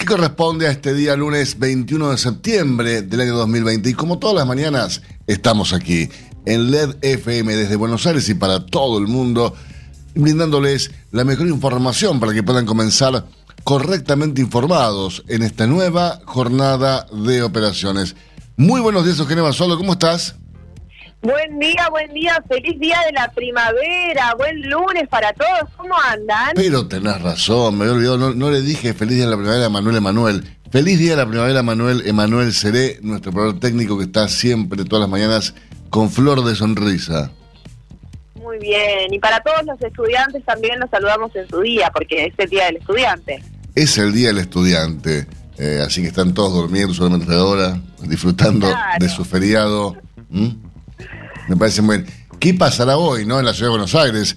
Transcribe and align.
que 0.00 0.06
corresponde 0.06 0.66
a 0.66 0.70
este 0.70 0.94
día 0.94 1.14
lunes 1.14 1.58
21 1.58 2.12
de 2.12 2.16
septiembre 2.16 3.02
del 3.02 3.20
año 3.20 3.36
2020. 3.36 3.90
Y 3.90 3.92
como 3.92 4.18
todas 4.18 4.34
las 4.34 4.46
mañanas, 4.46 5.02
estamos 5.26 5.74
aquí 5.74 6.08
en 6.46 6.70
LED 6.70 6.96
FM 7.02 7.54
desde 7.54 7.76
Buenos 7.76 8.06
Aires 8.06 8.26
y 8.30 8.34
para 8.34 8.64
todo 8.64 8.96
el 8.96 9.08
mundo, 9.08 9.54
brindándoles 10.14 10.90
la 11.10 11.24
mejor 11.24 11.48
información 11.48 12.18
para 12.18 12.32
que 12.32 12.42
puedan 12.42 12.64
comenzar 12.64 13.26
correctamente 13.62 14.40
informados 14.40 15.22
en 15.28 15.42
esta 15.42 15.66
nueva 15.66 16.22
jornada 16.24 17.06
de 17.12 17.42
operaciones. 17.42 18.16
Muy 18.56 18.80
buenos 18.80 19.04
días, 19.04 19.18
Eugenia 19.18 19.42
Basolo, 19.42 19.76
¿cómo 19.76 19.92
estás? 19.92 20.34
Buen 21.22 21.58
día, 21.58 21.86
buen 21.90 22.14
día, 22.14 22.42
feliz 22.48 22.80
día 22.80 22.96
de 23.04 23.12
la 23.12 23.30
primavera, 23.32 24.34
buen 24.38 24.62
lunes 24.62 25.06
para 25.10 25.34
todos, 25.34 25.68
¿cómo 25.76 25.94
andan? 26.08 26.52
Pero 26.54 26.88
tenés 26.88 27.20
razón, 27.20 27.76
me 27.76 27.84
había 27.84 27.94
olvidado, 27.94 28.34
no, 28.34 28.50
le 28.50 28.62
dije 28.62 28.94
feliz 28.94 29.16
día 29.16 29.24
de 29.26 29.30
la 29.32 29.36
primavera 29.36 29.66
a 29.66 29.68
Manuel 29.68 29.96
Emanuel. 29.96 30.56
Feliz 30.70 30.98
día 30.98 31.10
de 31.10 31.16
la 31.18 31.26
primavera, 31.26 31.62
Manuel 31.62 32.06
Emanuel 32.06 32.54
Seré, 32.54 33.00
nuestro 33.02 33.32
operador 33.32 33.60
técnico 33.60 33.98
que 33.98 34.04
está 34.04 34.28
siempre, 34.28 34.82
todas 34.86 35.02
las 35.02 35.10
mañanas, 35.10 35.54
con 35.90 36.08
flor 36.08 36.42
de 36.42 36.54
sonrisa. 36.54 37.30
Muy 38.36 38.58
bien, 38.58 39.12
y 39.12 39.18
para 39.18 39.40
todos 39.40 39.62
los 39.66 39.82
estudiantes 39.82 40.42
también 40.46 40.80
los 40.80 40.88
saludamos 40.88 41.36
en 41.36 41.46
su 41.50 41.60
día, 41.60 41.90
porque 41.92 42.26
es 42.26 42.34
el 42.38 42.48
día 42.48 42.64
del 42.64 42.76
estudiante. 42.76 43.44
Es 43.74 43.98
el 43.98 44.14
día 44.14 44.28
del 44.28 44.38
estudiante, 44.38 45.26
eh, 45.58 45.82
así 45.86 46.00
que 46.00 46.08
están 46.08 46.32
todos 46.32 46.54
durmiendo 46.54 46.94
solamente 46.94 47.34
ahora, 47.34 47.78
disfrutando 48.04 48.72
de 48.98 49.08
su 49.10 49.26
feriado. 49.26 49.98
Me 51.50 51.56
parece 51.56 51.82
muy 51.82 51.98
bien. 51.98 52.14
¿Qué 52.38 52.54
pasará 52.54 52.96
hoy, 52.96 53.26
no? 53.26 53.40
En 53.40 53.44
la 53.44 53.52
ciudad 53.52 53.66
de 53.66 53.70
Buenos 53.70 53.96
Aires. 53.96 54.36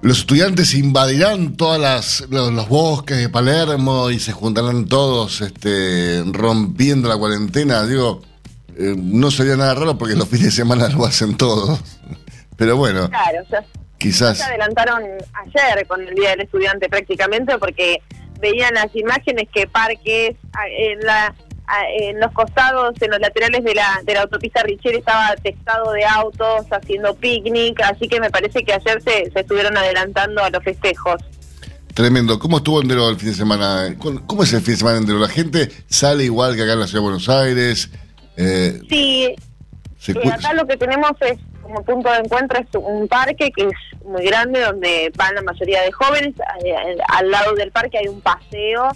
Los 0.00 0.20
estudiantes 0.20 0.72
invadirán 0.72 1.58
todos 1.58 2.26
los, 2.30 2.68
bosques 2.70 3.18
de 3.18 3.28
Palermo 3.28 4.08
y 4.08 4.18
se 4.18 4.32
juntarán 4.32 4.86
todos 4.86 5.42
este, 5.42 6.24
rompiendo 6.24 7.10
la 7.10 7.18
cuarentena. 7.18 7.84
Digo, 7.84 8.22
eh, 8.78 8.94
no 8.96 9.30
sería 9.30 9.56
nada 9.56 9.74
raro 9.74 9.98
porque 9.98 10.14
los 10.14 10.26
fines 10.26 10.46
de 10.46 10.50
semana 10.52 10.88
lo 10.88 11.04
hacen 11.04 11.36
todos. 11.36 11.78
Pero 12.56 12.78
bueno, 12.78 13.10
claro, 13.10 13.42
o 13.44 13.48
sea, 13.50 13.62
quizás... 13.98 14.38
Se 14.38 14.44
adelantaron 14.44 15.02
ayer 15.02 15.86
con 15.86 16.00
el 16.00 16.14
Día 16.14 16.30
del 16.30 16.40
Estudiante 16.40 16.88
prácticamente 16.88 17.58
porque 17.58 18.00
veían 18.40 18.72
las 18.72 18.88
imágenes 18.96 19.50
que 19.52 19.66
parques 19.66 20.36
en 20.78 21.00
la 21.00 21.34
en 21.98 22.20
los 22.20 22.32
costados, 22.32 22.94
en 23.00 23.10
los 23.10 23.20
laterales 23.20 23.64
de 23.64 23.74
la, 23.74 24.00
de 24.04 24.14
la 24.14 24.22
autopista 24.22 24.62
Richel 24.62 24.96
estaba 24.96 25.28
atestado 25.28 25.92
de 25.92 26.04
autos 26.04 26.66
haciendo 26.70 27.14
picnic, 27.14 27.80
así 27.82 28.08
que 28.08 28.20
me 28.20 28.30
parece 28.30 28.62
que 28.62 28.72
ayer 28.72 29.02
se, 29.02 29.30
se 29.30 29.40
estuvieron 29.40 29.76
adelantando 29.76 30.42
a 30.42 30.50
los 30.50 30.62
festejos. 30.62 31.22
Tremendo. 31.94 32.38
¿Cómo 32.38 32.58
estuvo 32.58 32.80
Endero 32.80 33.08
el 33.08 33.16
fin 33.16 33.30
de 33.30 33.34
semana? 33.34 33.94
¿Cómo 33.98 34.42
es 34.42 34.52
el 34.52 34.62
fin 34.62 34.74
de 34.74 34.78
semana 34.78 34.98
Endero? 34.98 35.18
¿La 35.18 35.28
gente 35.28 35.70
sale 35.88 36.24
igual 36.24 36.56
que 36.56 36.62
acá 36.62 36.72
en 36.72 36.80
la 36.80 36.86
ciudad 36.86 37.00
de 37.00 37.04
Buenos 37.04 37.28
Aires? 37.28 37.90
Eh, 38.36 38.80
sí. 38.88 39.34
Eh, 40.08 40.30
acá 40.32 40.54
lo 40.54 40.66
que 40.66 40.76
tenemos 40.76 41.12
es 41.20 41.38
como 41.62 41.84
punto 41.84 42.10
de 42.10 42.18
encuentro 42.18 42.58
es 42.58 42.66
un 42.74 43.06
parque 43.08 43.52
que 43.52 43.64
es 43.64 44.04
muy 44.04 44.24
grande 44.24 44.60
donde 44.60 45.12
van 45.16 45.34
la 45.34 45.42
mayoría 45.42 45.82
de 45.82 45.92
jóvenes. 45.92 46.34
Eh, 46.64 46.96
al 47.08 47.30
lado 47.30 47.54
del 47.54 47.70
parque 47.70 47.98
hay 47.98 48.08
un 48.08 48.20
paseo 48.20 48.88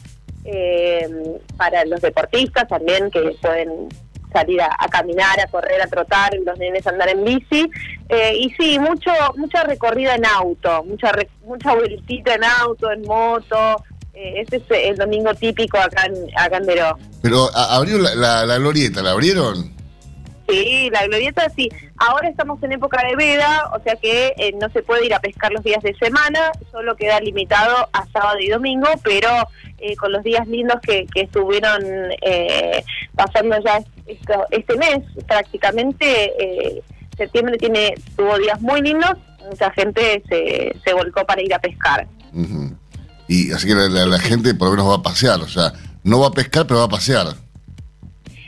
eh, 0.47 1.09
para 1.57 1.84
los 1.84 2.01
deportistas 2.01 2.69
también 2.69 3.11
que 3.11 3.37
pueden 3.43 3.89
salir 4.33 4.61
a, 4.61 4.89
caminar, 4.89 5.41
a 5.41 5.47
correr, 5.49 5.81
a 5.81 5.87
trotar, 5.87 6.33
los 6.45 6.59
nenes 6.59 6.87
a 6.87 6.91
andar 6.91 7.09
en 7.09 7.25
bici. 7.25 7.69
Eh, 8.09 8.37
y 8.39 8.51
sí, 8.51 8.79
mucho 8.79 9.11
mucha 9.37 9.65
recorrida 9.65 10.15
en 10.15 10.27
auto, 10.27 10.84
mucha 10.84 11.12
mucha 11.45 11.75
vueltita 11.75 12.34
en 12.34 12.45
auto, 12.45 12.91
en 12.91 13.03
moto. 13.03 13.83
Eh, 14.15 14.43
ese 14.43 14.57
es 14.57 14.62
el 14.71 14.97
domingo 14.97 15.34
típico 15.34 15.79
acá 15.79 16.07
en, 16.07 16.15
acá 16.39 16.59
en 16.59 16.67
Pero 17.23 17.49
abrió 17.55 17.99
la, 17.99 18.47
la 18.47 18.59
glorieta, 18.59 19.03
¿la 19.03 19.11
abrieron? 19.11 19.75
Sí, 20.49 20.89
la 20.93 21.07
glorieta 21.07 21.49
sí. 21.55 21.69
Ahora 21.97 22.29
estamos 22.29 22.62
en 22.62 22.73
época 22.73 23.05
de 23.07 23.17
veda, 23.17 23.71
o 23.75 23.83
sea 23.83 23.97
que 23.97 24.33
eh, 24.39 24.55
no 24.61 24.69
se 24.71 24.83
puede 24.83 25.07
ir 25.07 25.15
a 25.15 25.21
pescar 25.21 25.53
los 25.53 25.65
días 25.65 25.83
de 25.83 25.95
semana, 25.97 26.53
solo 26.71 26.95
queda 26.97 27.21
limitado 27.21 27.89
a 27.93 28.07
sábado 28.12 28.39
y 28.41 28.49
domingo, 28.49 28.89
pero 29.03 29.29
eh, 29.79 29.97
con 29.97 30.12
los 30.12 30.23
días 30.23 30.47
lindos 30.47 30.81
que, 30.83 31.07
que 31.12 31.23
estuvieron 31.23 31.83
eh, 32.23 32.84
pasando 33.15 33.57
ya 33.65 33.83
este 34.51 34.77
mes, 34.77 35.01
prácticamente 35.27 36.84
septiembre 37.17 37.57
tiene 37.59 37.95
tuvo 38.15 38.39
días 38.39 38.61
muy 38.61 38.83
lindos, 38.83 39.15
mucha 39.49 39.71
gente 39.73 40.23
se, 40.28 40.77
se 40.84 40.95
volcó 40.95 41.25
para 41.25 41.43
ir 41.43 41.53
a 41.55 41.59
pescar. 41.59 42.07
Y 43.28 43.51
así 43.53 43.67
que 43.67 43.75
la, 43.75 43.89
la 43.89 44.19
gente 44.21 44.55
por 44.55 44.69
lo 44.69 44.73
menos 44.77 44.91
va 44.91 44.97
a 44.97 45.03
pasear, 45.03 45.41
o 45.41 45.49
sea, 45.49 45.73
no 46.05 46.21
va 46.21 46.28
a 46.28 46.33
pescar, 46.33 46.67
pero 46.67 46.81
va 46.81 46.87
a 46.87 46.89
pasear. 46.89 47.34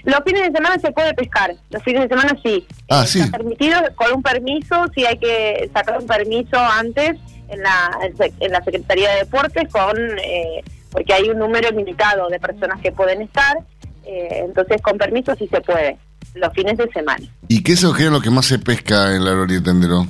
Los 0.05 0.21
fines 0.25 0.43
de 0.43 0.53
semana 0.53 0.79
se 0.79 0.91
puede 0.93 1.13
pescar, 1.15 1.55
los 1.71 1.83
fines 1.83 2.03
de 2.03 2.09
semana 2.09 2.37
sí. 2.43 2.67
Ah, 2.89 3.05
sí. 3.07 3.21
Está 3.21 3.39
permitido 3.39 3.81
con 3.97 4.13
un 4.15 4.23
permiso, 4.23 4.87
sí 4.95 5.05
hay 5.05 5.19
que 5.19 5.71
sacar 5.75 5.99
un 5.99 6.07
permiso 6.07 6.57
antes 6.59 7.17
en 7.49 7.63
la, 7.63 7.99
en 8.41 8.53
la 8.53 8.63
Secretaría 8.63 9.11
de 9.11 9.17
Deportes 9.21 9.69
con 9.73 9.97
eh, 10.19 10.63
porque 10.91 11.13
hay 11.13 11.29
un 11.29 11.39
número 11.39 11.71
limitado 11.71 12.29
de 12.29 12.39
personas 12.39 12.81
que 12.81 12.93
pueden 12.93 13.23
estar, 13.23 13.59
eh, 14.05 14.43
entonces 14.47 14.81
con 14.83 14.97
permiso 14.97 15.35
sí 15.37 15.49
se 15.49 15.61
puede, 15.61 15.99
los 16.35 16.53
fines 16.55 16.79
de 16.79 16.89
semana. 16.91 17.27
¿Y 17.49 17.63
qué 17.63 17.73
es 17.73 17.83
lo 17.83 18.21
que 18.21 18.31
más 18.31 18.47
se 18.47 18.59
pesca 18.59 19.15
en 19.15 19.25
la 19.25 19.33
gloria 19.33 19.63
Tendero? 19.63 20.07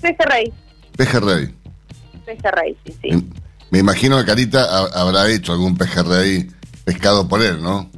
Pejerrey. 0.00 0.52
Pejerrey. 0.96 1.54
Pejerrey, 2.24 2.76
sí, 2.84 2.96
sí. 3.02 3.30
Me, 3.70 3.80
imagino 3.80 4.18
que 4.18 4.24
Carita 4.24 4.64
habrá 4.94 5.28
hecho 5.30 5.52
algún 5.52 5.76
pejerrey 5.76 6.48
pescado 6.84 7.28
por 7.28 7.42
él, 7.42 7.62
¿no? 7.62 7.90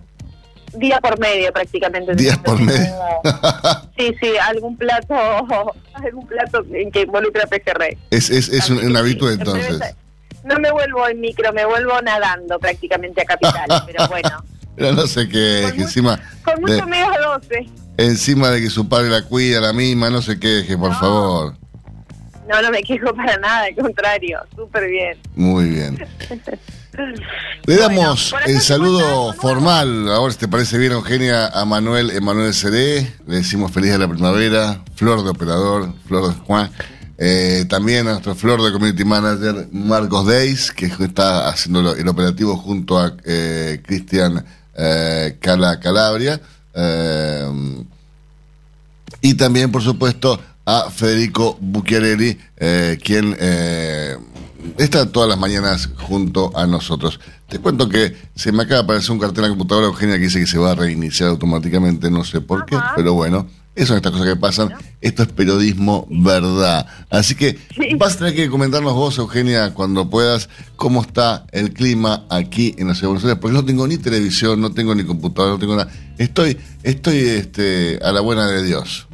Día 0.79 1.01
por 1.01 1.19
medio 1.19 1.53
prácticamente. 1.53 2.15
Días 2.15 2.39
por 2.39 2.61
medio. 2.61 2.95
sí, 3.97 4.15
sí, 4.21 4.31
algún 4.43 4.77
plato, 4.77 5.15
algún 5.95 6.27
plato 6.27 6.65
que 6.93 7.03
involucra 7.03 7.47
pejerrey. 7.47 7.97
Es, 8.11 8.31
es, 8.31 8.49
es 8.49 8.71
un, 8.71 8.97
hábito 8.97 9.31
entonces. 9.31 9.81
No 10.45 10.59
me 10.61 10.71
vuelvo 10.71 11.09
en 11.09 11.21
micro, 11.21 11.53
me 11.53 11.65
vuelvo 11.65 12.01
nadando 12.03 12.59
prácticamente 12.59 13.23
a 13.23 13.25
Capital, 13.25 13.67
pero 13.87 14.09
bueno. 14.09 14.45
Pero 14.77 14.93
no 14.93 15.07
sé 15.07 15.29
qué, 15.29 15.73
que 15.75 15.83
encima... 15.83 16.21
Con 16.45 16.61
mucho 16.61 16.87
menos 16.87 17.17
12. 17.41 17.67
Encima 17.97 18.51
de 18.51 18.61
que 18.61 18.69
su 18.69 18.89
padre 18.89 19.09
la 19.09 19.23
cuida, 19.23 19.59
la 19.61 19.73
misma, 19.73 20.11
no 20.11 20.21
se 20.21 20.39
queje, 20.39 20.77
por 20.77 20.95
favor. 20.95 21.55
No, 22.47 22.63
no 22.63 22.71
me 22.71 22.83
quejo 22.83 23.13
para 23.15 23.37
nada, 23.39 23.65
al 23.65 23.75
contrario, 23.75 24.39
súper 24.55 24.89
bien. 24.89 25.19
Muy 25.35 25.71
bien. 25.71 26.07
Le 27.67 27.77
damos 27.77 28.35
el 28.47 28.61
saludo 28.61 29.33
formal, 29.35 30.09
ahora 30.09 30.33
si 30.33 30.39
te 30.39 30.49
parece 30.49 30.79
bien, 30.79 30.93
Eugenia, 30.93 31.49
a 31.49 31.65
Manuel 31.65 32.11
Emanuel 32.11 32.55
Seré. 32.55 33.13
Le 33.27 33.37
decimos 33.37 33.73
feliz 33.73 33.93
de 33.93 33.99
la 33.99 34.09
primavera, 34.09 34.83
flor 34.95 35.25
de 35.25 35.31
operador, 35.31 35.93
flor 36.07 36.29
de 36.29 36.41
Juan. 36.41 36.71
Eh, 37.19 37.65
también 37.69 38.07
a 38.09 38.13
nuestro 38.13 38.35
flor 38.35 38.63
de 38.63 38.73
community 38.73 39.05
manager, 39.05 39.69
Marcos 39.73 40.27
Deis, 40.27 40.71
que 40.71 40.87
está 40.87 41.49
haciendo 41.49 41.95
el 41.95 42.09
operativo 42.09 42.57
junto 42.57 42.99
a 42.99 43.15
eh, 43.25 43.81
Cristian 43.85 44.45
eh, 44.75 45.37
Cala 45.41 45.81
Calabria. 45.81 46.41
y 49.21 49.35
también, 49.35 49.73
por 49.73 49.83
supuesto, 49.83 50.41
a 50.65 50.91
Federico 50.91 51.57
Bucchiarelli, 51.61 52.39
quien 53.03 53.37
está 54.79 55.11
todas 55.11 55.29
las 55.29 55.39
mañanas 55.39 55.91
junto 55.97 56.57
a 56.57 56.67
nosotros. 56.67 57.21
Te 57.49 57.59
cuento 57.59 57.89
que 57.89 58.15
se 58.35 58.53
me 58.53 58.65
acaba 58.65 58.79
de 58.79 58.85
aparecer 58.85 59.13
un 59.13 59.19
cartel 59.19 59.45
en 59.45 59.51
la 59.51 59.57
computadora 59.57 59.87
Eugenia 59.87 60.17
que 60.17 60.25
dice 60.25 60.41
que 60.41 60.47
se 60.47 60.59
va 60.59 60.73
a 60.73 60.75
reiniciar 60.75 61.31
automáticamente, 61.31 62.11
no 62.11 62.25
sé 62.25 62.41
por 62.41 62.67
qué, 62.67 62.77
pero 62.97 63.15
bueno, 63.15 63.47
Esas 63.77 63.89
son 63.89 63.97
estas 63.99 64.13
cosas 64.13 64.27
que 64.27 64.37
pasan. 64.37 64.75
Esto 65.03 65.23
es 65.23 65.29
periodismo 65.29 66.07
verdad. 66.11 66.87
Así 67.11 67.35
que 67.35 67.59
vas 67.99 68.15
a 68.15 68.19
tener 68.19 68.35
que 68.35 68.49
comentarnos 68.49 68.95
vos, 68.95 69.19
Eugenia, 69.19 69.75
cuando 69.75 70.09
puedas, 70.09 70.49
cómo 70.77 71.03
está 71.03 71.47
el 71.53 71.73
clima 71.75 72.25
aquí 72.31 72.75
en 72.79 72.89
la 72.89 72.95
ciudad 72.95 73.03
de 73.03 73.07
Buenos 73.09 73.25
Aires, 73.25 73.39
porque 73.39 73.55
no 73.55 73.65
tengo 73.65 73.87
ni 73.87 73.99
televisión, 73.99 74.61
no 74.63 74.73
tengo 74.73 74.95
ni 74.95 75.05
computadora, 75.05 75.53
no 75.53 75.59
tengo 75.59 75.77
nada. 75.77 75.93
Estoy, 76.17 76.57
estoy 76.83 77.19
este, 77.19 77.99
a 78.03 78.13
la 78.13 78.23
buena 78.23 78.49
de 78.49 78.65
Dios. 78.65 79.06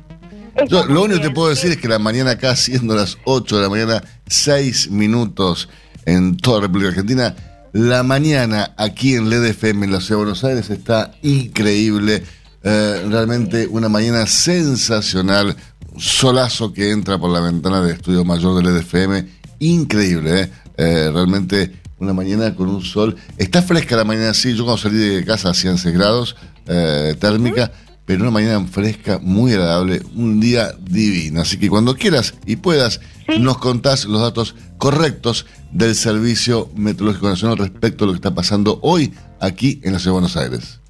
Yo, 0.68 0.84
lo 0.86 1.02
único 1.02 1.20
que 1.20 1.28
te 1.28 1.34
puedo 1.34 1.48
decir 1.48 1.70
es 1.70 1.76
que 1.78 1.88
la 1.88 1.98
mañana 1.98 2.32
acá, 2.32 2.56
siendo 2.56 2.94
las 2.94 3.18
8 3.24 3.56
de 3.56 3.62
la 3.62 3.68
mañana, 3.68 4.04
6 4.26 4.90
minutos 4.90 5.68
en 6.04 6.36
toda 6.36 6.58
la 6.58 6.66
República 6.66 6.90
Argentina, 6.90 7.34
la 7.72 8.02
mañana 8.02 8.74
aquí 8.76 9.14
en 9.14 9.30
LEDFM 9.30 9.86
en 9.86 9.92
la 9.92 10.00
Ciudad 10.00 10.20
de 10.20 10.24
Buenos 10.24 10.44
Aires 10.44 10.68
está 10.68 11.12
increíble 11.22 12.22
eh, 12.62 13.06
realmente 13.08 13.66
una 13.66 13.88
mañana 13.88 14.26
sensacional, 14.26 15.56
solazo 15.96 16.72
que 16.72 16.90
entra 16.90 17.18
por 17.18 17.30
la 17.30 17.40
ventana 17.40 17.80
del 17.80 17.96
estudio 17.96 18.24
mayor 18.24 18.62
del 18.62 18.76
EDFM, 18.76 19.26
increíble, 19.58 20.42
¿eh? 20.42 20.50
Eh, 20.76 21.10
realmente 21.12 21.80
una 21.98 22.12
mañana 22.12 22.54
con 22.54 22.68
un 22.68 22.82
sol. 22.82 23.16
Está 23.38 23.62
fresca 23.62 23.96
la 23.96 24.04
mañana, 24.04 24.34
sí, 24.34 24.54
yo 24.54 24.64
cuando 24.64 24.82
salí 24.82 24.98
de 24.98 25.24
casa 25.24 25.50
hacían 25.50 25.78
6 25.78 25.94
grados 25.94 26.36
térmica, 26.64 27.72
pero 28.04 28.22
una 28.22 28.30
mañana 28.30 28.66
fresca, 28.66 29.18
muy 29.20 29.52
agradable, 29.52 30.00
un 30.14 30.40
día 30.40 30.72
divino. 30.80 31.40
Así 31.40 31.58
que 31.58 31.68
cuando 31.68 31.94
quieras 31.94 32.34
y 32.46 32.56
puedas, 32.56 33.00
nos 33.38 33.58
contás 33.58 34.04
los 34.04 34.20
datos 34.20 34.54
correctos 34.78 35.46
del 35.70 35.94
Servicio 35.94 36.68
Meteorológico 36.74 37.28
Nacional 37.28 37.58
respecto 37.58 38.04
a 38.04 38.06
lo 38.08 38.12
que 38.12 38.16
está 38.16 38.34
pasando 38.34 38.78
hoy 38.82 39.14
aquí 39.40 39.80
en 39.84 39.92
la 39.92 39.98
Ciudad 39.98 40.16
de 40.16 40.20
Buenos 40.20 40.36
Aires. 40.36 40.80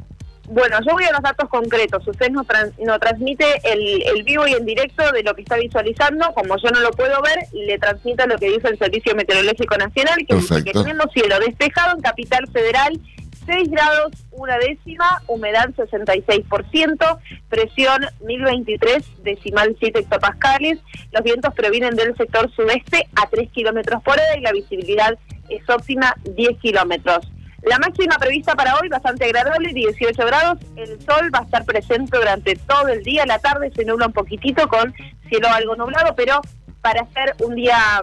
Bueno, 0.49 0.77
yo 0.87 0.93
voy 0.93 1.05
a 1.05 1.13
los 1.13 1.23
datos 1.23 1.49
concretos. 1.49 2.07
Usted 2.07 2.31
nos, 2.31 2.47
transmite 2.47 3.47
el, 3.65 4.23
vivo 4.23 4.47
y 4.47 4.53
en 4.53 4.67
directo 4.67 5.11
de 5.13 5.23
lo 5.23 5.35
que 5.35 5.43
está 5.43 5.57
visualizando. 5.57 6.33
Como 6.35 6.57
yo 6.59 6.71
no 6.71 6.81
lo 6.81 6.91
puedo 6.91 7.23
ver, 7.23 7.39
le 7.53 7.79
transmito 7.79 8.27
lo 8.27 8.37
que 8.37 8.51
dice 8.51 8.69
el 8.69 8.79
Servicio 8.79 9.15
Meteorológico 9.15 9.77
Nacional, 9.79 10.19
que, 10.29 10.63
que 10.63 10.73
tenemos 10.73 11.07
cielo 11.15 11.39
despejado 11.41 11.97
en 11.97 12.03
Capital 12.03 12.47
Federal, 12.53 13.01
6 13.47 13.71
grados, 13.71 14.13
una 14.33 14.59
décima, 14.59 15.23
humedad 15.27 15.69
66%, 15.71 17.19
presión 17.49 18.07
1023 18.25 19.23
decimal 19.23 19.77
7 19.79 20.01
hectopascales. 20.01 20.79
Los 21.13 21.23
vientos 21.23 21.55
provienen 21.55 21.95
del 21.95 22.17
sector 22.17 22.51
sudeste 22.55 23.09
a 23.17 23.29
3 23.29 23.51
kilómetros 23.51 24.03
por 24.03 24.15
hora 24.15 24.37
y 24.37 24.41
la 24.41 24.53
visibilidad 24.53 25.19
es 25.49 25.69
óptima 25.69 26.15
10 26.25 26.59
kilómetros. 26.59 27.31
La 27.63 27.79
máxima 27.79 28.17
prevista 28.19 28.55
para 28.55 28.77
hoy 28.77 28.89
bastante 28.89 29.25
agradable, 29.25 29.73
18 29.73 30.27
grados. 30.27 30.59
El 30.77 31.01
sol 31.03 31.31
va 31.33 31.41
a 31.41 31.45
estar 31.45 31.65
presente 31.65 32.17
durante 32.17 32.57
todo 32.57 32.89
el 32.89 33.05
día. 33.05 33.25
La 33.25 33.39
tarde 33.39 33.71
se 33.75 33.85
nubla 33.85 34.07
un 34.07 34.13
poquitito 34.13 34.67
con 34.67 34.93
cielo 35.29 35.49
algo 35.49 35.77
nublado, 35.77 36.15
pero 36.17 36.41
para 36.81 37.03
hacer 37.03 37.37
un 37.41 37.55
día 37.55 38.03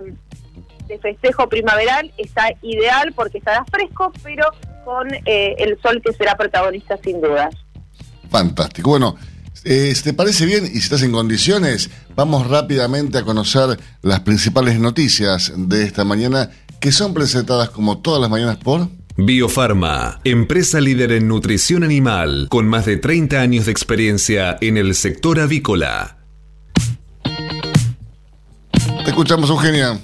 de 0.87 0.97
festejo 0.97 1.49
primaveral 1.49 2.11
está 2.17 2.51
ideal 2.61 3.11
porque 3.13 3.39
estará 3.39 3.65
fresco, 3.65 4.13
pero 4.23 4.45
con 4.89 5.13
eh, 5.13 5.56
el 5.59 5.80
sol 5.83 6.01
que 6.03 6.12
será 6.13 6.36
protagonista 6.36 6.97
sin 7.03 7.21
dudas. 7.21 7.53
Fantástico. 8.31 8.89
Bueno, 8.89 9.15
eh, 9.63 9.94
si 9.94 10.03
te 10.03 10.13
parece 10.13 10.47
bien 10.47 10.65
y 10.65 10.69
si 10.69 10.77
estás 10.80 11.03
en 11.03 11.12
condiciones, 11.12 11.91
vamos 12.15 12.47
rápidamente 12.47 13.19
a 13.19 13.24
conocer 13.24 13.80
las 14.01 14.21
principales 14.21 14.80
noticias 14.80 15.53
de 15.56 15.83
esta 15.83 16.06
mañana 16.06 16.50
que 16.80 16.91
son 16.91 17.13
presentadas 17.13 17.69
como 17.69 18.00
todas 18.00 18.19
las 18.19 18.31
mañanas 18.31 18.57
por... 18.57 18.88
Biofarma, 19.15 20.21
empresa 20.24 20.80
líder 20.80 21.12
en 21.12 21.27
nutrición 21.27 21.83
animal, 21.83 22.47
con 22.50 22.68
más 22.68 22.85
de 22.85 22.97
30 22.97 23.42
años 23.42 23.65
de 23.65 23.71
experiencia 23.71 24.57
en 24.62 24.77
el 24.77 24.95
sector 24.95 25.39
avícola. 25.42 26.18
Te 29.03 29.09
escuchamos, 29.09 29.50
Eugenia. 29.50 30.00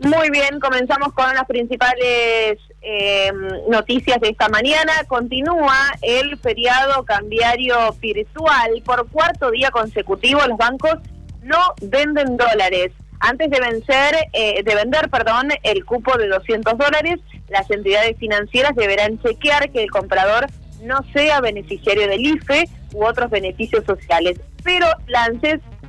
Muy 0.00 0.30
bien, 0.30 0.60
comenzamos 0.60 1.12
con 1.12 1.34
las 1.34 1.44
principales 1.46 2.58
eh, 2.82 3.32
noticias 3.68 4.20
de 4.20 4.28
esta 4.28 4.48
mañana. 4.48 4.92
Continúa 5.08 5.76
el 6.02 6.38
feriado 6.38 7.04
cambiario 7.04 7.92
virtual. 8.00 8.80
Por 8.84 9.08
cuarto 9.08 9.50
día 9.50 9.72
consecutivo, 9.72 10.40
los 10.46 10.56
bancos 10.56 10.98
no 11.42 11.58
venden 11.82 12.36
dólares. 12.36 12.92
Antes 13.18 13.50
de 13.50 13.58
vencer, 13.58 14.14
eh, 14.32 14.62
de 14.62 14.74
vender, 14.76 15.10
perdón, 15.10 15.48
el 15.64 15.84
cupo 15.84 16.16
de 16.16 16.28
200 16.28 16.78
dólares, 16.78 17.18
las 17.48 17.68
entidades 17.68 18.16
financieras 18.18 18.76
deberán 18.76 19.20
chequear 19.20 19.68
que 19.72 19.82
el 19.82 19.90
comprador 19.90 20.46
no 20.82 21.00
sea 21.12 21.40
beneficiario 21.40 22.06
del 22.06 22.24
IFE 22.24 22.68
u 22.94 23.04
otros 23.04 23.30
beneficios 23.30 23.84
sociales. 23.84 24.40
Pero 24.62 24.86
la 25.08 25.24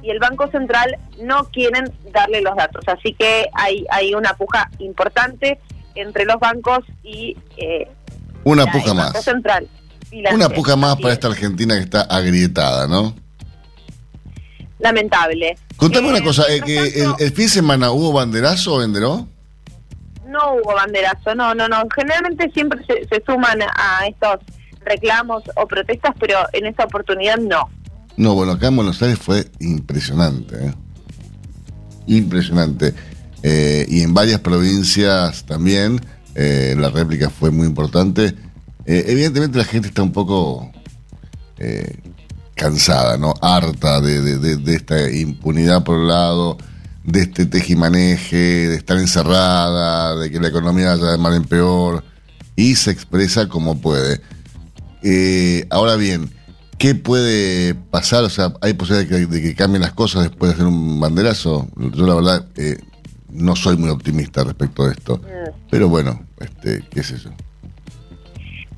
y 0.01 0.09
el 0.09 0.19
Banco 0.19 0.49
Central 0.49 0.97
no 1.21 1.45
quieren 1.45 1.91
darle 2.11 2.41
los 2.41 2.55
datos. 2.55 2.83
Así 2.87 3.13
que 3.13 3.47
hay, 3.53 3.85
hay 3.91 4.13
una 4.13 4.33
puja 4.33 4.69
importante 4.79 5.59
entre 5.95 6.25
los 6.25 6.39
bancos 6.39 6.79
y 7.03 7.37
eh, 7.57 7.87
una 8.43 8.65
puja 8.65 8.93
más. 8.93 9.07
Banco 9.07 9.21
Central. 9.21 9.67
una 10.31 10.49
puja 10.49 10.75
más 10.75 10.95
para 10.99 11.13
esta 11.13 11.27
Argentina 11.27 11.75
que 11.75 11.81
está 11.81 12.01
agrietada, 12.01 12.87
¿no? 12.87 13.13
Lamentable. 14.79 15.57
Contame 15.75 16.09
una 16.09 16.19
eh, 16.19 16.23
cosa, 16.23 16.43
eh, 16.49 16.61
que 16.61 16.77
el, 17.19 17.31
fin 17.33 17.45
de 17.45 17.49
semana 17.49 17.91
hubo 17.91 18.13
banderazo 18.13 18.75
o 18.75 18.77
venderó? 18.79 19.27
No 20.25 20.53
hubo 20.53 20.73
banderazo, 20.73 21.35
no, 21.35 21.53
no, 21.53 21.67
no. 21.67 21.83
Generalmente 21.93 22.49
siempre 22.51 22.79
se, 22.85 23.23
suman 23.25 23.61
a 23.61 24.07
estos 24.07 24.39
reclamos 24.81 25.43
o 25.55 25.67
protestas, 25.67 26.15
pero 26.19 26.37
en 26.53 26.65
esta 26.65 26.85
oportunidad 26.85 27.37
no. 27.37 27.69
No, 28.19 28.35
bueno, 28.35 28.51
acá 28.51 28.67
en 28.67 28.75
Buenos 28.75 29.01
Aires 29.01 29.17
fue 29.17 29.49
impresionante, 29.61 30.65
¿eh? 30.65 30.73
impresionante. 32.07 32.93
y 33.41 34.01
en 34.01 34.13
varias 34.13 34.41
provincias 34.41 35.45
también 35.45 36.01
la 36.35 36.89
réplica 36.89 37.29
fue 37.29 37.49
muy 37.49 37.65
importante. 37.65 38.35
evidentemente 38.85 39.57
la 39.57 39.63
gente 39.63 39.87
está 39.87 40.03
un 40.03 40.11
poco 40.11 40.69
cansada, 42.55 43.15
¿no? 43.15 43.35
Harta 43.41 44.01
de, 44.01 44.37
de, 44.37 44.75
esta 44.75 45.09
impunidad 45.09 45.85
por 45.85 45.99
un 45.99 46.09
lado, 46.09 46.57
de 47.05 47.21
este 47.21 47.45
tejimaneje, 47.45 48.35
de 48.35 48.75
estar 48.75 48.97
encerrada, 48.97 50.17
de 50.17 50.29
que 50.29 50.41
la 50.41 50.49
economía 50.49 50.93
vaya 50.93 51.11
de 51.11 51.17
mal 51.17 51.35
en 51.35 51.45
peor, 51.45 52.03
y 52.57 52.75
se 52.75 52.91
expresa 52.91 53.47
como 53.47 53.79
puede. 53.79 54.19
Eh, 55.03 55.67
ahora 55.69 55.95
bien, 55.95 56.37
¿qué 56.79 56.95
puede 56.95 57.75
pasar? 57.75 58.23
O 58.23 58.29
sea, 58.29 58.53
¿hay 58.61 58.73
posibilidad 58.73 59.27
de 59.27 59.41
que, 59.41 59.53
cambien 59.53 59.83
las 59.83 59.93
cosas 59.93 60.23
después 60.23 60.49
de 60.49 60.55
hacer 60.55 60.65
un 60.65 60.99
banderazo? 60.99 61.67
Yo 61.75 62.07
la 62.07 62.15
verdad 62.15 62.45
eh, 62.55 62.77
no 63.29 63.55
soy 63.55 63.77
muy 63.77 63.89
optimista 63.89 64.43
respecto 64.43 64.83
a 64.83 64.91
esto. 64.91 65.21
Pero 65.69 65.89
bueno, 65.89 66.25
este, 66.39 66.83
qué 66.89 67.01
es 67.01 67.11
eso. 67.11 67.31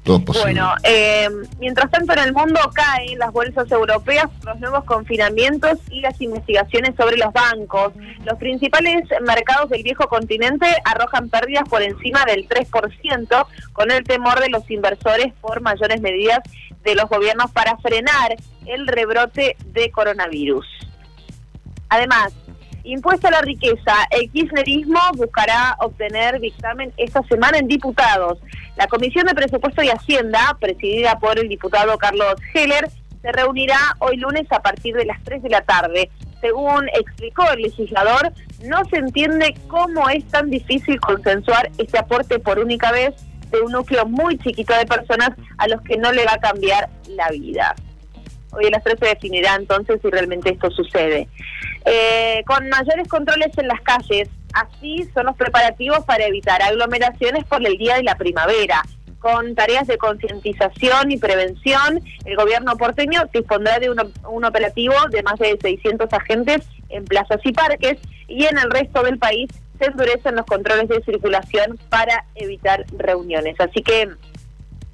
Bueno, 0.03 0.73
eh, 0.83 1.29
mientras 1.59 1.91
tanto 1.91 2.13
en 2.13 2.19
el 2.19 2.33
mundo 2.33 2.59
caen 2.73 3.19
las 3.19 3.31
bolsas 3.31 3.71
europeas 3.71 4.25
los 4.43 4.59
nuevos 4.59 4.83
confinamientos 4.85 5.77
y 5.91 6.01
las 6.01 6.19
investigaciones 6.19 6.95
sobre 6.95 7.17
los 7.17 7.31
bancos. 7.31 7.93
Los 8.25 8.39
principales 8.39 9.03
mercados 9.21 9.69
del 9.69 9.83
viejo 9.83 10.07
continente 10.07 10.65
arrojan 10.85 11.29
pérdidas 11.29 11.69
por 11.69 11.83
encima 11.83 12.25
del 12.25 12.49
3%, 12.49 13.45
con 13.73 13.91
el 13.91 14.03
temor 14.03 14.39
de 14.39 14.49
los 14.49 14.69
inversores 14.71 15.33
por 15.39 15.61
mayores 15.61 16.01
medidas 16.01 16.39
de 16.83 16.95
los 16.95 17.09
gobiernos 17.09 17.51
para 17.51 17.77
frenar 17.77 18.35
el 18.65 18.87
rebrote 18.87 19.55
de 19.67 19.91
coronavirus. 19.91 20.65
Además, 21.89 22.33
Impuesto 22.83 23.27
a 23.27 23.31
la 23.31 23.41
riqueza, 23.41 23.93
el 24.09 24.31
kirchnerismo 24.31 24.99
buscará 25.15 25.75
obtener 25.79 26.39
dictamen 26.39 26.91
esta 26.97 27.21
semana 27.23 27.59
en 27.59 27.67
diputados. 27.67 28.39
La 28.75 28.87
Comisión 28.87 29.27
de 29.27 29.35
Presupuesto 29.35 29.83
y 29.83 29.89
Hacienda, 29.89 30.57
presidida 30.59 31.19
por 31.19 31.37
el 31.37 31.47
diputado 31.47 31.97
Carlos 31.99 32.35
Heller, 32.53 32.89
se 33.21 33.31
reunirá 33.31 33.77
hoy 33.99 34.17
lunes 34.17 34.47
a 34.51 34.63
partir 34.63 34.95
de 34.95 35.05
las 35.05 35.21
3 35.23 35.43
de 35.43 35.49
la 35.49 35.61
tarde. 35.61 36.09
Según 36.41 36.87
explicó 36.99 37.47
el 37.51 37.61
legislador, 37.61 38.33
no 38.63 38.83
se 38.85 38.97
entiende 38.97 39.53
cómo 39.67 40.09
es 40.09 40.27
tan 40.29 40.49
difícil 40.49 40.99
consensuar 40.99 41.69
este 41.77 41.99
aporte 41.99 42.39
por 42.39 42.57
única 42.57 42.91
vez 42.91 43.13
de 43.51 43.61
un 43.61 43.71
núcleo 43.71 44.05
muy 44.05 44.37
chiquito 44.37 44.73
de 44.75 44.85
personas 44.85 45.31
a 45.57 45.67
los 45.67 45.81
que 45.81 45.97
no 45.97 46.11
le 46.11 46.25
va 46.25 46.33
a 46.33 46.39
cambiar 46.39 46.89
la 47.09 47.29
vida. 47.29 47.75
Hoy 48.51 48.65
a 48.65 48.69
las 48.69 48.83
3 48.83 48.97
se 48.99 49.07
definirá 49.07 49.55
entonces 49.55 49.99
si 50.01 50.09
realmente 50.09 50.51
esto 50.51 50.69
sucede. 50.71 51.27
Eh, 51.85 52.43
con 52.45 52.67
mayores 52.69 53.07
controles 53.07 53.57
en 53.57 53.67
las 53.67 53.81
calles, 53.81 54.29
así 54.53 55.09
son 55.13 55.25
los 55.25 55.35
preparativos 55.35 56.03
para 56.05 56.25
evitar 56.25 56.61
aglomeraciones 56.61 57.45
por 57.45 57.65
el 57.65 57.77
día 57.77 57.95
de 57.95 58.03
la 58.03 58.15
primavera. 58.15 58.83
Con 59.19 59.53
tareas 59.55 59.87
de 59.87 59.97
concientización 59.97 61.11
y 61.11 61.17
prevención, 61.17 62.01
el 62.25 62.35
gobierno 62.35 62.75
porteño 62.75 63.21
dispondrá 63.31 63.79
de 63.79 63.89
un, 63.89 64.45
operativo 64.45 64.95
de 65.11 65.21
más 65.23 65.37
de 65.37 65.57
600 65.61 66.11
agentes 66.11 66.67
en 66.89 67.05
plazas 67.05 67.39
y 67.43 67.51
parques 67.51 67.97
y 68.27 68.45
en 68.45 68.57
el 68.57 68.71
resto 68.71 69.03
del 69.03 69.19
país 69.19 69.47
se 69.81 69.89
endurecen 69.89 70.35
los 70.35 70.45
controles 70.45 70.87
de 70.87 71.01
circulación 71.01 71.79
para 71.89 72.25
evitar 72.35 72.85
reuniones. 72.97 73.59
Así 73.59 73.81
que 73.81 74.09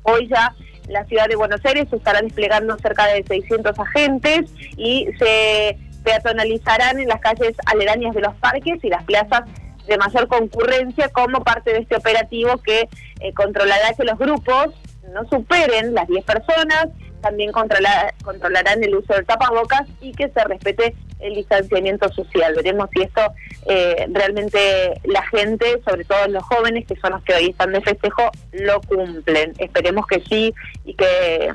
hoy 0.04 0.28
ya 0.30 0.56
la 0.88 1.04
ciudad 1.06 1.28
de 1.28 1.36
Buenos 1.36 1.64
Aires 1.66 1.88
estará 1.92 2.22
desplegando 2.22 2.78
cerca 2.78 3.06
de 3.08 3.24
600 3.24 3.78
agentes 3.78 4.50
y 4.78 5.08
se 5.20 5.78
peatonalizarán 6.06 7.00
en 7.00 7.10
las 7.10 7.20
calles 7.20 7.54
aledañas 7.66 8.16
de 8.16 8.22
los 8.22 8.34
parques 8.36 8.82
y 8.82 8.90
las 8.90 9.04
plazas 9.04 9.42
de 9.86 9.98
mayor 9.98 10.28
concurrencia 10.30 11.10
como 11.10 11.44
parte 11.44 11.74
de 11.74 11.80
este 11.80 11.98
operativo 11.98 12.58
que 12.60 12.88
eh, 13.20 13.34
controlará 13.34 13.94
que 13.94 14.06
los 14.06 14.18
grupos 14.18 14.68
no 15.14 15.28
superen 15.28 15.94
las 15.94 16.08
10 16.08 16.24
personas, 16.24 16.88
también 17.22 17.52
controlarán 17.52 18.84
el 18.84 18.96
uso 18.96 19.14
del 19.14 19.26
tapabocas 19.26 19.88
y 20.00 20.12
que 20.14 20.30
se 20.30 20.44
respete 20.46 20.96
el 21.20 21.36
distanciamiento 21.36 22.12
social. 22.14 22.54
Veremos 22.56 22.90
si 22.94 23.04
esto 23.04 23.22
eh, 23.68 24.08
realmente 24.12 25.02
la 25.04 25.24
gente, 25.28 25.82
sobre 25.88 26.06
todo 26.06 26.28
los 26.28 26.44
jóvenes, 26.44 26.86
que 26.86 26.96
son 26.98 27.12
los 27.14 27.24
que 27.24 27.34
hoy 27.34 27.50
están 27.50 27.72
de 27.72 27.82
festejo, 27.82 28.30
lo 28.52 28.82
cumplen. 28.82 29.54
Esperemos 29.58 30.06
que 30.08 30.22
sí 30.28 30.54
y 30.86 30.94
que 30.94 31.54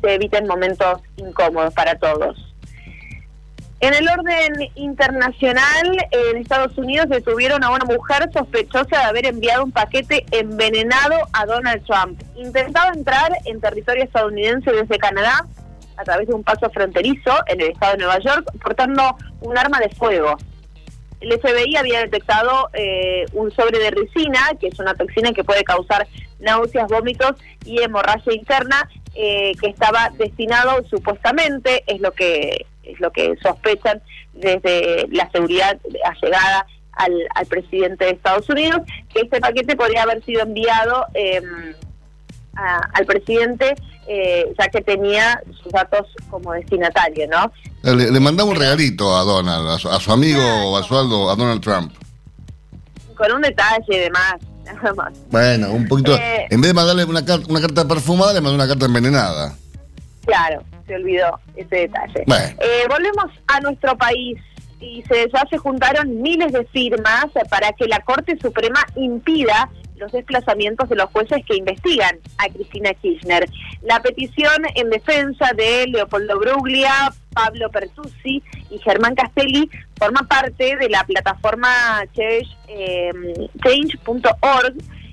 se 0.00 0.14
eviten 0.14 0.46
momentos 0.46 1.00
incómodos 1.16 1.72
para 1.74 1.94
todos. 1.96 2.52
En 3.82 3.94
el 3.94 4.08
orden 4.08 4.70
internacional, 4.76 6.06
en 6.12 6.36
Estados 6.36 6.78
Unidos 6.78 7.08
detuvieron 7.08 7.64
a 7.64 7.70
una 7.70 7.84
mujer 7.84 8.30
sospechosa 8.32 8.96
de 8.96 9.04
haber 9.04 9.26
enviado 9.26 9.64
un 9.64 9.72
paquete 9.72 10.24
envenenado 10.30 11.16
a 11.32 11.46
Donald 11.46 11.84
Trump. 11.84 12.22
Intentaba 12.36 12.92
entrar 12.94 13.32
en 13.44 13.60
territorio 13.60 14.04
estadounidense 14.04 14.70
desde 14.70 14.98
Canadá 14.98 15.46
a 16.02 16.04
través 16.04 16.26
de 16.26 16.34
un 16.34 16.42
paso 16.42 16.68
fronterizo 16.70 17.32
en 17.46 17.60
el 17.60 17.68
estado 17.68 17.92
de 17.92 17.98
Nueva 17.98 18.18
York, 18.18 18.50
portando 18.60 19.16
un 19.40 19.56
arma 19.56 19.78
de 19.78 19.88
fuego. 19.90 20.36
El 21.20 21.38
FBI 21.40 21.76
había 21.76 22.00
detectado 22.00 22.68
eh, 22.74 23.24
un 23.32 23.52
sobre 23.52 23.78
de 23.78 23.92
ricina, 23.92 24.40
que 24.60 24.66
es 24.66 24.78
una 24.80 24.94
toxina 24.94 25.32
que 25.32 25.44
puede 25.44 25.62
causar 25.62 26.08
náuseas, 26.40 26.88
vómitos 26.88 27.34
y 27.64 27.80
hemorragia 27.80 28.34
interna, 28.34 28.88
eh, 29.14 29.52
que 29.60 29.68
estaba 29.68 30.10
destinado 30.18 30.84
supuestamente, 30.88 31.84
es 31.86 32.00
lo 32.00 32.10
que 32.10 32.66
es 32.82 32.98
lo 32.98 33.12
que 33.12 33.36
sospechan 33.40 34.02
desde 34.32 35.06
la 35.12 35.30
seguridad 35.30 35.78
allegada 36.04 36.66
al, 36.94 37.12
al 37.36 37.46
presidente 37.46 38.06
de 38.06 38.10
Estados 38.10 38.48
Unidos, 38.50 38.80
que 39.14 39.20
este 39.20 39.40
paquete 39.40 39.76
podría 39.76 40.02
haber 40.02 40.24
sido 40.24 40.42
enviado 40.42 41.06
em, 42.56 42.80
al 42.92 43.06
presidente 43.06 43.74
eh, 44.06 44.52
ya 44.58 44.68
que 44.68 44.80
tenía 44.80 45.40
sus 45.62 45.72
datos 45.72 46.08
como 46.28 46.52
destinatario, 46.52 47.28
¿no? 47.28 47.52
Le, 47.82 48.18
mandamos 48.18 48.54
un 48.54 48.60
regalito 48.60 49.16
a 49.16 49.22
Donald, 49.22 49.68
a 49.68 49.78
su, 50.00 50.12
amigo 50.12 50.40
o 50.42 50.76
a 50.76 51.36
Donald 51.36 51.60
Trump. 51.60 51.92
Con 53.16 53.32
un 53.32 53.42
detalle 53.42 54.00
de 54.00 54.10
más. 54.10 54.34
Nada 54.64 54.94
más. 54.94 55.12
Bueno, 55.30 55.70
un 55.70 55.86
poquito. 55.86 56.14
Eh, 56.14 56.46
en 56.50 56.60
vez 56.60 56.70
de 56.70 56.74
mandarle 56.74 57.04
una, 57.04 57.22
una 57.48 57.60
carta 57.60 57.86
perfumada, 57.86 58.32
le 58.32 58.40
mandó 58.40 58.54
una 58.54 58.66
carta 58.66 58.86
envenenada. 58.86 59.56
Claro, 60.24 60.62
se 60.86 60.94
olvidó 60.94 61.38
ese 61.56 61.76
detalle. 61.76 62.24
Eh, 62.28 62.84
volvemos 62.88 63.26
a 63.48 63.60
nuestro 63.60 63.96
país 63.98 64.38
y 64.82 65.02
se, 65.02 65.30
ya 65.32 65.46
se 65.48 65.58
juntaron 65.58 66.20
miles 66.20 66.52
de 66.52 66.64
firmas 66.66 67.26
para 67.48 67.72
que 67.72 67.86
la 67.86 68.00
Corte 68.00 68.36
Suprema 68.38 68.84
impida 68.96 69.70
los 69.96 70.10
desplazamientos 70.10 70.88
de 70.88 70.96
los 70.96 71.10
jueces 71.10 71.44
que 71.46 71.56
investigan 71.56 72.18
a 72.38 72.48
Cristina 72.48 72.92
Kirchner. 72.94 73.48
La 73.82 74.00
petición 74.00 74.64
en 74.74 74.90
defensa 74.90 75.52
de 75.56 75.86
Leopoldo 75.86 76.40
Bruglia, 76.40 77.12
Pablo 77.32 77.70
Pertuzzi 77.70 78.42
y 78.70 78.78
Germán 78.78 79.14
Castelli 79.14 79.70
forma 79.96 80.22
parte 80.22 80.76
de 80.76 80.88
la 80.88 81.04
plataforma 81.04 82.04
change.org 82.14 82.34
eh, 82.68 83.12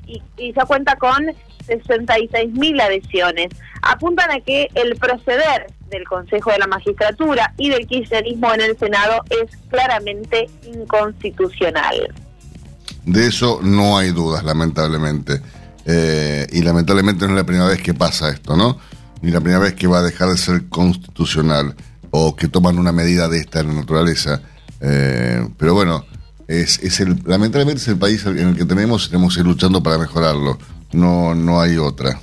y, 0.08 0.24
y 0.38 0.54
ya 0.54 0.66
cuenta 0.66 0.96
con 0.96 1.28
66.000 1.68 2.82
adhesiones. 2.82 3.50
Apuntan 3.84 4.32
a 4.32 4.40
que 4.40 4.70
el 4.74 4.96
proceder 4.98 5.68
del 5.90 6.04
Consejo 6.06 6.52
de 6.52 6.60
la 6.60 6.68
Magistratura 6.68 7.54
y 7.58 7.70
del 7.70 7.88
kirchnerismo 7.88 8.54
en 8.54 8.62
el 8.62 8.78
Senado 8.78 9.24
es 9.30 9.56
claramente 9.70 10.50
inconstitucional. 10.66 12.14
De 13.06 13.28
eso 13.28 13.60
no 13.62 13.98
hay 13.98 14.12
dudas, 14.12 14.44
lamentablemente. 14.44 15.42
Eh, 15.86 16.48
y 16.52 16.62
lamentablemente 16.62 17.26
no 17.26 17.32
es 17.32 17.38
la 17.38 17.46
primera 17.46 17.68
vez 17.68 17.82
que 17.82 17.94
pasa 17.94 18.30
esto, 18.30 18.56
¿no? 18.56 18.78
Ni 19.22 19.32
la 19.32 19.42
primera 19.42 19.60
vez 19.60 19.74
que 19.74 19.88
va 19.88 20.00
a 20.00 20.04
dejar 20.04 20.30
de 20.30 20.38
ser 20.38 20.70
constitucional 20.70 21.76
o 22.12 22.36
que 22.36 22.48
toman 22.48 22.78
una 22.78 22.92
medida 22.92 23.28
de 23.28 23.40
esta 23.40 23.64
naturaleza. 23.64 24.42
Eh, 24.82 25.48
pero 25.58 25.74
bueno, 25.74 26.06
es, 26.48 26.80
es 26.80 27.00
el, 27.00 27.22
lamentablemente 27.26 27.82
es 27.82 27.88
el 27.88 27.98
país 27.98 28.26
en 28.26 28.38
el 28.38 28.56
que 28.56 28.66
tenemos 28.66 29.10
tenemos 29.10 29.34
que 29.34 29.42
ir 29.42 29.46
luchando 29.46 29.84
para 29.84 29.98
mejorarlo 29.98 30.58
no, 30.92 31.36
no 31.36 31.62
hay 31.62 31.78
otra. 31.78 32.20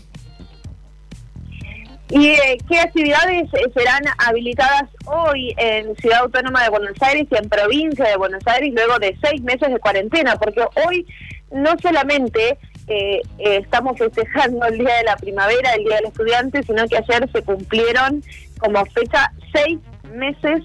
¿Y 2.09 2.29
eh, 2.29 2.59
qué 2.69 2.79
actividades 2.79 3.53
eh, 3.55 3.71
serán 3.75 4.03
habilitadas 4.19 4.85
hoy 5.07 5.55
en 5.59 5.97
Ciudad 5.97 6.21
Autónoma 6.21 6.63
de 6.63 6.71
Buenos 6.71 7.01
Aires 7.01 7.27
y 7.31 7.37
en 7.37 7.49
provincia 7.49 8.05
de 8.05 8.17
Buenos 8.17 8.47
Aires 8.47 8.73
luego 8.75 8.99
de 8.99 9.17
seis 9.23 9.43
meses 9.43 9.73
de 9.73 9.81
cuarentena? 9.81 10.37
Porque 10.37 10.63
hoy 10.87 11.05
no 11.51 11.75
solamente 11.83 12.59
eh, 12.87 13.21
estamos 13.39 13.99
festejando 13.99 14.67
el 14.67 14.79
Día 14.79 14.97
de 14.99 15.05
la 15.05 15.17
Primavera, 15.17 15.75
el 15.75 15.85
Día 15.85 15.97
del 15.97 16.07
Estudiante, 16.07 16.63
sino 16.63 16.87
que 16.87 16.99
ayer 16.99 17.29
se 17.33 17.43
cumplieron 17.43 18.23
como 18.59 18.85
fecha 18.87 19.33
seis 19.53 19.79
meses 20.15 20.63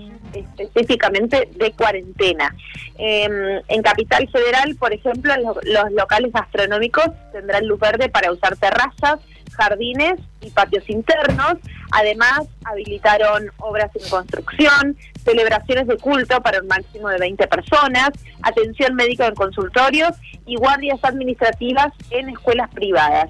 específicamente 0.58 1.50
de 1.56 1.72
cuarentena. 1.72 2.56
Em, 2.98 3.62
en 3.68 3.82
Capital 3.82 4.30
Federal, 4.30 4.76
por 4.76 4.94
ejemplo, 4.94 5.34
los, 5.38 5.92
locales 5.92 6.32
gastronómicos 6.32 7.08
tendrán 7.32 7.68
luz 7.68 7.80
verde 7.80 8.10
para 8.10 8.32
usar 8.32 8.56
terrazas, 8.58 9.20
jardines 9.52 10.20
y 10.42 10.50
patios 10.50 10.90
internos. 10.90 11.56
Además, 11.92 12.42
habilitaron 12.64 13.52
obras 13.58 13.92
en 13.96 14.10
construcción, 14.10 14.98
celebraciones 15.24 15.88
de 15.88 15.98
culto 15.98 16.42
para 16.42 16.62
un 16.62 16.68
máximo 16.68 17.10
de 17.10 17.18
20 17.18 17.48
personas, 17.48 18.10
atención 18.42 18.96
médica 18.96 19.28
en 19.28 19.36
consultorios 19.36 20.12
y 20.46 20.56
guardias 20.56 21.00
administrativas 21.04 21.92
en 22.10 22.30
escuelas 22.30 22.70
privadas. 22.74 23.30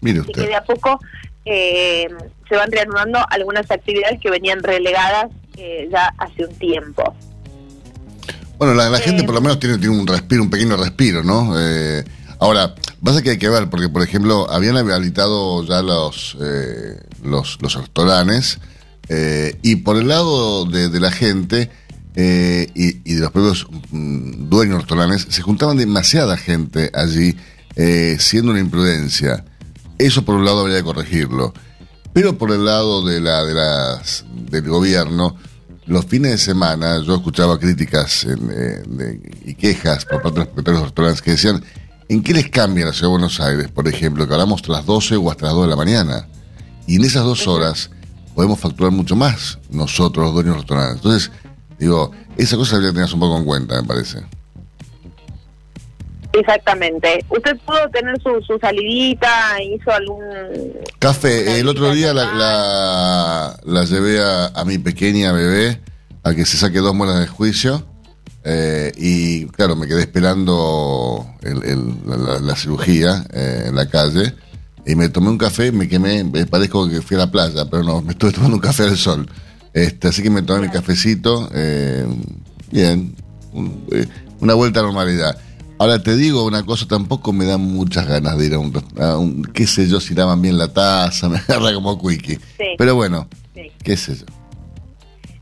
Mire 0.00 0.20
usted. 0.20 0.32
que 0.32 0.48
de 0.48 0.54
a 0.54 0.64
poco 0.64 0.98
eh, 1.44 2.08
se 2.48 2.56
van 2.56 2.70
reanudando 2.70 3.18
algunas 3.30 3.70
actividades 3.70 4.20
que 4.20 4.30
venían 4.30 4.62
relegadas 4.62 5.26
eh, 5.56 5.88
ya 5.90 6.12
hace 6.18 6.44
un 6.44 6.54
tiempo. 6.54 7.14
Bueno, 8.58 8.74
la, 8.74 8.98
gente 8.98 9.22
por 9.24 9.34
lo 9.34 9.40
menos 9.40 9.58
tiene, 9.58 9.76
tiene, 9.76 9.98
un 9.98 10.06
respiro, 10.06 10.42
un 10.42 10.50
pequeño 10.50 10.76
respiro, 10.76 11.22
¿no? 11.22 11.52
Eh, 12.36 12.38
ahora, 12.40 12.74
pasa 13.02 13.22
que 13.22 13.30
hay 13.30 13.38
que 13.38 13.48
ver, 13.48 13.68
porque 13.70 13.88
por 13.88 14.02
ejemplo, 14.02 14.50
habían 14.50 14.76
habilitado 14.76 15.64
ya 15.64 15.82
los, 15.82 16.36
eh, 16.40 17.00
los, 17.22 17.58
los 17.60 17.74
restaurantes, 17.74 18.58
y 19.62 19.76
por 19.76 19.96
el 19.96 20.08
lado 20.08 20.64
de, 20.64 20.98
la 20.98 21.12
gente 21.12 21.70
y, 22.16 23.14
de 23.14 23.20
los 23.20 23.30
propios 23.30 23.68
mm, 23.90 24.48
dueños 24.48 24.74
de 24.74 24.80
restaurantes, 24.80 25.26
se 25.30 25.42
juntaban 25.42 25.76
demasiada 25.76 26.36
gente 26.36 26.90
allí, 26.92 27.36
siendo 28.18 28.50
una 28.50 28.60
imprudencia. 28.60 29.44
Eso 29.98 30.24
por 30.24 30.34
un 30.34 30.44
lado 30.44 30.60
habría 30.60 30.78
que 30.78 30.84
corregirlo. 30.84 31.54
Pero 32.12 32.36
por 32.36 32.50
el 32.50 32.64
lado 32.64 33.04
de 33.04 33.20
la, 33.20 33.44
de 33.44 33.54
las, 33.54 34.24
del 34.34 34.68
gobierno, 34.68 35.36
los 35.86 36.04
fines 36.06 36.32
de 36.32 36.38
semana 36.38 37.00
yo 37.02 37.14
escuchaba 37.14 37.58
críticas 37.58 38.24
eh, 38.24 39.20
y 39.44 39.54
quejas 39.54 40.04
por 40.04 40.22
parte 40.22 40.40
de 40.40 40.44
los 40.44 40.48
propietarios 40.48 41.18
de 41.18 41.22
que 41.22 41.30
decían, 41.32 41.62
¿en 42.08 42.22
qué 42.22 42.32
les 42.32 42.50
cambia 42.50 42.86
la 42.86 42.92
ciudad 42.92 43.08
de 43.08 43.12
Buenos 43.12 43.40
Aires, 43.40 43.68
por 43.68 43.88
ejemplo, 43.88 44.26
que 44.26 44.34
hablamos 44.34 44.60
hasta 44.60 44.72
las 44.72 44.86
12 44.86 45.16
o 45.16 45.30
hasta 45.30 45.46
las 45.46 45.54
2 45.54 45.64
de 45.64 45.70
la 45.70 45.76
mañana? 45.76 46.28
Y 46.86 46.96
en 46.96 47.04
esas 47.04 47.24
dos 47.24 47.46
horas 47.48 47.90
podemos 48.34 48.60
facturar 48.60 48.92
mucho 48.92 49.16
más 49.16 49.58
nosotros, 49.70 50.26
los 50.26 50.34
dueños 50.34 50.54
de 50.54 50.58
restaurantes. 50.60 50.96
Entonces, 50.96 51.32
digo, 51.78 52.12
esa 52.36 52.56
cosa 52.56 52.78
que 52.80 52.86
tenerse 52.86 53.14
un 53.14 53.20
poco 53.20 53.38
en 53.38 53.44
cuenta, 53.44 53.80
me 53.80 53.88
parece. 53.88 54.18
Exactamente. 56.32 57.24
¿Usted 57.30 57.56
pudo 57.64 57.88
tener 57.90 58.20
su, 58.20 58.42
su 58.46 58.58
salidita? 58.58 59.62
¿Hizo 59.62 59.90
algún...? 59.90 60.22
Café. 60.98 61.58
El 61.58 61.68
otro 61.68 61.92
día 61.92 62.12
la, 62.12 63.56
la, 63.64 63.84
llevé 63.84 64.20
a, 64.22 64.64
mi 64.64 64.78
pequeña 64.78 65.32
bebé 65.32 65.80
a 66.22 66.34
que 66.34 66.44
se 66.44 66.56
saque 66.56 66.78
dos 66.78 66.94
muelas 66.94 67.20
de 67.20 67.26
juicio. 67.26 67.86
Eh, 68.48 68.92
y 68.96 69.46
claro, 69.46 69.74
me 69.74 69.88
quedé 69.88 70.02
esperando 70.02 71.34
la, 71.42 72.54
cirugía 72.54 73.26
eh, 73.32 73.64
en 73.66 73.74
la 73.74 73.88
calle. 73.88 74.34
Y 74.86 74.94
me 74.94 75.08
tomé 75.08 75.30
un 75.30 75.38
café, 75.38 75.72
me 75.72 75.88
quemé, 75.88 76.22
me 76.22 76.46
parezco 76.46 76.88
que 76.88 77.02
fui 77.02 77.16
a 77.16 77.20
la 77.20 77.30
playa, 77.30 77.68
pero 77.68 77.82
no, 77.82 78.02
me 78.02 78.12
estuve 78.12 78.30
tomando 78.30 78.54
un 78.54 78.62
café 78.62 78.84
al 78.84 78.96
sol. 78.96 79.28
Este, 79.74 80.06
así 80.06 80.22
que 80.22 80.30
me 80.30 80.42
tomé 80.42 80.68
mi 80.68 80.72
cafecito. 80.72 81.50
Eh, 81.52 82.06
bien, 82.70 83.16
una 84.40 84.54
vuelta 84.54 84.78
a 84.78 84.84
normalidad. 84.84 85.36
Ahora 85.78 86.00
te 86.00 86.16
digo 86.16 86.46
una 86.46 86.64
cosa, 86.64 86.86
tampoco 86.86 87.32
me 87.32 87.46
dan 87.46 87.62
muchas 87.62 88.06
ganas 88.06 88.38
de 88.38 88.46
ir 88.46 88.54
a 88.54 88.58
un, 89.18 89.42
qué 89.52 89.66
sé 89.66 89.88
yo, 89.88 90.00
si 90.00 90.14
daban 90.14 90.40
bien 90.40 90.56
la 90.56 90.68
taza, 90.68 91.28
me 91.28 91.38
agarra 91.38 91.74
como 91.74 92.00
quickie. 92.00 92.38
Pero 92.78 92.94
bueno, 92.94 93.28
qué 93.82 93.96
sé 93.96 94.14
yo. 94.14 94.45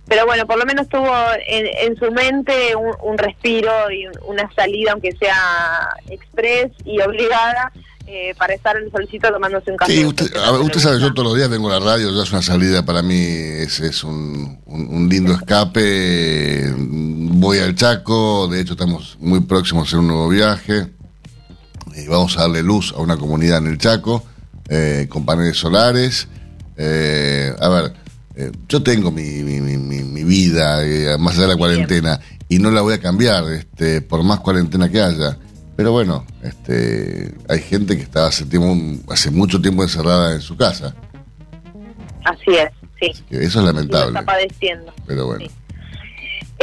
Pero 0.06 0.26
bueno, 0.26 0.46
por 0.46 0.58
lo 0.58 0.66
menos 0.66 0.88
tuvo 0.88 1.14
en, 1.46 1.96
su 1.96 2.10
mente 2.12 2.74
un, 2.76 3.16
respiro 3.16 3.90
y 3.90 4.06
una 4.26 4.50
salida, 4.54 4.92
aunque 4.92 5.12
sea 5.12 5.88
express 6.08 6.72
y 6.84 7.00
obligada, 7.00 7.72
eh, 8.06 8.34
para 8.36 8.52
estar 8.52 8.76
en 8.76 8.84
el 8.84 8.92
solicito 8.92 9.32
tomándose 9.32 9.70
un 9.70 9.78
café. 9.78 9.92
Sí, 9.92 10.04
usted, 10.04 10.26
usted 10.60 10.80
sabe, 10.80 11.00
yo 11.00 11.14
todos 11.14 11.28
los 11.28 11.36
días 11.38 11.48
vengo 11.48 11.70
a 11.72 11.80
la 11.80 11.86
radio, 11.86 12.10
ya 12.10 12.22
es 12.22 12.32
una 12.32 12.42
salida 12.42 12.84
para 12.84 13.00
mí, 13.00 13.16
es, 13.16 13.80
es 13.80 14.04
un, 14.04 14.60
lindo 15.10 15.32
escape. 15.32 16.70
Voy 16.76 17.58
al 17.60 17.74
Chaco, 17.74 18.46
de 18.48 18.60
hecho 18.60 18.74
estamos 18.74 19.16
muy 19.20 19.40
próximos 19.40 19.84
a 19.84 19.86
hacer 19.86 20.00
un 20.00 20.08
nuevo 20.08 20.28
viaje. 20.28 20.86
Y 21.96 22.06
vamos 22.08 22.36
a 22.36 22.42
darle 22.42 22.62
luz 22.62 22.92
a 22.94 23.00
una 23.00 23.16
comunidad 23.16 23.58
en 23.58 23.68
el 23.68 23.78
Chaco, 23.78 24.22
eh, 24.68 25.06
con 25.08 25.24
paneles 25.24 25.56
solares. 25.56 26.28
Eh, 26.76 27.54
a 27.58 27.68
ver, 27.70 27.94
yo 28.68 28.82
tengo 28.82 29.10
mi, 29.10 29.42
mi, 29.42 30.24
vida 30.24 31.18
más 31.18 31.34
allá 31.34 31.42
de 31.42 31.48
la 31.48 31.56
cuarentena 31.56 32.20
y 32.48 32.58
no 32.58 32.70
la 32.70 32.80
voy 32.82 32.94
a 32.94 33.00
cambiar 33.00 33.44
este, 33.52 34.00
por 34.00 34.22
más 34.22 34.40
cuarentena 34.40 34.88
que 34.88 35.00
haya. 35.00 35.38
Pero 35.76 35.92
bueno, 35.92 36.24
este, 36.42 37.34
hay 37.48 37.60
gente 37.60 37.96
que 37.96 38.02
está 38.02 38.26
hace, 38.26 38.44
tiempo, 38.44 38.76
hace 39.12 39.30
mucho 39.30 39.60
tiempo 39.60 39.82
encerrada 39.82 40.34
en 40.34 40.40
su 40.40 40.56
casa. 40.56 40.94
Así 42.24 42.56
es, 42.56 42.70
sí. 43.00 43.24
eso 43.30 43.58
es 43.58 43.64
lamentable. 43.64 44.08
está 44.08 44.24
padeciendo. 44.24 44.92
Pero 45.06 45.26
bueno. 45.26 45.46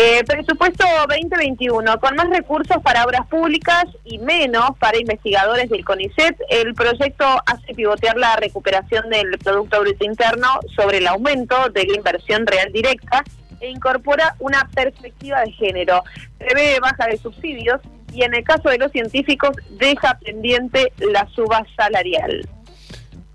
Eh, 0.03 0.23
presupuesto 0.25 0.83
2021, 1.07 1.99
con 1.99 2.15
más 2.15 2.27
recursos 2.31 2.77
para 2.81 3.05
obras 3.05 3.27
públicas 3.27 3.85
y 4.03 4.17
menos 4.17 4.71
para 4.79 4.97
investigadores 4.97 5.69
del 5.69 5.85
CONICET, 5.85 6.37
el 6.49 6.73
proyecto 6.73 7.23
hace 7.45 7.75
pivotear 7.75 8.17
la 8.17 8.35
recuperación 8.35 9.11
del 9.11 9.37
Producto 9.37 9.79
Bruto 9.79 10.03
Interno 10.03 10.59
sobre 10.75 10.97
el 10.97 11.07
aumento 11.07 11.69
de 11.69 11.85
la 11.85 11.93
inversión 11.97 12.47
real 12.47 12.71
directa 12.73 13.23
e 13.59 13.69
incorpora 13.69 14.35
una 14.39 14.67
perspectiva 14.73 15.41
de 15.41 15.51
género. 15.51 16.03
Prevé 16.39 16.79
baja 16.79 17.05
de 17.05 17.17
subsidios 17.17 17.79
y 18.11 18.23
en 18.23 18.33
el 18.33 18.43
caso 18.43 18.69
de 18.69 18.79
los 18.79 18.91
científicos 18.91 19.51
deja 19.77 20.17
pendiente 20.17 20.91
la 21.11 21.27
suba 21.27 21.63
salarial. 21.77 22.49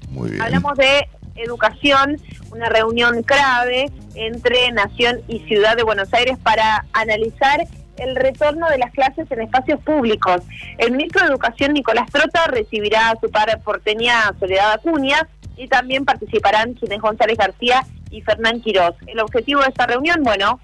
Muy 0.08 0.30
bien. 0.30 0.42
Hablamos 0.42 0.76
de 0.76 1.06
educación, 1.36 2.16
una 2.50 2.68
reunión 2.68 3.22
clave 3.22 3.90
entre 4.14 4.70
Nación 4.72 5.20
y 5.28 5.40
Ciudad 5.40 5.76
de 5.76 5.82
Buenos 5.82 6.12
Aires 6.14 6.38
para 6.42 6.84
analizar 6.92 7.66
el 7.98 8.16
retorno 8.16 8.68
de 8.68 8.78
las 8.78 8.92
clases 8.92 9.30
en 9.30 9.40
espacios 9.40 9.80
públicos. 9.80 10.42
El 10.78 10.92
ministro 10.92 11.22
de 11.22 11.28
Educación, 11.28 11.72
Nicolás 11.72 12.10
Trota, 12.10 12.46
recibirá 12.46 13.10
a 13.10 13.20
su 13.20 13.30
par 13.30 13.60
porteña 13.62 14.32
Soledad 14.38 14.72
Acuña 14.72 15.28
y 15.56 15.68
también 15.68 16.04
participarán 16.04 16.76
Ginés 16.76 17.00
González 17.00 17.38
García 17.38 17.86
y 18.10 18.20
Fernán 18.22 18.60
Quirós. 18.60 18.94
El 19.06 19.20
objetivo 19.20 19.62
de 19.62 19.68
esta 19.68 19.86
reunión, 19.86 20.22
bueno, 20.22 20.60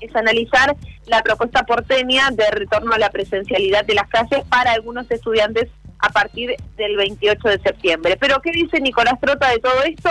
es 0.00 0.14
analizar 0.16 0.76
la 1.06 1.22
propuesta 1.22 1.64
porteña 1.64 2.30
de 2.30 2.50
retorno 2.50 2.92
a 2.94 2.98
la 2.98 3.10
presencialidad 3.10 3.84
de 3.84 3.94
las 3.94 4.08
clases 4.08 4.44
para 4.48 4.72
algunos 4.72 5.10
estudiantes 5.10 5.68
a 5.98 6.08
partir 6.10 6.56
del 6.76 6.96
28 6.96 7.48
de 7.48 7.60
septiembre. 7.60 8.16
Pero 8.18 8.40
¿qué 8.40 8.50
dice 8.52 8.80
Nicolás 8.80 9.20
Trota 9.20 9.50
de 9.50 9.58
todo 9.58 9.82
esto? 9.82 10.10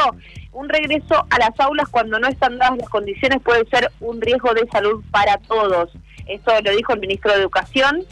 Un 0.52 0.70
regreso 0.70 1.26
a 1.30 1.40
las 1.40 1.60
aulas 1.60 1.88
cuando 1.90 2.20
no 2.20 2.28
están 2.28 2.58
dadas 2.58 2.78
las 2.78 2.90
condiciones 2.90 3.42
puede 3.44 3.66
ser 3.70 3.92
un 4.00 4.22
riesgo 4.22 4.54
de 4.54 4.68
salud 4.72 5.04
para 5.12 5.38
todos. 5.38 5.92
Esto 6.28 6.52
lo 6.64 6.72
dijo 6.72 6.94
el 6.94 7.00
ministro 7.00 7.32
de 7.32 7.40
Educación 7.40 8.06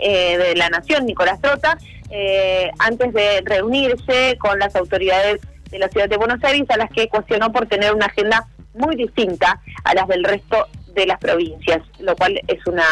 eh, 0.00 0.38
de 0.38 0.54
la 0.54 0.68
Nación, 0.68 1.06
Nicolás 1.06 1.40
Trota, 1.40 1.78
eh, 2.10 2.70
antes 2.78 3.12
de 3.12 3.42
reunirse 3.44 4.36
con 4.38 4.58
las 4.58 4.76
autoridades 4.76 5.40
de 5.70 5.78
la 5.78 5.88
ciudad 5.88 6.08
de 6.08 6.18
Buenos 6.18 6.42
Aires, 6.44 6.68
a 6.70 6.76
las 6.76 6.90
que 6.90 7.08
cuestionó 7.08 7.50
por 7.52 7.66
tener 7.66 7.94
una 7.94 8.06
agenda 8.06 8.46
muy 8.74 8.96
distinta 8.96 9.60
a 9.84 9.94
las 9.94 10.06
del 10.08 10.24
resto 10.24 10.66
de 10.94 11.06
las 11.06 11.18
provincias, 11.18 11.80
lo 11.98 12.14
cual 12.16 12.40
es 12.46 12.66
una, 12.66 12.84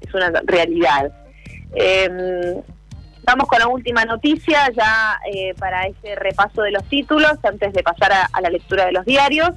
es 0.00 0.14
una 0.14 0.30
realidad. 0.46 1.12
Em, 1.74 2.62
vamos 3.22 3.48
con 3.48 3.58
la 3.58 3.68
última 3.68 4.04
noticia 4.04 4.70
ya 4.76 5.18
eh, 5.32 5.54
para 5.58 5.86
este 5.86 6.14
repaso 6.14 6.62
de 6.62 6.70
los 6.70 6.84
títulos, 6.84 7.32
antes 7.42 7.72
de 7.72 7.82
pasar 7.82 8.12
a, 8.12 8.40
la 8.40 8.50
lectura 8.50 8.86
de 8.86 8.92
los 8.92 9.04
diarios. 9.04 9.50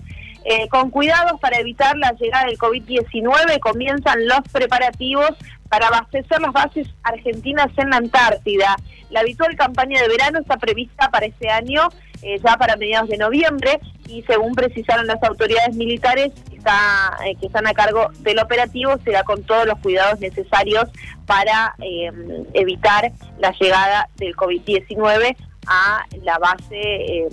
Eh, 0.49 0.69
con 0.69 0.91
cuidados 0.91 1.39
para 1.41 1.59
evitar 1.59 1.97
la 1.97 2.13
llegada 2.13 2.45
del 2.45 2.57
COVID-19 2.57 3.59
comienzan 3.59 4.25
los 4.27 4.39
preparativos 4.53 5.31
para 5.67 5.87
abastecer 5.87 6.39
las 6.39 6.53
bases 6.53 6.87
argentinas 7.03 7.67
en 7.77 7.89
la 7.89 7.97
Antártida. 7.97 8.77
La 9.09 9.21
habitual 9.21 9.57
campaña 9.57 10.01
de 10.01 10.07
verano 10.07 10.39
está 10.39 10.55
prevista 10.55 11.09
para 11.09 11.25
este 11.25 11.49
año 11.49 11.89
eh, 12.21 12.39
ya 12.43 12.57
para 12.57 12.75
mediados 12.75 13.09
de 13.09 13.17
noviembre 13.17 13.79
y 14.07 14.23
según 14.23 14.53
precisaron 14.55 15.05
las 15.07 15.21
autoridades 15.23 15.75
militares 15.75 16.31
está, 16.51 17.17
eh, 17.25 17.35
que 17.39 17.47
están 17.47 17.67
a 17.67 17.73
cargo 17.73 18.09
del 18.19 18.39
operativo, 18.39 18.97
será 19.03 19.23
con 19.23 19.43
todos 19.43 19.65
los 19.65 19.77
cuidados 19.79 20.19
necesarios 20.19 20.85
para 21.25 21.75
eh, 21.79 22.11
evitar 22.53 23.11
la 23.39 23.51
llegada 23.59 24.09
del 24.17 24.35
COVID-19 24.35 25.35
a 25.67 26.05
la 26.23 26.37
base, 26.39 27.27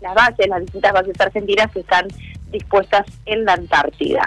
las 0.00 0.14
bases, 0.14 0.48
las 0.48 0.60
distintas 0.60 0.92
bases 0.92 1.20
argentinas 1.20 1.70
que 1.70 1.80
están 1.80 2.08
dispuestas 2.50 3.06
en 3.26 3.44
la 3.44 3.52
Antártida. 3.54 4.26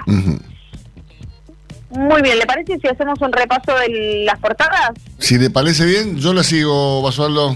Muy 1.90 2.22
bien, 2.22 2.38
¿le 2.38 2.46
parece 2.46 2.78
si 2.80 2.88
hacemos 2.88 3.20
un 3.22 3.34
repaso 3.34 3.76
de 3.76 4.24
las 4.24 4.40
portadas? 4.40 4.92
Si 5.18 5.40
le 5.40 5.50
parece 5.50 5.86
bien, 5.86 6.18
yo 6.18 6.34
la 6.34 6.44
sigo, 6.44 7.02
Basualdo. 7.02 7.56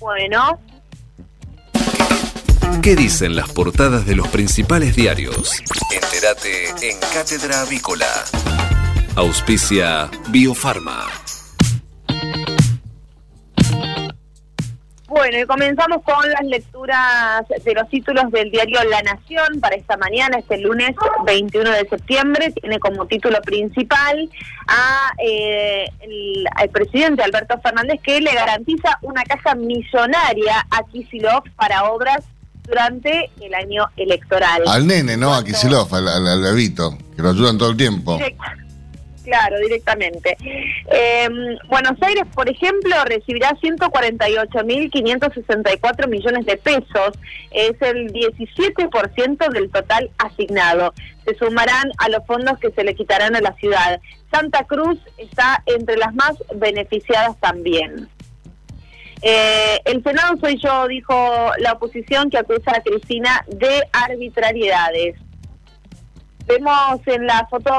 Bueno, 0.00 0.58
¿Qué 2.82 2.96
dicen 2.96 3.36
las 3.36 3.50
portadas 3.50 4.06
de 4.06 4.16
los 4.16 4.28
principales 4.28 4.94
diarios? 4.94 5.62
Entérate 5.92 6.88
en 6.88 6.98
Cátedra 7.12 7.62
Avícola. 7.62 8.06
Auspicia 9.16 10.08
Biofarma. 10.28 11.06
Bueno, 15.08 15.38
y 15.38 15.46
comenzamos 15.46 16.02
con 16.04 16.30
las 16.30 16.44
lecturas 16.44 17.42
de 17.48 17.74
los 17.74 17.88
títulos 17.88 18.30
del 18.30 18.50
diario 18.50 18.78
La 18.84 19.02
Nación 19.02 19.58
para 19.60 19.74
esta 19.74 19.96
mañana, 19.96 20.38
este 20.38 20.58
lunes 20.58 20.94
21 21.24 21.70
de 21.70 21.88
septiembre. 21.88 22.52
Tiene 22.52 22.78
como 22.78 23.06
título 23.06 23.40
principal 23.40 24.30
a 24.68 25.12
eh, 25.18 25.86
el, 26.00 26.70
presidente 26.70 27.22
Alberto 27.22 27.58
Fernández 27.60 28.00
que 28.02 28.20
le 28.20 28.32
garantiza 28.32 28.98
una 29.02 29.24
caja 29.24 29.54
millonaria 29.54 30.66
a 30.70 30.82
Kisilov 30.84 31.42
para 31.56 31.84
obras 31.90 32.24
durante 32.68 33.30
el 33.40 33.54
año 33.54 33.88
electoral. 33.96 34.62
Al 34.66 34.86
nene, 34.86 35.16
¿no? 35.16 35.34
A 35.34 35.42
Kisilov, 35.42 35.92
al, 35.94 36.06
al, 36.06 36.42
levito, 36.42 36.96
que 37.16 37.22
lo 37.22 37.30
ayudan 37.30 37.56
todo 37.58 37.70
el 37.70 37.76
tiempo. 37.76 38.16
claro, 39.24 39.58
directamente. 39.58 40.36
Em, 40.90 41.58
Buenos 41.68 42.00
Aires, 42.02 42.24
por 42.34 42.48
ejemplo, 42.48 42.94
recibirá 43.04 43.50
148.564 43.60 46.08
millones 46.08 46.46
de 46.46 46.56
pesos, 46.56 47.10
es 47.50 47.74
el 47.80 48.12
17% 48.12 49.52
del 49.52 49.70
total 49.70 50.10
asignado. 50.18 50.94
Se 51.24 51.34
sumarán 51.36 51.90
a 51.98 52.08
los 52.08 52.24
fondos 52.26 52.58
que 52.58 52.70
se 52.70 52.84
le 52.84 52.94
quitarán 52.94 53.36
a 53.36 53.40
la 53.40 53.54
ciudad. 53.56 54.00
Santa 54.30 54.64
Cruz 54.64 54.98
está 55.16 55.62
entre 55.66 55.96
las 55.96 56.14
más 56.14 56.36
beneficiadas 56.54 57.36
también. 57.40 58.08
Eh, 59.22 59.80
el 59.84 60.02
Senado 60.02 60.36
soy 60.40 60.58
yo, 60.62 60.86
dijo 60.86 61.14
la 61.58 61.72
oposición 61.72 62.30
que 62.30 62.38
acusa 62.38 62.72
a 62.76 62.80
Cristina 62.80 63.44
de 63.48 63.82
arbitrariedades. 63.92 65.16
Vemos 66.46 67.00
en 67.06 67.26
la 67.26 67.46
foto 67.50 67.72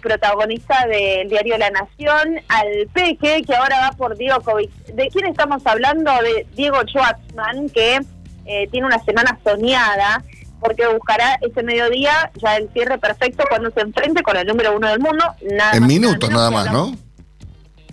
protagonista 0.00 0.86
del 0.86 1.28
diario 1.28 1.58
La 1.58 1.70
Nación 1.70 2.40
al 2.48 2.88
Peque, 2.94 3.42
que 3.46 3.54
ahora 3.54 3.80
va 3.80 3.96
por 3.96 4.16
Djokovic. 4.16 4.70
¿De 4.94 5.08
quién 5.08 5.26
estamos 5.26 5.66
hablando? 5.66 6.10
De 6.22 6.46
Diego 6.54 6.80
Schwartzman, 6.86 7.68
que 7.68 8.00
eh, 8.46 8.68
tiene 8.70 8.86
una 8.86 9.02
semana 9.04 9.38
soñada, 9.44 10.24
porque 10.58 10.86
buscará 10.86 11.38
ese 11.42 11.62
mediodía 11.62 12.30
ya 12.42 12.56
el 12.56 12.70
cierre 12.72 12.96
perfecto 12.96 13.44
cuando 13.48 13.70
se 13.72 13.80
enfrente 13.80 14.22
con 14.22 14.36
el 14.38 14.46
número 14.46 14.74
uno 14.74 14.88
del 14.88 15.00
mundo. 15.00 15.24
Nada 15.50 15.76
en 15.76 15.86
minutos 15.86 16.30
nada 16.30 16.50
más, 16.50 16.72
¿no? 16.72 16.96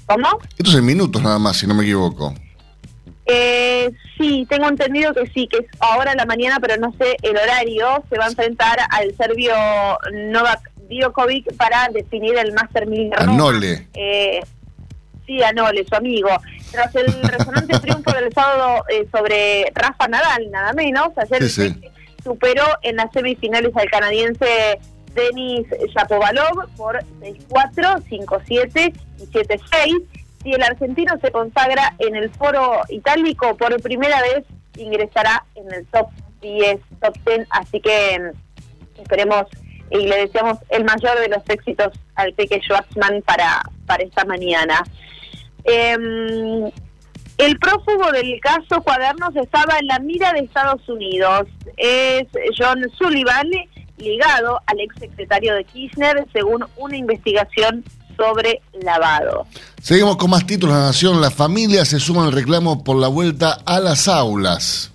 ¿Cómo? 0.06 0.28
Esto 0.58 0.72
es 0.72 0.78
en 0.78 0.86
minutos 0.86 1.22
nada 1.22 1.40
más, 1.40 1.58
si 1.58 1.68
no 1.68 1.74
me 1.74 1.84
equivoco. 1.84 2.34
Eh, 3.34 3.92
sí, 4.18 4.46
tengo 4.50 4.68
entendido 4.68 5.14
que 5.14 5.26
sí, 5.28 5.48
que 5.48 5.60
es 5.60 5.66
ahora 5.80 6.12
en 6.12 6.18
la 6.18 6.26
mañana, 6.26 6.60
pero 6.60 6.76
no 6.78 6.94
sé 7.00 7.16
el 7.22 7.38
horario. 7.38 8.04
Se 8.10 8.18
va 8.18 8.26
a 8.26 8.30
enfrentar 8.30 8.78
al 8.90 9.16
serbio 9.16 9.54
Novak 10.14 10.70
Djokovic 10.90 11.56
para 11.56 11.88
definir 11.94 12.38
el 12.38 12.52
Master 12.54 12.88
1000 12.88 13.12
Anole. 13.16 13.88
Eh, 13.94 14.42
sí, 15.26 15.42
Anole, 15.42 15.86
su 15.88 15.96
amigo. 15.96 16.30
Tras 16.72 16.94
el 16.96 17.06
resonante 17.24 17.80
triunfo 17.80 18.12
del 18.12 18.34
sábado 18.34 18.84
eh, 18.90 19.08
sobre 19.12 19.72
Rafa 19.74 20.08
Nadal, 20.10 20.52
nada 20.52 20.74
menos, 20.74 21.10
ayer 21.18 21.74
superó 22.24 22.66
en 22.84 22.98
las 22.98 23.12
semifinales 23.14 23.72
al 23.76 23.90
canadiense 23.90 24.78
Denis 25.16 25.66
Shapovalov 25.96 26.70
por 26.76 27.00
6-4, 27.20 28.04
5-7 28.10 28.94
y 29.20 29.24
7-6 29.26 30.21
si 30.44 30.54
el 30.54 30.64
argentino 30.64 31.14
se 31.22 31.32
consagra 31.32 31.94
en 32.00 32.16
el 32.16 32.30
foro 32.32 32.82
itálico, 32.90 33.56
por 33.58 33.82
primera 33.82 34.22
vez 34.22 34.46
ingresará 34.78 35.46
en 35.56 35.72
el 35.74 35.86
top 35.88 36.10
10, 36.42 36.80
top 37.02 37.16
10, 37.26 37.48
así 37.52 37.80
que 37.80 38.20
mm, 38.20 39.02
esperemos 39.02 39.46
y 39.92 40.08
le 40.08 40.18
deseamos 40.22 40.58
el 40.70 40.86
mayor 40.86 41.20
de 41.20 41.28
los 41.28 41.44
éxitos 41.50 41.94
al 42.16 42.34
Peque 42.34 42.62
Schwarzman 42.62 43.22
para, 43.24 43.62
para 43.86 44.04
esta 44.04 44.24
mañana. 44.26 44.84
Em, 45.64 46.72
El 47.38 47.58
prófugo 47.60 48.12
del 48.12 48.40
caso 48.40 48.82
Cuadernos 48.84 49.36
estaba 49.36 49.80
en 49.80 49.88
la 49.88 50.00
mira 50.00 50.32
de 50.32 50.42
Estados 50.42 50.88
Unidos. 50.88 51.48
Es 51.76 52.28
John 52.58 52.84
Sullivan, 52.98 53.50
ligado 53.98 54.62
al 54.68 54.80
exsecretario 54.80 55.56
de 55.56 55.64
Kirchner, 55.64 56.26
según 56.34 56.66
una 56.78 56.96
investigación 56.96 57.84
sobre 58.22 58.62
lavado. 58.84 59.48
Seguimos 59.82 60.18
con 60.18 60.30
más 60.30 60.46
títulos 60.46 60.76
de 60.76 60.82
la 60.82 60.88
Nación. 60.88 61.22
La 61.22 61.32
familia 61.32 61.86
se 61.86 62.00
suma 62.00 62.26
al 62.26 62.32
reclamo 62.32 62.84
por 62.84 62.98
la 62.98 63.08
vuelta 63.08 63.58
a 63.66 63.80
las 63.80 64.08
aulas. 64.08 64.92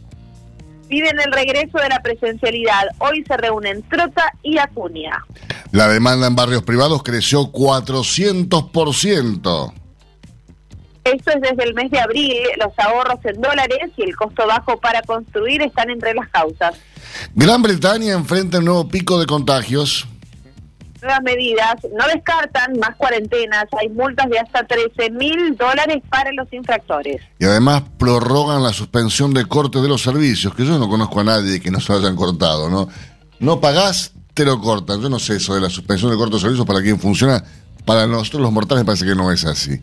Piden 0.89 1.19
el 1.19 1.33
regreso 1.33 1.79
de 1.79 1.89
la 1.89 2.01
presencialidad. 2.01 2.85
Hoy 2.99 3.25
se 3.27 3.37
reúnen 3.37 3.83
Trota 3.89 4.33
y 4.45 4.59
Acuña. 4.59 5.25
La 5.73 5.89
demanda 5.89 6.29
en 6.29 6.37
barrios 6.37 6.63
privados 6.63 7.03
creció 7.03 7.51
400%. 7.51 9.73
Esto 11.03 11.31
es 11.31 11.41
desde 11.41 11.65
el 11.65 11.75
mes 11.75 11.91
de 11.91 11.99
abril. 11.99 12.37
Los 12.59 12.73
ahorros 12.79 13.19
en 13.25 13.41
dólares 13.41 13.91
y 13.97 14.05
el 14.05 14.15
costo 14.15 14.47
bajo 14.47 14.79
para 14.79 15.03
construir 15.03 15.63
están 15.63 15.91
entre 15.91 16.15
las 16.15 16.29
causas. 16.29 16.77
Gran 17.35 17.63
Bretaña 17.63 18.13
enfrenta 18.13 18.59
un 18.59 18.67
nuevo 18.67 18.87
pico 18.89 19.19
de 19.19 19.27
contagios. 19.27 20.07
Nuevas 21.03 21.23
medidas, 21.23 21.77
no 21.97 22.07
descartan 22.13 22.79
más 22.79 22.97
cuarentenas, 22.97 23.65
hay 23.79 23.89
multas 23.89 24.29
de 24.31 24.39
hasta 24.39 24.65
13 24.65 25.11
mil 25.11 25.57
dólares 25.57 26.03
para 26.09 26.33
los 26.33 26.51
infractores. 26.53 27.21
Y 27.39 27.45
además 27.45 27.83
prorrogan 27.99 28.63
la 28.63 28.73
suspensión 28.73 29.35
de 29.35 29.45
corte 29.47 29.81
de 29.81 29.89
los 29.89 30.03
servicios, 30.03 30.55
que 30.55 30.65
yo 30.65 30.79
no 30.79 30.89
conozco 30.89 31.21
a 31.21 31.25
nadie 31.25 31.61
que 31.61 31.71
no 31.71 31.81
se 31.81 31.93
hayan 31.93 32.17
cortado, 32.17 32.71
¿no? 32.71 32.89
No 33.39 33.61
pagás, 33.61 34.13
te 34.37 34.45
lo 34.45 34.61
cortan. 34.61 35.01
Yo 35.01 35.09
no 35.09 35.19
sé 35.19 35.37
eso 35.37 35.55
de 35.55 35.61
la 35.61 35.71
suspensión 35.71 36.11
de 36.11 36.17
corte 36.17 36.35
de 36.37 36.41
servicios 36.41 36.67
para 36.67 36.83
quién 36.83 37.01
funciona. 37.01 37.43
Para 37.85 38.07
nosotros 38.07 38.43
los 38.43 38.53
mortales 38.53 38.85
parece 38.85 39.07
que 39.07 39.15
no 39.15 39.33
es 39.33 39.45
así. 39.45 39.81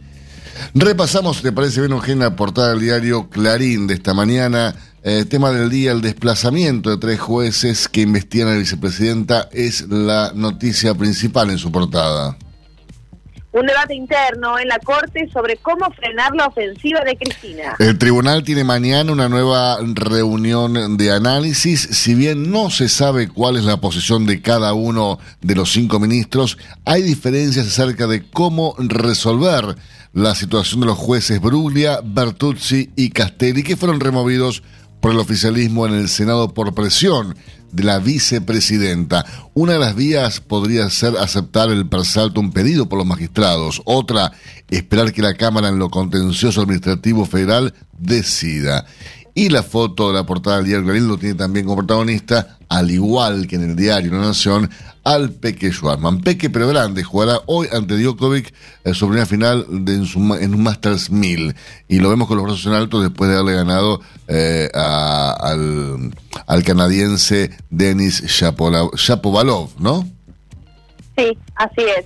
Repasamos, 0.76 1.42
¿te 1.42 1.52
parece 1.52 1.80
bien, 1.82 1.94
Eugenia, 1.94 2.36
portada 2.36 2.70
del 2.70 2.80
diario 2.80 3.30
Clarín 3.30 3.88
de 3.88 3.96
esta 3.96 4.14
mañana? 4.14 4.76
Eh, 5.06 5.26
tema 5.26 5.52
del 5.52 5.70
día, 5.70 5.92
el 5.92 6.02
desplazamiento 6.02 6.90
de 6.90 6.98
tres 6.98 7.20
jueces 7.20 7.90
que 7.90 8.00
investigan 8.00 8.48
a 8.48 8.52
la 8.52 8.60
vicepresidenta 8.60 9.50
es 9.52 9.90
la 9.90 10.32
noticia 10.34 10.96
principal 10.96 11.50
en 11.50 11.58
su 11.58 11.70
portada. 11.74 12.38
Un 13.52 13.66
debate 13.66 13.94
interno 13.94 14.58
en 14.58 14.70
la 14.70 14.80
Corte 14.80 15.30
sobre 15.32 15.58
cómo 15.58 15.92
frenar 15.92 16.34
la 16.34 16.48
ofensiva 16.48 17.02
de 17.02 17.18
Cristina. 17.18 17.76
El 17.80 17.98
tribunal 17.98 18.44
tiene 18.44 18.64
mañana 18.64 19.12
una 19.12 19.28
nueva 19.28 19.78
reunión 19.94 20.96
de 20.96 21.12
análisis. 21.12 21.82
Si 21.82 22.16
bien 22.16 22.50
no 22.50 22.70
se 22.70 22.88
sabe 22.88 23.28
cuál 23.28 23.58
es 23.58 23.66
la 23.66 23.82
posición 23.82 24.26
de 24.26 24.42
cada 24.42 24.74
uno 24.74 25.20
de 25.42 25.56
los 25.56 25.74
cinco 25.74 26.00
ministros, 26.00 26.58
hay 26.86 27.02
diferencias 27.02 27.68
acerca 27.68 28.08
de 28.08 28.24
cómo 28.24 28.74
resolver 28.80 29.76
la 30.14 30.34
situación 30.34 30.82
de 30.82 30.88
los 30.88 30.98
jueces 30.98 31.42
Bruglia, 31.42 32.00
Bertuzzi 32.04 32.92
y 32.96 33.10
Castelli, 33.10 33.64
que 33.64 33.76
fueron 33.76 34.00
removidos 34.00 34.64
por 35.04 35.12
el 35.12 35.20
oficialismo 35.20 35.86
en 35.86 35.96
el 35.96 36.08
Senado 36.08 36.54
por 36.54 36.74
presión 36.74 37.36
de 37.74 37.84
la 37.84 38.00
vicepresidenta. 38.00 39.26
Una 39.54 39.74
de 39.74 39.80
las 39.80 39.98
vías 39.98 40.40
podría 40.40 40.90
ser 40.90 41.18
aceptar 41.18 41.70
el 41.72 41.90
persaltum 41.90 42.54
pedido 42.54 42.88
por 42.88 43.00
los 43.00 43.06
magistrados. 43.06 43.82
Otra, 43.84 44.32
esperar 44.70 45.12
que 45.12 45.22
la 45.22 45.34
Cámara 45.34 45.68
en 45.68 45.78
lo 45.78 45.90
contencioso 45.90 46.62
administrativo 46.62 47.26
federal 47.26 47.74
decida. 47.98 48.86
Y 49.36 49.50
la 49.50 49.62
foto 49.62 50.08
de 50.08 50.14
la 50.14 50.26
portada 50.26 50.56
del 50.58 50.68
diario 50.68 50.86
Clarín 50.86 51.10
lo 51.10 51.18
tiene 51.18 51.36
también 51.36 51.66
como 51.66 51.80
protagonista, 51.80 52.58
al 52.74 52.90
igual 52.90 53.46
que 53.48 53.56
en 53.56 53.70
el 53.70 53.76
diario 53.76 54.12
La 54.12 54.18
Nación, 54.20 54.70
al 55.04 55.30
Peque 55.32 55.72
Schwarman. 55.72 56.22
Peque 56.22 56.50
pero 56.50 56.68
grande, 56.68 57.04
jugará 57.04 57.40
hoy 57.46 57.68
ante 57.72 57.98
Djokovic 57.98 58.52
en 58.84 58.96
su 58.96 59.06
primera 59.06 59.28
final 59.28 59.66
de, 59.86 59.94
en, 59.94 60.56
un 60.56 60.64
Masters 60.64 61.12
1000. 61.12 61.56
Y 61.88 62.00
lo 62.00 62.10
vemos 62.10 62.28
con 62.28 62.38
los 62.38 62.46
brazos 62.46 62.66
en 62.66 62.74
alto 62.74 63.00
después 63.00 63.30
de 63.30 63.38
haberle 63.38 63.54
ganado 63.54 64.02
eh, 64.28 64.70
al, 64.74 66.12
al, 66.48 66.64
canadiense 66.64 67.52
Denis 67.70 68.24
Shapovalov, 68.24 69.80
¿no? 69.80 70.10
Sí, 71.16 71.38
así 71.56 71.82
es. 71.82 72.06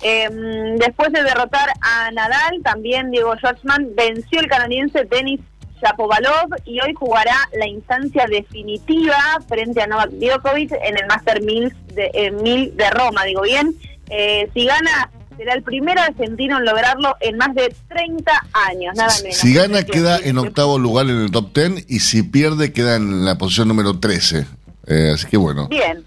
Em, 0.00 0.76
después 0.78 1.12
de 1.12 1.22
derrotar 1.22 1.68
a 1.82 2.10
Nadal, 2.12 2.62
también 2.64 3.10
Diego 3.10 3.36
Schwartzman 3.36 3.88
venció 3.94 4.40
el 4.40 4.48
canadiense 4.48 5.04
Denis 5.04 5.40
Shapovalov 5.82 6.50
y 6.64 6.80
hoy 6.80 6.94
jugará 6.94 7.36
la 7.58 7.66
instancia 7.66 8.26
definitiva 8.28 9.16
frente 9.48 9.82
a 9.82 9.86
Novak 9.86 10.10
Djokovic 10.10 10.72
en 10.72 10.98
el 10.98 11.06
Master 11.06 11.42
1000 11.42 11.74
de, 11.94 12.10
eh, 12.14 12.72
de 12.74 12.90
Roma, 12.90 13.24
digo 13.24 13.42
bien. 13.42 13.74
Eh, 14.10 14.48
si 14.54 14.64
gana, 14.64 15.10
será 15.36 15.54
el 15.54 15.62
primer 15.62 15.98
argentino 15.98 16.58
en 16.58 16.64
lograrlo 16.64 17.16
en 17.20 17.36
más 17.36 17.54
de 17.54 17.74
30 17.88 18.32
años, 18.52 18.94
nada 18.96 19.12
menos. 19.22 19.36
Si 19.36 19.54
gana, 19.54 19.82
queda 19.84 20.18
en 20.18 20.38
octavo 20.38 20.78
lugar 20.78 21.06
en 21.06 21.20
el 21.20 21.30
top 21.30 21.54
10 21.54 21.84
y 21.88 22.00
si 22.00 22.22
pierde, 22.22 22.72
queda 22.72 22.96
en 22.96 23.24
la 23.24 23.38
posición 23.38 23.68
número 23.68 23.98
13. 23.98 24.46
Eh, 24.86 25.10
así 25.14 25.26
que 25.26 25.36
bueno. 25.36 25.68
Bien. 25.68 26.04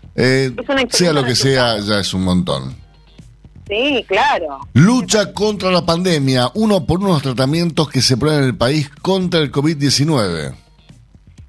sea 0.89 1.13
lo 1.13 1.23
que 1.23 1.35
sea, 1.35 1.79
ya 1.79 1.99
es 1.99 2.13
un 2.13 2.23
montón. 2.23 2.75
Sí, 3.71 4.03
claro. 4.05 4.59
Lucha 4.73 5.33
contra 5.33 5.71
la 5.71 5.85
pandemia, 5.85 6.49
uno 6.55 6.85
por 6.85 6.99
uno 6.99 7.13
los 7.13 7.21
tratamientos 7.21 7.89
que 7.89 8.01
se 8.01 8.17
prueban 8.17 8.43
en 8.43 8.49
el 8.49 8.57
país 8.57 8.89
contra 9.01 9.39
el 9.39 9.49
COVID-19. 9.49 10.53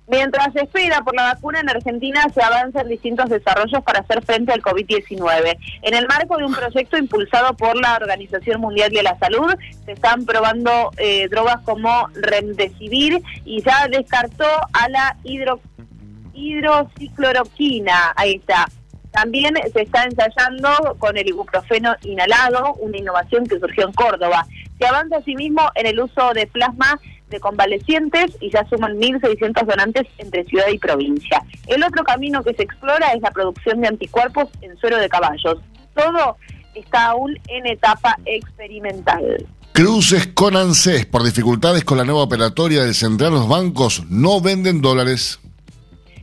Mientras 0.06 0.52
se 0.52 0.60
espera 0.60 1.02
por 1.02 1.16
la 1.16 1.34
vacuna 1.34 1.58
en 1.58 1.68
Argentina, 1.68 2.24
se 2.32 2.40
avanzan 2.40 2.86
distintos 2.86 3.28
desarrollos 3.28 3.82
para 3.82 4.00
hacer 4.00 4.22
frente 4.24 4.52
al 4.52 4.62
COVID-19. 4.62 5.56
En 5.82 5.94
el 5.94 6.06
marco 6.06 6.36
de 6.36 6.44
un 6.44 6.54
proyecto 6.54 6.96
impulsado 6.96 7.56
por 7.56 7.74
la 7.80 7.96
Organización 7.96 8.60
Mundial 8.60 8.92
de 8.92 9.02
la 9.02 9.18
Salud, 9.18 9.52
se 9.84 9.90
están 9.90 10.24
probando 10.24 10.92
eh, 10.98 11.26
drogas 11.28 11.60
como 11.64 12.06
Remdesivir 12.14 13.20
y 13.44 13.64
ya 13.64 13.88
descartó 13.88 14.46
a 14.72 14.88
la 14.88 15.16
hidro, 15.24 15.58
hidrocicloroquina. 16.34 18.12
Ahí 18.14 18.34
está. 18.34 18.68
También 19.12 19.54
se 19.72 19.82
está 19.82 20.04
ensayando 20.04 20.96
con 20.98 21.16
el 21.16 21.28
ibuprofeno 21.28 21.94
inhalado, 22.02 22.74
una 22.74 22.96
innovación 22.98 23.46
que 23.46 23.58
surgió 23.58 23.86
en 23.86 23.92
Córdoba. 23.92 24.46
Se 24.78 24.86
avanza 24.86 25.18
asimismo 25.18 25.62
en 25.74 25.86
el 25.86 26.00
uso 26.00 26.32
de 26.34 26.46
plasma 26.46 26.98
de 27.28 27.40
convalecientes 27.40 28.36
y 28.40 28.50
ya 28.50 28.66
suman 28.68 28.98
1.600 28.98 29.66
donantes 29.66 30.06
entre 30.18 30.44
ciudad 30.44 30.68
y 30.72 30.78
provincia. 30.78 31.42
El 31.66 31.82
otro 31.84 32.04
camino 32.04 32.42
que 32.42 32.54
se 32.54 32.62
explora 32.62 33.12
es 33.12 33.22
la 33.22 33.30
producción 33.30 33.80
de 33.80 33.88
anticuerpos 33.88 34.48
en 34.60 34.76
suero 34.78 34.98
de 34.98 35.08
caballos. 35.08 35.58
Todo 35.94 36.36
está 36.74 37.06
aún 37.06 37.38
en 37.48 37.66
etapa 37.66 38.16
experimental. 38.24 39.46
Cruces 39.72 40.28
con 40.28 40.56
ANSES 40.56 41.06
por 41.06 41.22
dificultades 41.22 41.84
con 41.84 41.98
la 41.98 42.04
nueva 42.04 42.22
operatoria 42.22 42.82
del 42.82 42.94
central, 42.94 43.32
los 43.32 43.48
bancos 43.48 44.04
no 44.08 44.40
venden 44.40 44.82
dólares. 44.82 45.40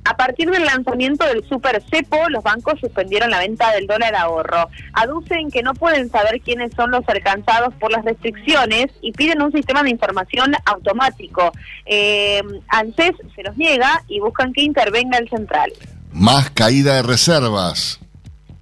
A 0.06 0.16
partir 0.16 0.50
del 0.50 0.66
lanzamiento 0.66 1.26
del 1.26 1.48
Super 1.48 1.84
Cepo, 1.90 2.30
los 2.30 2.44
bancos 2.44 2.80
suspendieron 2.80 3.30
la 3.30 3.40
venta 3.40 3.72
del 3.74 3.86
dólar 3.86 4.16
ahorro. 4.16 4.70
Aducen 4.94 5.52
que 5.52 5.62
no 5.62 5.74
pueden 5.74 6.10
saber 6.10 6.42
quiénes 6.42 6.72
son 6.76 6.92
los 6.92 7.08
alcanzados 7.08 7.74
por 7.76 7.92
las 7.92 8.06
restricciones 8.06 8.88
y 9.02 9.12
piden 9.12 9.42
un 9.42 9.52
sistema 9.52 9.84
de 9.84 9.90
información 9.90 10.54
automático. 10.66 11.52
Eh, 11.86 12.42
ANSES 12.70 13.16
se 13.36 13.44
los 13.44 13.58
niega 13.58 14.04
y 14.08 14.20
buscan 14.20 14.54
que 14.54 14.64
intervenga 14.64 15.18
el 15.18 15.30
central. 15.30 15.72
Más 16.12 16.50
caída 16.52 16.96
de 16.96 17.04
reservas. 17.04 18.00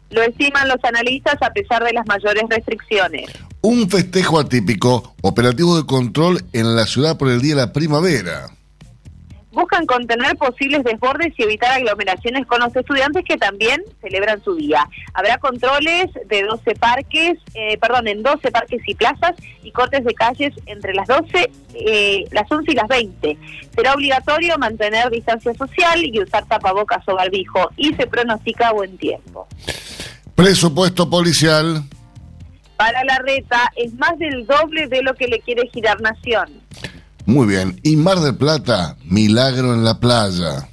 Lo 0.10 0.23
estiman 0.23 0.67
los 0.67 0.84
analistas 0.84 1.36
a 1.41 1.52
pesar 1.52 1.84
de 1.84 1.93
las 1.93 2.06
mayores 2.08 2.43
restricciones. 2.50 3.28
Un 3.62 3.89
festejo 3.89 4.39
atípico, 4.39 5.15
operativo 5.21 5.78
de 5.78 5.86
control 5.86 6.43
en 6.54 6.76
la 6.76 6.86
ciudad 6.86 7.17
por 7.17 7.30
el 7.30 7.41
Día 7.41 7.56
de 7.56 7.62
la 7.62 7.73
Primavera 7.73 8.57
buscan 9.58 9.88
contener 9.88 10.38
posibles 10.38 10.84
desbordes 10.84 11.34
y 11.36 11.41
evitar 11.41 11.72
aglomeraciones 11.72 12.46
con 12.46 12.60
los 12.60 12.76
estudiantes 12.76 13.26
que 13.26 13.38
también 13.38 13.82
celebran 14.02 14.43
su 14.43 14.54
día. 14.56 14.88
Habrá 15.15 15.39
controles 15.39 16.12
de 16.28 16.43
12 16.43 16.76
parques, 16.76 17.39
eh, 17.56 17.76
perdón, 17.80 18.08
en 18.08 18.22
12 18.22 18.52
parques 18.52 18.82
y 18.86 18.93
plazas 18.93 19.34
y 19.63 19.72
cortes 19.72 20.06
de 20.06 20.13
calles 20.13 20.54
entre 20.67 20.93
las 20.93 21.08
12, 21.08 21.50
eh, 21.74 22.26
las 22.32 22.52
11 22.52 22.72
y 22.72 22.76
las 22.76 22.88
20. 22.88 23.38
Será 23.76 23.96
obligatorio 23.96 24.60
mantener 24.60 25.10
distancia 25.10 25.52
social 25.56 26.06
y 26.06 26.22
usar 26.22 26.46
tapabocas 26.46 27.04
o 27.08 27.15
barbijo 27.15 27.72
y 27.78 27.96
se 27.96 28.06
pronostica 28.06 28.72
buen 28.74 28.96
tiempo. 29.00 29.48
Presupuesto 30.36 31.10
policial. 31.10 31.84
Para 32.78 33.04
la 33.06 33.17
reta 33.26 33.72
es 33.76 33.91
más 33.96 34.20
del 34.20 34.46
doble 34.46 34.88
de 34.88 35.02
lo 35.02 35.15
que 35.15 35.28
le 35.28 35.39
quiere 35.39 35.67
girar 35.74 36.00
Nación. 36.00 36.62
Muy 37.28 37.46
bien. 37.46 37.78
Y 37.84 37.98
Mar 37.98 38.22
del 38.22 38.36
Plata, 38.36 38.96
milagro 39.04 39.74
en 39.74 39.84
la 39.84 40.00
playa. 40.00 40.70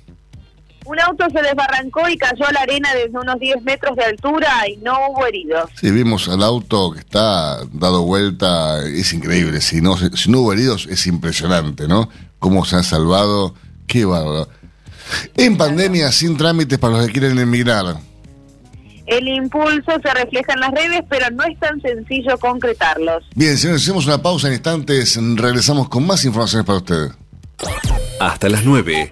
Un 0.86 1.00
auto 1.00 1.24
se 1.28 1.42
desbarrancó 1.42 2.08
y 2.08 2.16
cayó 2.16 2.46
a 2.46 2.52
la 2.52 2.60
arena 2.60 2.90
desde 2.94 3.18
unos 3.18 3.40
10 3.40 3.62
metros 3.64 3.96
de 3.96 4.04
altura 4.04 4.68
y 4.68 4.76
no 4.76 4.94
hubo 5.08 5.26
heridos. 5.26 5.68
Sí, 5.80 5.90
vimos 5.90 6.28
al 6.28 6.44
auto 6.44 6.92
que 6.92 7.00
está 7.00 7.58
dado 7.72 8.02
vuelta, 8.02 8.84
es 8.84 9.12
increíble. 9.12 9.60
Si 9.60 9.80
no, 9.80 9.96
si 9.96 10.30
no 10.30 10.40
hubo 10.40 10.52
heridos, 10.52 10.86
es 10.88 11.08
impresionante, 11.08 11.88
¿no? 11.88 12.08
Cómo 12.38 12.64
se 12.64 12.76
han 12.76 12.84
salvado, 12.84 13.56
qué 13.88 14.04
bárbaro. 14.04 14.48
En 15.36 15.56
pandemia, 15.56 16.12
sin 16.12 16.36
trámites 16.36 16.78
para 16.78 16.98
los 16.98 17.06
que 17.06 17.12
quieren 17.14 17.38
emigrar. 17.40 17.96
El 19.06 19.28
impulso 19.28 19.92
se 20.02 20.14
refleja 20.14 20.54
en 20.54 20.60
las 20.60 20.70
redes, 20.70 21.02
pero 21.08 21.30
no 21.30 21.44
es 21.44 21.58
tan 21.58 21.80
sencillo 21.80 22.38
concretarlos. 22.38 23.24
Bien, 23.34 23.56
señores, 23.56 23.82
hacemos 23.82 24.06
una 24.06 24.22
pausa 24.22 24.48
en 24.48 24.54
instantes, 24.54 25.18
regresamos 25.36 25.88
con 25.88 26.06
más 26.06 26.24
informaciones 26.24 26.66
para 26.66 26.78
ustedes. 26.78 27.12
Hasta 28.20 28.48
las 28.48 28.64
9. 28.64 29.10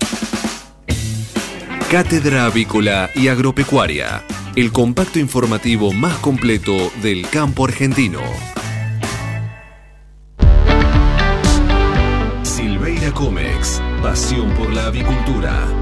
Cátedra 1.91 2.47
Avícola 2.47 3.11
y 3.15 3.29
Agropecuaria, 3.29 4.23
el 4.57 4.73
compacto 4.73 5.19
informativo 5.19 5.93
más 5.93 6.17
completo 6.19 6.91
del 7.03 7.29
campo 7.29 7.67
argentino. 7.67 8.21
Silveira 12.43 13.13
Comex, 13.13 13.83
pasión 14.03 14.51
por 14.55 14.73
la 14.73 14.87
avicultura. 14.87 15.82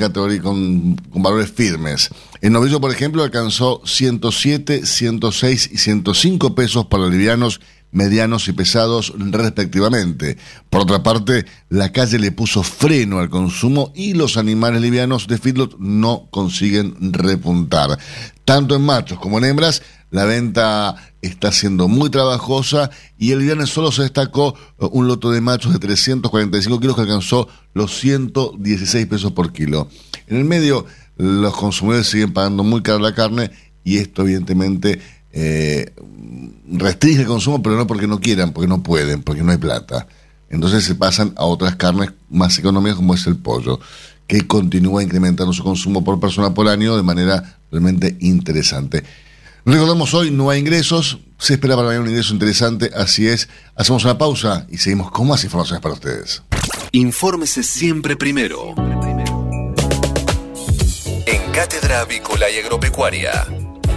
valores 1.15 1.53
firmes. 1.53 2.11
El 2.41 2.53
novillo, 2.53 2.81
por 2.81 2.91
ejemplo, 2.91 3.23
alcanzó 3.23 3.81
107, 3.85 4.87
106 4.87 5.71
y 5.73 5.79
105 5.79 6.55
pesos 6.55 6.87
para 6.87 7.07
livianos 7.07 7.61
medianos 7.93 8.49
y 8.49 8.53
pesados 8.53 9.13
respectivamente. 9.17 10.37
Por 10.69 10.83
otra 10.83 11.03
parte, 11.03 11.47
la 11.69 11.93
calle 11.93 12.19
le 12.19 12.33
puso 12.33 12.63
freno 12.63 13.21
al 13.21 13.31
consumo 13.31 13.93
y 13.95 14.15
los 14.15 14.37
animales 14.37 14.83
livianos 14.83 15.29
de 15.29 15.39
feedlot 15.39 15.79
no 15.79 16.29
consiguen 16.31 17.13
repuntar. 17.13 17.99
Tanto 18.45 18.75
en 18.75 18.83
machos 18.83 19.21
como 19.21 19.39
en 19.39 19.45
hembras, 19.45 19.83
la 20.11 20.25
venta 20.25 20.97
está 21.23 21.53
siendo 21.53 21.89
muy 21.89 22.11
trabajosa 22.11 22.91
y 23.17 23.33
el 23.33 23.41
viernes 23.41 23.71
solo 23.71 23.93
se 23.93 24.03
destacó 24.03 24.55
uh, 24.79 24.87
un 24.87 25.07
loto 25.07 25.31
de 25.31 25.41
machos 25.41 25.73
de 25.73 25.79
345 25.79 26.81
kilos 26.81 26.97
que 26.97 27.03
alcanzó 27.03 27.49
los 27.73 27.99
116 27.99 29.07
pesos 29.07 29.33
por 29.33 29.53
kilo. 29.53 29.89
En 30.27 30.39
el 30.39 30.45
medio, 30.45 30.85
los 31.17 31.57
consumidores 31.57 32.09
siguen 32.09 32.33
pagando 32.33 32.65
muy 32.65 32.83
caro 32.83 32.99
la 32.99 33.15
carne 33.15 33.51
y 33.85 33.99
esto 33.99 34.23
evidentemente 34.23 35.01
eh, 35.33 35.93
restringe 36.71 37.23
el 37.23 37.27
consumo, 37.27 37.63
pero 37.63 37.77
no 37.77 37.87
porque 37.87 38.07
no 38.07 38.21
quieran, 38.21 38.53
porque 38.53 38.69
no 38.69 38.83
pueden, 38.83 39.23
porque 39.23 39.43
no 39.43 39.53
hay 39.53 39.59
plata. 39.59 40.07
Entonces 40.51 40.85
se 40.85 40.95
pasan 40.95 41.33
a 41.37 41.45
otras 41.45 41.77
carnes 41.77 42.11
más 42.31 42.59
económicas 42.59 42.97
como 42.97 43.15
es 43.15 43.27
el 43.27 43.37
pollo, 43.37 43.81
que 44.27 44.47
continúa 44.47 45.03
incrementando 45.03 45.53
su 45.53 45.65
consumo 45.65 46.05
por 46.05 46.21
persona 46.21 46.55
por 46.55 46.69
año 46.69 46.97
de 46.97 47.03
manera 47.03 47.59
realmente 47.71 48.17
interesante. 48.21 49.03
Recordamos 49.65 50.13
hoy, 50.13 50.31
no 50.31 50.51
hay 50.51 50.61
ingresos, 50.61 51.19
se 51.39 51.55
espera 51.55 51.77
para 51.77 51.89
mañana 51.89 52.05
un 52.05 52.11
ingreso 52.11 52.35
interesante, 52.35 52.91
así 52.95 53.29
es. 53.29 53.49
Hacemos 53.77 54.05
una 54.05 54.19
pausa 54.19 54.67
y 54.71 54.79
seguimos 54.79 55.11
con 55.11 55.29
más 55.29 55.45
informaciones 55.45 55.81
para 55.81 55.95
ustedes. 55.95 56.43
Infórmese 56.91 57.63
siempre 57.63 58.17
primero. 58.17 58.75
En 61.27 61.53
Cátedra 61.53 62.01
Avícola 62.01 62.51
y 62.51 62.59
Agropecuaria, 62.59 63.47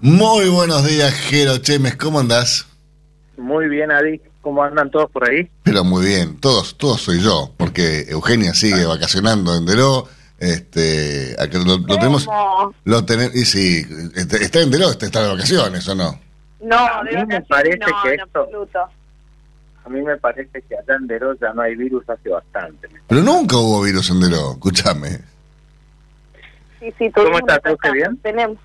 Muy 0.00 0.48
buenos 0.48 0.86
días, 0.86 1.12
Jero 1.12 1.58
Chemes, 1.58 1.96
¿cómo 1.96 2.20
andás? 2.20 2.68
Muy 3.36 3.68
bien, 3.68 3.90
Adi, 3.90 4.20
¿cómo 4.42 4.62
andan 4.62 4.92
todos 4.92 5.10
por 5.10 5.28
ahí? 5.28 5.50
Pero 5.64 5.82
muy 5.82 6.06
bien, 6.06 6.38
todos, 6.38 6.78
todos 6.78 7.00
soy 7.00 7.20
yo, 7.20 7.52
porque 7.56 8.02
Eugenia 8.08 8.54
sigue 8.54 8.86
vacacionando 8.86 9.56
en 9.56 9.66
Deró, 9.66 10.06
este, 10.38 11.34
lo, 11.64 11.84
tenemos, 11.84 12.28
lo 12.84 13.04
tenemos, 13.04 13.34
y 13.34 13.44
sí, 13.44 13.84
este, 14.14 14.36
está 14.36 14.60
en 14.60 14.70
Deró, 14.70 14.90
está 14.90 15.20
de 15.20 15.28
vacaciones, 15.30 15.88
¿o 15.88 15.96
no? 15.96 16.16
No, 16.60 16.76
a 16.76 17.02
mí 17.02 17.10
me 17.26 17.40
parece 17.42 17.78
que 18.04 18.14
esto, 18.14 18.48
a 19.84 19.88
mí 19.88 20.00
me 20.00 20.16
parece 20.16 20.62
que 20.62 20.76
allá 20.76 20.94
en 20.94 21.08
Deró 21.08 21.34
ya 21.40 21.52
no 21.54 21.62
hay 21.62 21.74
virus 21.74 22.08
hace 22.08 22.28
bastante. 22.28 22.88
Pero 23.08 23.20
nunca 23.20 23.56
hubo 23.56 23.82
virus 23.82 24.10
en 24.10 24.20
Deró, 24.20 24.52
escúchame. 24.52 25.18
Sí, 26.78 26.94
sí, 26.96 27.10
¿Cómo 27.10 27.36
estás? 27.38 27.60
¿Todo 27.62 27.92
bien? 27.92 28.16
Tenemos. 28.18 28.58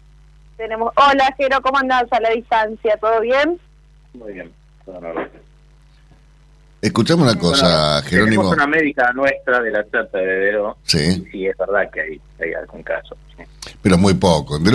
Tenemos, 0.63 0.93
hola 0.95 1.36
Jero, 1.38 1.62
¿cómo 1.62 1.78
andás 1.78 2.06
a 2.10 2.21
la 2.21 2.30
distancia? 2.30 2.95
¿Todo 2.95 3.19
bien? 3.19 3.60
Muy 4.13 4.32
bien. 4.32 4.49
Escuchamos 6.82 7.30
una 7.30 7.38
cosa, 7.38 8.02
Jerónimo. 8.04 8.43
Tenemos 8.43 8.54
una 8.54 8.67
médica 8.67 9.12
nuestra 9.12 9.60
de 9.60 9.71
la 9.71 9.84
trata 9.84 10.19
de 10.19 10.26
Deró. 10.26 10.78
Sí. 10.84 11.21
sí, 11.30 11.47
es 11.47 11.58
verdad 11.58 11.91
que 11.91 11.99
hay, 11.99 12.21
hay 12.39 12.54
algún 12.54 12.82
caso. 12.82 13.17
Pero 13.82 13.97
muy 13.97 14.13
poco. 14.13 14.56
En 14.56 14.65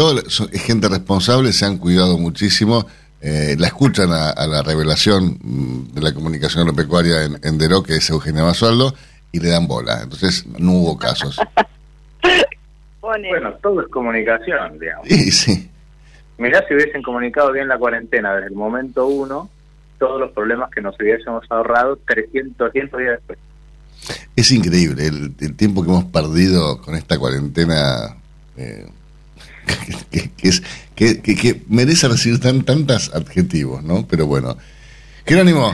es 0.53 0.63
gente 0.63 0.91
responsable, 0.91 1.55
se 1.55 1.65
han 1.65 1.79
cuidado 1.79 2.19
muchísimo. 2.19 2.87
Eh, 3.23 3.57
la 3.59 3.69
escuchan 3.69 4.11
a, 4.13 4.47
la 4.47 4.63
revelación 4.63 5.39
mm, 5.41 5.95
de 5.95 6.03
la 6.03 6.13
comunicación 6.13 6.65
agropecuaria 6.65 7.25
en, 7.25 7.41
en 7.43 7.57
Deró, 7.57 7.83
que 7.83 7.97
es 7.97 8.11
Eugenia 8.11 8.43
Basualdo, 8.43 8.93
y 9.33 9.41
le 9.41 9.49
dan 9.49 9.67
bola. 9.67 10.01
Entonces 10.03 10.45
no 10.59 10.73
hubo 10.73 10.99
casos. 10.99 11.39
bueno, 13.01 13.55
todo 13.63 13.81
es 13.81 13.89
comunicación, 13.89 14.79
digamos. 14.79 15.09
Sí, 15.09 15.31
sí. 15.31 15.71
Mirá 16.39 16.65
si 16.67 16.75
hubiesen 16.75 17.03
comunicado 17.03 17.53
bien 17.53 17.69
la 17.69 17.79
cuarentena 17.79 18.35
desde 18.35 18.49
el 18.49 18.55
momento 18.55 19.07
uno, 19.07 19.51
todos 19.99 20.21
los 20.21 20.31
problemas 20.33 20.71
que 20.71 20.81
nos 20.81 20.99
hubiésemos 20.99 21.45
ahorrado 21.51 21.99
300, 22.07 22.73
100 22.73 22.91
días 22.99 23.19
después. 23.19 23.39
Es 24.37 24.53
increíble 24.53 25.07
el, 25.07 25.57
tiempo 25.57 25.83
que 25.83 25.91
hemos 25.91 26.05
perdido 26.05 26.81
con 26.81 26.95
esta 26.95 27.19
cuarentena 27.19 28.17
eh, 28.57 28.87
que, 30.11 30.49
es, 30.49 30.63
que, 30.95 31.63
merece 31.69 32.09
recibir 32.09 32.41
tan, 32.41 32.63
tantos 32.63 33.13
adjetivos, 33.15 33.83
¿no? 33.83 34.07
Pero 34.07 34.27
bueno. 34.27 34.57
Jerónimo, 35.27 35.73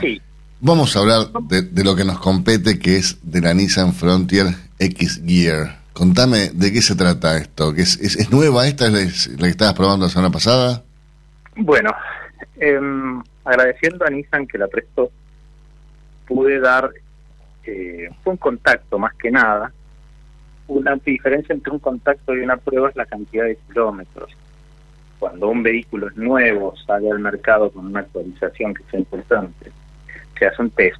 vamos 0.59 0.95
a 0.95 0.99
hablar 0.99 1.31
de, 1.47 1.83
lo 1.83 1.95
que 1.95 2.03
nos 2.03 2.19
compete, 2.19 2.79
que 2.79 2.97
es 2.97 3.17
de 3.21 3.41
la 3.41 3.53
Nissan 3.53 3.93
Frontier 3.93 4.47
X 4.79 5.21
Gear. 5.25 5.79
Contame 5.95 6.49
de 6.53 6.73
qué 6.73 6.81
se 6.81 6.93
trata 6.93 7.37
esto, 7.37 7.73
que 7.73 7.83
es, 7.83 7.95
es, 8.01 8.29
nueva 8.29 8.67
esta, 8.67 8.87
es 8.87 9.27
la 9.39 9.45
que 9.45 9.51
estabas 9.51 9.75
probando 9.75 10.05
la 10.05 10.09
semana 10.09 10.29
pasada. 10.29 10.83
Bueno, 11.55 11.89
eh, 12.57 12.77
agradeciendo 13.45 14.03
a 14.05 14.09
Nissan 14.09 14.45
que 14.45 14.57
la 14.57 14.67
prestó, 14.67 15.09
pude 16.27 16.59
dar 16.59 16.91
eh, 17.63 18.09
un 18.25 18.35
contacto 18.35 18.99
más 18.99 19.13
que 19.15 19.31
nada. 19.31 19.71
Una 20.67 20.97
diferencia 20.97 21.53
entre 21.53 21.71
un 21.71 21.79
contacto 21.79 22.35
y 22.35 22.41
una 22.41 22.57
prueba 22.57 22.89
es 22.89 22.95
la 22.97 23.05
cantidad 23.05 23.45
de 23.45 23.57
kilómetros. 23.69 24.35
Cuando 25.17 25.47
un 25.47 25.63
vehículo 25.63 26.09
es 26.09 26.17
nuevo, 26.17 26.75
sale 26.85 27.09
al 27.09 27.19
mercado 27.19 27.71
con 27.71 27.85
una 27.85 28.01
actualización 28.01 28.73
que 28.73 28.83
sea 28.91 28.99
importante, 28.99 29.71
se 30.37 30.45
hace 30.45 30.61
un 30.61 30.71
test, 30.71 30.99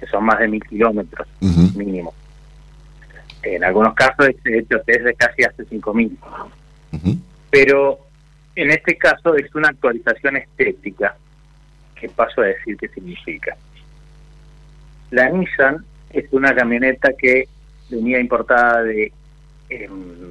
que 0.00 0.08
son 0.08 0.24
más 0.24 0.40
de 0.40 0.48
mil 0.48 0.64
kilómetros 0.64 1.28
mínimo. 1.76 2.12
En 3.54 3.64
algunos 3.64 3.94
casos 3.94 4.28
he 4.44 4.58
hecho 4.58 4.80
test 4.80 5.02
de 5.02 5.14
casi 5.14 5.42
hasta 5.44 5.64
cinco 5.64 5.94
mil. 5.94 6.16
Pero 7.50 7.98
en 8.54 8.70
este 8.70 8.96
caso 8.96 9.36
es 9.36 9.54
una 9.54 9.68
actualización 9.68 10.36
estética 10.36 11.16
que 11.94 12.08
paso 12.08 12.42
a 12.42 12.46
decir 12.46 12.76
qué 12.76 12.88
significa. 12.88 13.56
La 15.10 15.30
Nissan 15.30 15.84
es 16.10 16.26
una 16.32 16.54
camioneta 16.54 17.12
que 17.18 17.48
venía 17.90 18.20
importada 18.20 18.82
de 18.82 19.12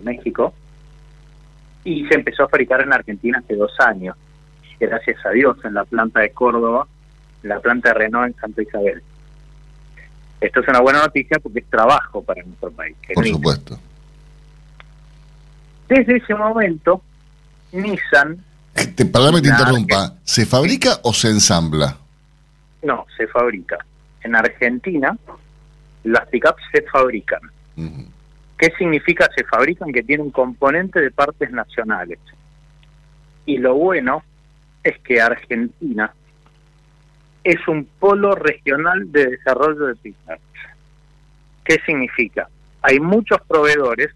México 0.04 0.54
y 1.84 2.06
se 2.08 2.16
empezó 2.16 2.44
a 2.44 2.50
fabricar 2.50 2.82
en 2.82 2.94
Argentina 2.94 3.40
hace 3.40 3.56
dos 3.56 3.72
años, 3.80 4.16
gracias 4.80 5.26
a 5.26 5.32
Dios, 5.32 5.58
en 5.64 5.74
la 5.74 5.86
planta 5.86 6.20
de 6.20 6.32
Córdoba, 6.32 6.88
en 7.44 7.50
la 7.50 7.60
planta 7.60 7.90
de 7.90 7.96
Renault 7.96 8.28
en 8.28 8.42
Santa 8.42 8.62
Isabel. 8.62 9.02
Esto 10.40 10.60
es 10.60 10.68
una 10.68 10.82
buena 10.82 11.00
noticia 11.00 11.40
porque 11.40 11.60
es 11.60 11.66
trabajo 11.66 12.22
para 12.24 12.44
nuestro 12.44 12.72
país. 12.72 12.96
Por 13.14 13.28
supuesto. 13.28 13.80
Desde 15.88 16.18
ese 16.18 16.36
momento, 16.36 17.02
Nissan 17.72 18.44
te, 18.86 19.06
perdóname 19.06 19.42
te 19.42 19.50
interrumpa. 19.50 20.14
¿Se 20.24 20.46
fabrica 20.46 21.00
o 21.04 21.14
se 21.14 21.30
ensambla? 21.30 21.98
No, 22.84 23.06
se 23.18 23.28
fabrica. 23.28 23.78
En 24.22 24.36
Argentina, 24.36 25.18
las 26.04 26.28
pickups 26.28 26.62
se 26.72 26.82
fabrican. 26.84 27.42
¿Qué 28.58 28.74
significa 28.78 29.30
se 29.36 29.44
fabrican? 29.44 29.92
Que 29.92 30.04
tiene 30.04 30.24
un 30.24 30.32
componente 30.32 31.00
de 31.00 31.12
partes 31.12 31.52
nacionales. 31.52 32.20
Y 33.46 33.58
lo 33.58 33.76
bueno 33.76 34.24
es 34.84 34.98
que 35.00 35.22
Argentina 35.22 36.14
es 37.48 37.66
un 37.70 37.86
polo 37.86 38.36
regional 38.36 39.10
de 39.10 39.28
desarrollo 39.28 39.86
de 39.86 39.96
pickups. 39.96 40.42
¿Qué 41.64 41.78
significa? 41.86 42.50
Hay 42.82 43.00
muchos 43.00 43.40
proveedores 43.48 44.10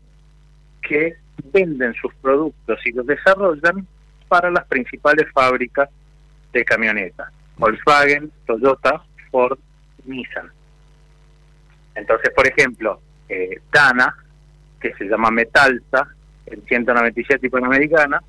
que 0.82 1.15
venden 1.54 1.94
sus 1.94 2.13
productos 2.15 2.86
y 2.86 2.91
los 2.91 3.08
desarrollan 3.08 3.88
para 4.28 4.52
las 4.52 4.65
principales 4.65 5.32
fábricas 5.32 5.89
de 6.52 6.65
camionetas, 6.65 7.32
Volkswagen, 7.56 8.30
Toyota, 8.46 9.02
Ford, 9.32 9.58
Nissan. 10.04 10.52
Entonces, 11.96 12.32
por 12.36 12.46
ejemplo, 12.46 13.00
eh, 13.30 13.62
Dana, 13.72 14.13
que 14.78 14.94
se 14.96 15.06
llama 15.06 15.32
Metalsa, 15.32 16.06
en 16.48 16.62
197 16.65 17.48
y 17.48 17.50
Panamericana, 17.50 18.22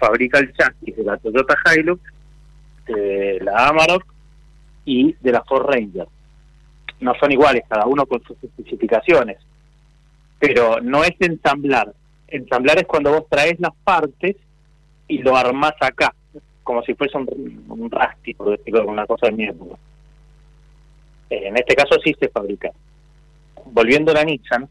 fabrica 0.00 0.38
el 0.38 0.54
chasis 0.54 0.96
de 0.96 1.04
la 1.04 1.18
Toyota 1.18 1.54
Hilux, 1.74 2.00
de 2.86 3.38
la 3.42 3.68
Amarok 3.68 4.11
y 4.84 5.14
de 5.20 5.32
la 5.32 5.42
Ford 5.44 5.66
Ranger. 5.66 6.06
No 7.00 7.14
son 7.18 7.32
iguales, 7.32 7.64
cada 7.68 7.86
uno 7.86 8.06
con 8.06 8.22
sus 8.22 8.36
especificaciones, 8.42 9.38
pero 10.38 10.80
no 10.80 11.04
es 11.04 11.12
ensamblar. 11.20 11.92
Ensamblar 12.28 12.78
es 12.78 12.86
cuando 12.86 13.12
vos 13.12 13.28
traes 13.28 13.58
las 13.60 13.74
partes 13.84 14.36
y 15.08 15.18
lo 15.18 15.36
armás 15.36 15.74
acá, 15.80 16.14
como 16.62 16.82
si 16.82 16.94
fuese 16.94 17.16
un, 17.18 17.64
un 17.68 17.90
rasti, 17.90 18.34
por 18.34 18.56
decirlo 18.56 18.86
una 18.86 19.06
cosa 19.06 19.26
de 19.26 19.32
mi. 19.32 19.44
Eh, 19.44 19.54
en 21.30 21.56
este 21.56 21.74
caso 21.74 21.96
sí 22.04 22.14
se 22.18 22.28
fabrica. 22.28 22.70
Volviendo 23.66 24.12
a 24.12 24.14
la 24.14 24.24
Nissan, 24.24 24.68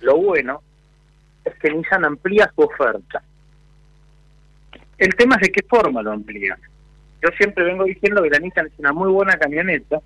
lo 0.00 0.16
bueno 0.16 0.62
es 1.44 1.54
que 1.58 1.70
Nissan 1.70 2.04
amplía 2.04 2.50
su 2.54 2.62
oferta. 2.62 3.22
El 4.98 5.14
tema 5.14 5.36
es 5.36 5.42
de 5.42 5.52
qué 5.52 5.62
forma 5.68 6.02
lo 6.02 6.12
amplía. 6.12 6.58
Yo 7.22 7.30
siempre 7.36 7.64
vengo 7.64 7.84
diciendo 7.84 8.22
que 8.22 8.30
la 8.30 8.38
Nissan 8.38 8.66
es 8.66 8.72
una 8.78 8.92
muy 8.92 9.10
buena 9.10 9.36
camioneta, 9.38 10.00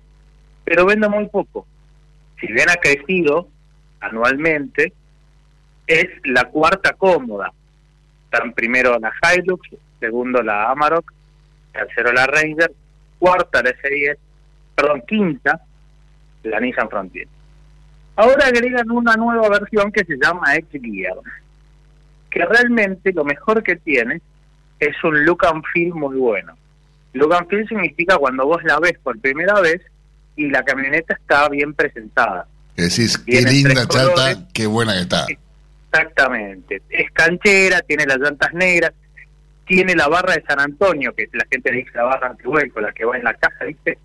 pero 0.63 0.85
vende 0.85 1.07
muy 1.09 1.27
poco. 1.27 1.65
Si 2.39 2.47
bien 2.47 2.69
ha 2.69 2.75
crecido 2.75 3.47
anualmente, 3.99 4.93
es 5.87 6.07
la 6.23 6.45
cuarta 6.45 6.93
cómoda 6.93 7.51
están 8.31 8.53
primero 8.53 8.97
la 8.97 9.11
Hilux, 9.35 9.69
segundo 9.99 10.41
la 10.41 10.71
Amarok, 10.71 11.11
tercero 11.73 12.13
la 12.13 12.25
Ranger, 12.27 12.71
cuarta 13.19 13.61
la 13.61 13.71
S10, 13.71 14.17
perdón, 14.73 15.03
quinta 15.05 15.59
la 16.43 16.59
Nissan 16.61 16.89
Frontier. 16.89 17.27
Ahora 18.15 18.47
agregan 18.47 18.89
una 18.89 19.15
nueva 19.15 19.49
versión 19.49 19.91
que 19.91 20.05
se 20.05 20.17
llama 20.17 20.55
X-Gear, 20.55 21.17
que 22.29 22.45
realmente 22.45 23.11
lo 23.11 23.25
mejor 23.25 23.63
que 23.63 23.75
tiene 23.75 24.21
es 24.79 25.03
un 25.03 25.25
look 25.25 25.45
and 25.45 25.63
feel 25.73 25.93
muy 25.93 26.15
bueno. 26.15 26.53
Look 27.13 27.33
and 27.33 27.47
feel 27.49 27.67
significa 27.67 28.17
cuando 28.17 28.45
vos 28.45 28.63
la 28.63 28.79
ves 28.79 28.97
por 29.03 29.19
primera 29.19 29.59
vez 29.59 29.81
y 30.35 30.49
la 30.49 30.63
camioneta 30.63 31.13
está 31.13 31.49
bien 31.49 31.73
presentada. 31.73 32.47
Decís, 32.75 33.17
qué 33.17 33.41
linda 33.41 33.85
chata, 33.87 34.47
qué 34.53 34.65
buena 34.65 34.93
que 34.93 35.01
está. 35.01 35.25
Exactamente. 35.91 36.81
Es 36.89 37.11
canchera, 37.11 37.81
tiene 37.81 38.05
las 38.05 38.17
llantas 38.17 38.53
negras, 38.53 38.93
tiene 39.65 39.95
la 39.95 40.07
barra 40.07 40.35
de 40.35 40.43
San 40.43 40.59
Antonio, 40.59 41.13
que 41.13 41.27
la 41.33 41.45
gente 41.51 41.71
le 41.71 41.79
dice 41.79 41.91
la 41.95 42.03
barra 42.03 42.35
con 42.73 42.83
la 42.83 42.91
que 42.93 43.05
va 43.05 43.17
en 43.17 43.23
la 43.23 43.33
caja, 43.33 43.65
¿viste? 43.65 43.97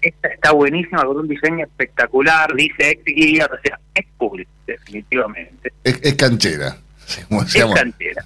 Esta 0.00 0.28
está 0.28 0.52
buenísima, 0.52 1.04
con 1.04 1.18
un 1.18 1.28
diseño 1.28 1.64
espectacular, 1.64 2.54
dice 2.54 2.90
x 3.04 3.42
o 3.44 3.58
sea, 3.62 3.80
es 3.94 4.06
cool, 4.16 4.46
definitivamente. 4.64 5.72
Es, 5.82 6.14
canchera. 6.14 6.76
es 7.06 7.26
canchera. 7.74 8.24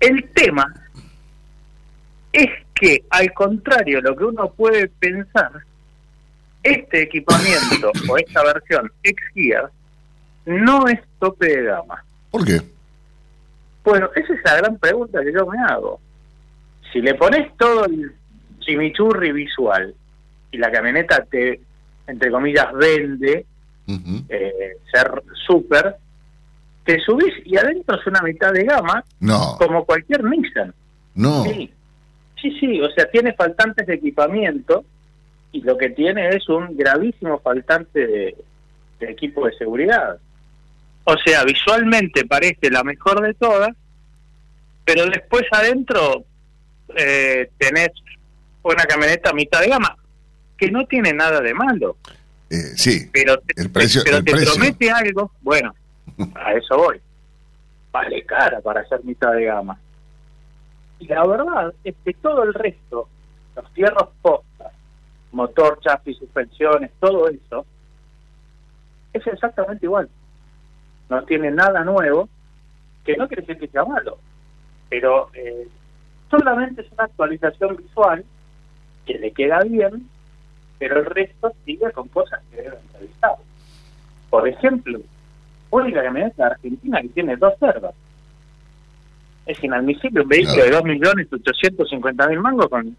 El 0.00 0.28
tema 0.34 0.74
es 2.32 2.50
que, 2.74 3.04
al 3.10 3.32
contrario 3.32 4.00
lo 4.00 4.16
que 4.16 4.24
uno 4.24 4.50
puede 4.50 4.88
pensar, 4.88 5.52
este 6.62 7.02
equipamiento 7.02 7.92
o 8.08 8.16
esta 8.18 8.42
versión 8.42 8.90
X-Gear 9.02 9.70
no 10.46 10.88
es 10.88 11.00
tope 11.18 11.46
de 11.46 11.62
gama. 11.64 12.04
¿Por 12.30 12.44
qué? 12.44 12.60
Bueno, 13.84 14.10
esa 14.16 14.32
es 14.32 14.40
la 14.44 14.56
gran 14.56 14.78
pregunta 14.78 15.22
que 15.22 15.32
yo 15.32 15.46
me 15.46 15.58
hago. 15.62 16.00
Si 16.92 17.00
le 17.00 17.14
pones 17.14 17.54
todo 17.56 17.84
el 17.84 18.12
chimichurri 18.60 19.32
visual 19.32 19.94
y 20.50 20.58
la 20.58 20.70
camioneta 20.70 21.24
te, 21.30 21.60
entre 22.06 22.30
comillas, 22.30 22.72
vende 22.74 23.44
eh, 23.86 24.76
ser 24.90 25.22
súper, 25.46 25.96
te 26.84 26.98
subís 27.00 27.34
y 27.44 27.56
adentro 27.56 27.98
es 28.00 28.06
una 28.06 28.22
mitad 28.22 28.52
de 28.52 28.64
gama, 28.64 29.04
no. 29.20 29.56
como 29.58 29.84
cualquier 29.84 30.24
Nissan. 30.24 30.74
No. 31.14 31.44
Sí. 31.44 31.70
Sí, 32.50 32.58
sí, 32.60 32.80
o 32.80 32.90
sea, 32.90 33.10
tiene 33.10 33.32
faltantes 33.32 33.86
de 33.86 33.94
equipamiento 33.94 34.84
y 35.52 35.62
lo 35.62 35.78
que 35.78 35.90
tiene 35.90 36.28
es 36.28 36.48
un 36.48 36.76
gravísimo 36.76 37.38
faltante 37.40 38.06
de 38.06 39.10
equipo 39.10 39.46
de 39.46 39.56
seguridad. 39.56 40.18
O 41.04 41.16
sea, 41.18 41.44
visualmente 41.44 42.24
parece 42.24 42.70
la 42.70 42.82
mejor 42.82 43.20
de 43.22 43.34
todas, 43.34 43.70
pero 44.84 45.06
después 45.06 45.44
adentro 45.52 46.24
eh, 46.96 47.50
tenés 47.58 47.90
una 48.62 48.84
camioneta 48.84 49.30
a 49.30 49.34
mitad 49.34 49.60
de 49.60 49.68
gama. 49.68 49.96
que 50.56 50.70
no 50.70 50.86
tiene 50.86 51.12
nada 51.12 51.40
de 51.40 51.52
malo. 51.52 51.96
Eh, 52.48 52.56
sí, 52.76 53.10
pero, 53.12 53.40
el 53.56 53.70
precio, 53.70 54.02
pero 54.04 54.22
te 54.22 54.32
promete 54.32 54.90
algo, 54.90 55.32
bueno, 55.40 55.74
a 56.34 56.52
eso 56.52 56.76
voy. 56.76 57.00
Vale 57.90 58.24
cara 58.24 58.60
para 58.60 58.86
ser 58.86 59.04
mitad 59.04 59.32
de 59.32 59.44
gama. 59.44 59.78
Y 61.04 61.08
la 61.08 61.26
verdad 61.26 61.74
es 61.84 61.94
que 62.02 62.14
todo 62.14 62.44
el 62.44 62.54
resto, 62.54 63.08
los 63.54 63.68
fierros 63.72 64.08
postas, 64.22 64.72
motor, 65.32 65.78
chasis, 65.80 66.16
suspensiones, 66.16 66.90
todo 66.98 67.28
eso, 67.28 67.66
es 69.12 69.26
exactamente 69.26 69.84
igual. 69.84 70.08
No 71.10 71.22
tiene 71.24 71.50
nada 71.50 71.84
nuevo, 71.84 72.26
que 73.04 73.18
no 73.18 73.28
quiere 73.28 73.42
decir 73.42 73.58
que 73.58 73.68
sea 73.68 73.84
malo, 73.84 74.16
pero 74.88 75.28
eh, 75.34 75.68
solamente 76.30 76.80
es 76.80 76.92
una 76.92 77.04
actualización 77.04 77.76
visual 77.76 78.24
que 79.04 79.18
le 79.18 79.30
queda 79.32 79.60
bien, 79.60 80.08
pero 80.78 81.00
el 81.00 81.04
resto 81.04 81.52
sigue 81.66 81.92
con 81.92 82.08
cosas 82.08 82.40
que 82.50 82.62
deben 82.62 82.80
revisar. 82.94 83.36
Por 84.30 84.48
ejemplo, 84.48 85.00
única 85.68 86.02
camioneta 86.02 86.46
argentina 86.46 87.02
que 87.02 87.08
tiene 87.10 87.36
dos 87.36 87.52
cerdas. 87.58 87.94
Es 89.46 89.62
inadmisible 89.62 90.22
un 90.22 90.28
vehículo 90.28 90.64
de 90.64 90.72
2.850.000 90.72 92.40
mangos 92.40 92.68
con, 92.68 92.96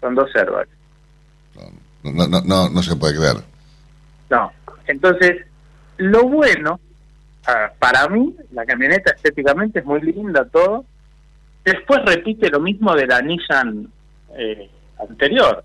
con 0.00 0.14
dos 0.14 0.30
servas. 0.32 0.66
No, 2.02 2.26
no, 2.28 2.40
no, 2.40 2.68
no 2.70 2.82
se 2.82 2.96
puede 2.96 3.16
creer. 3.16 3.36
No, 4.30 4.52
entonces, 4.86 5.44
lo 5.98 6.24
bueno, 6.24 6.80
para 7.78 8.08
mí, 8.08 8.34
la 8.52 8.64
camioneta 8.64 9.12
estéticamente 9.12 9.80
es 9.80 9.84
muy 9.84 10.00
linda, 10.00 10.44
todo. 10.44 10.84
Después 11.64 12.00
repite 12.04 12.48
lo 12.48 12.60
mismo 12.60 12.94
de 12.94 13.06
la 13.06 13.20
Nissan 13.22 13.88
eh, 14.36 14.70
anterior. 14.98 15.64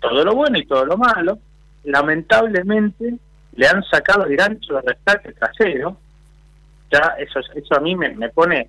Todo 0.00 0.24
lo 0.24 0.34
bueno 0.34 0.58
y 0.58 0.66
todo 0.66 0.84
lo 0.84 0.96
malo. 0.96 1.38
Lamentablemente, 1.84 3.14
le 3.54 3.66
han 3.66 3.82
sacado 3.84 4.24
el 4.24 4.36
gancho 4.36 4.74
de 4.74 4.82
rescate 4.82 5.32
trasero. 5.32 5.96
Ya, 6.90 7.14
eso, 7.18 7.40
eso 7.54 7.76
a 7.76 7.80
mí 7.80 7.96
me, 7.96 8.10
me 8.14 8.28
pone 8.28 8.68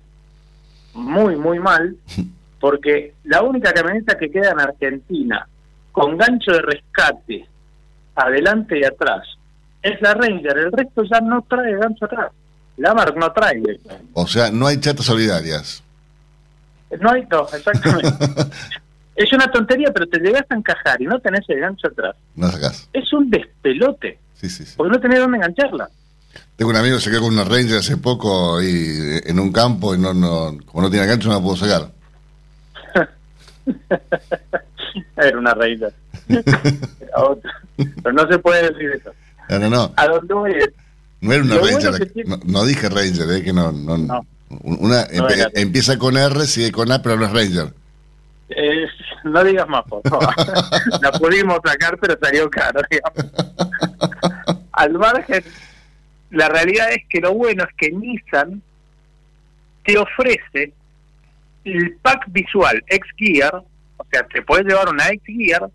muy, 0.94 1.36
muy 1.36 1.58
mal, 1.58 1.96
porque 2.60 3.14
la 3.24 3.42
única 3.42 3.72
camioneta 3.72 4.16
que 4.16 4.30
queda 4.30 4.52
en 4.52 4.60
Argentina 4.60 5.46
con 5.92 6.16
gancho 6.16 6.52
de 6.52 6.62
rescate 6.62 7.48
adelante 8.16 8.78
y 8.78 8.84
atrás 8.84 9.26
es 9.82 10.00
la 10.00 10.14
Ranger, 10.14 10.56
el 10.58 10.72
resto 10.72 11.04
ya 11.04 11.20
no 11.20 11.42
trae 11.42 11.76
gancho 11.76 12.06
atrás. 12.06 12.32
La 12.78 12.94
Mark 12.94 13.14
no 13.16 13.30
trae. 13.32 13.62
O 14.14 14.26
sea, 14.26 14.50
no 14.50 14.66
hay 14.66 14.80
chatas 14.80 15.04
solidarias. 15.06 15.82
No 16.98 17.10
hay 17.10 17.22
dos, 17.26 17.52
exactamente. 17.52 18.08
es 19.16 19.32
una 19.32 19.46
tontería, 19.50 19.92
pero 19.92 20.06
te 20.06 20.18
llegas 20.18 20.44
a 20.48 20.54
encajar 20.54 21.00
y 21.00 21.04
no 21.04 21.20
tenés 21.20 21.48
el 21.48 21.60
gancho 21.60 21.88
atrás. 21.88 22.16
No 22.34 22.48
sacás. 22.48 22.88
Es 22.92 23.12
un 23.12 23.30
despelote. 23.30 24.18
Sí, 24.34 24.48
sí, 24.48 24.64
sí. 24.64 24.74
Porque 24.76 24.92
no 24.92 25.00
tenés 25.00 25.20
dónde 25.20 25.36
engancharla. 25.36 25.88
Tengo 26.56 26.70
un 26.70 26.76
amigo 26.76 26.96
que 26.96 27.02
se 27.02 27.10
quedó 27.10 27.22
con 27.22 27.32
una 27.32 27.44
Ranger 27.44 27.78
hace 27.78 27.96
poco 27.96 28.62
y 28.62 29.20
en 29.24 29.40
un 29.40 29.52
campo 29.52 29.94
y 29.94 29.98
no, 29.98 30.14
no, 30.14 30.56
como 30.66 30.82
no 30.82 30.90
tiene 30.90 31.06
gancho 31.06 31.28
no 31.28 31.34
la 31.34 31.40
pudo 31.40 31.56
sacar. 31.56 31.90
Era 35.16 35.38
una 35.38 35.54
Ranger. 35.54 35.92
Era 36.28 37.24
otra. 37.24 37.50
Pero 37.76 38.12
no 38.12 38.28
se 38.28 38.38
puede 38.38 38.70
decir 38.70 38.90
eso. 38.90 39.10
No, 39.48 39.58
no, 39.58 39.70
no. 39.70 39.92
¿A 39.96 40.06
dónde 40.06 40.34
voy? 40.34 40.54
No 41.20 41.32
era 41.32 41.42
una 41.42 41.56
Ranger. 41.56 42.12
no, 42.44 42.64
dije 42.64 42.88
Ranger, 42.88 43.30
eh, 43.32 43.42
que 43.42 43.52
no. 43.52 43.72
no, 43.72 44.24
Una, 44.62 45.06
empieza 45.54 45.98
con 45.98 46.16
R, 46.16 46.46
sigue 46.46 46.70
con 46.70 46.92
A, 46.92 47.02
pero 47.02 47.16
no 47.16 47.26
es 47.26 47.32
Ranger. 47.32 47.72
Eh, 48.50 48.86
no 49.24 49.42
digas 49.42 49.68
más, 49.68 49.84
por 49.88 50.02
favor. 50.08 50.28
la 51.02 51.12
pudimos 51.12 51.58
sacar, 51.64 51.98
pero 51.98 52.16
salió 52.22 52.48
caro, 52.50 52.80
digamos. 52.90 53.32
Al 54.72 54.92
margen 54.92 55.42
la 56.34 56.48
realidad 56.48 56.90
es 56.90 57.04
que 57.08 57.20
lo 57.20 57.32
bueno 57.32 57.64
es 57.64 57.74
que 57.76 57.90
Nissan 57.90 58.60
te 59.84 59.96
ofrece 59.96 60.72
el 61.64 61.96
pack 62.02 62.24
visual 62.28 62.82
X-Gear, 62.88 63.62
o 63.96 64.04
sea, 64.10 64.26
te 64.26 64.42
puedes 64.42 64.66
llevar 64.66 64.88
una 64.88 65.08
X-Gear, 65.08 65.70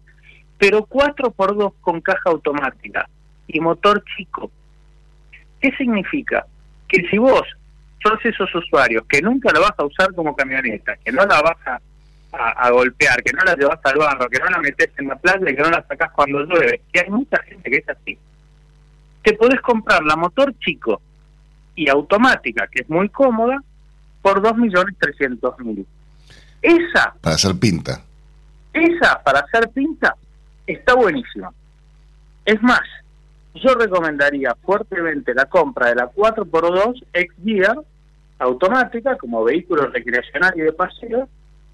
pero 0.57 0.79
4x2 0.85 1.73
con 1.79 2.01
caja 2.01 2.29
automática 2.29 3.07
y 3.47 3.59
motor 3.61 4.03
chico. 4.15 4.51
¿Qué 5.61 5.71
significa? 5.77 6.45
Que 6.87 7.07
si 7.09 7.17
vos 7.17 7.43
sos 8.03 8.25
esos 8.25 8.53
usuarios 8.53 9.03
que 9.07 9.21
nunca 9.21 9.51
la 9.53 9.61
vas 9.61 9.73
a 9.77 9.85
usar 9.85 10.13
como 10.13 10.35
camioneta, 10.35 10.97
que 10.97 11.11
no 11.11 11.25
la 11.25 11.41
vas 11.41 11.57
a, 11.67 11.79
a, 12.33 12.69
golpear, 12.69 13.23
que 13.23 13.31
no 13.33 13.43
la 13.43 13.55
llevas 13.55 13.79
al 13.83 13.97
barro, 13.97 14.29
que 14.29 14.39
no 14.39 14.45
la 14.47 14.59
metes 14.59 14.89
en 14.97 15.07
la 15.07 15.15
playa 15.15 15.45
que 15.45 15.61
no 15.61 15.69
la 15.69 15.85
sacás 15.87 16.11
cuando 16.11 16.43
llueve, 16.43 16.81
que 16.91 16.99
hay 16.99 17.09
mucha 17.09 17.41
gente 17.43 17.69
que 17.69 17.77
es 17.77 17.89
así 17.89 18.17
te 19.23 19.33
podés 19.33 19.61
comprar 19.61 20.03
la 20.03 20.15
motor 20.15 20.53
chico 20.59 21.01
y 21.75 21.89
automática, 21.89 22.67
que 22.67 22.81
es 22.83 22.89
muy 22.89 23.09
cómoda, 23.09 23.61
por 24.21 24.41
2.300.000. 24.41 25.85
Esa... 26.61 27.13
Para 27.21 27.35
hacer 27.35 27.57
pinta. 27.57 28.01
Esa, 28.73 29.21
para 29.23 29.39
hacer 29.39 29.69
pinta, 29.69 30.15
está 30.67 30.93
buenísima. 30.95 31.51
Es 32.45 32.61
más, 32.61 32.81
yo 33.55 33.73
recomendaría 33.75 34.55
fuertemente 34.55 35.33
la 35.33 35.45
compra 35.45 35.89
de 35.89 35.95
la 35.95 36.11
4x2 36.11 37.03
X-Gear 37.13 37.77
automática 38.39 39.17
como 39.17 39.43
vehículo 39.43 39.87
recreacional 39.87 40.53
y 40.55 40.61
de 40.61 40.73
paseo 40.73 41.27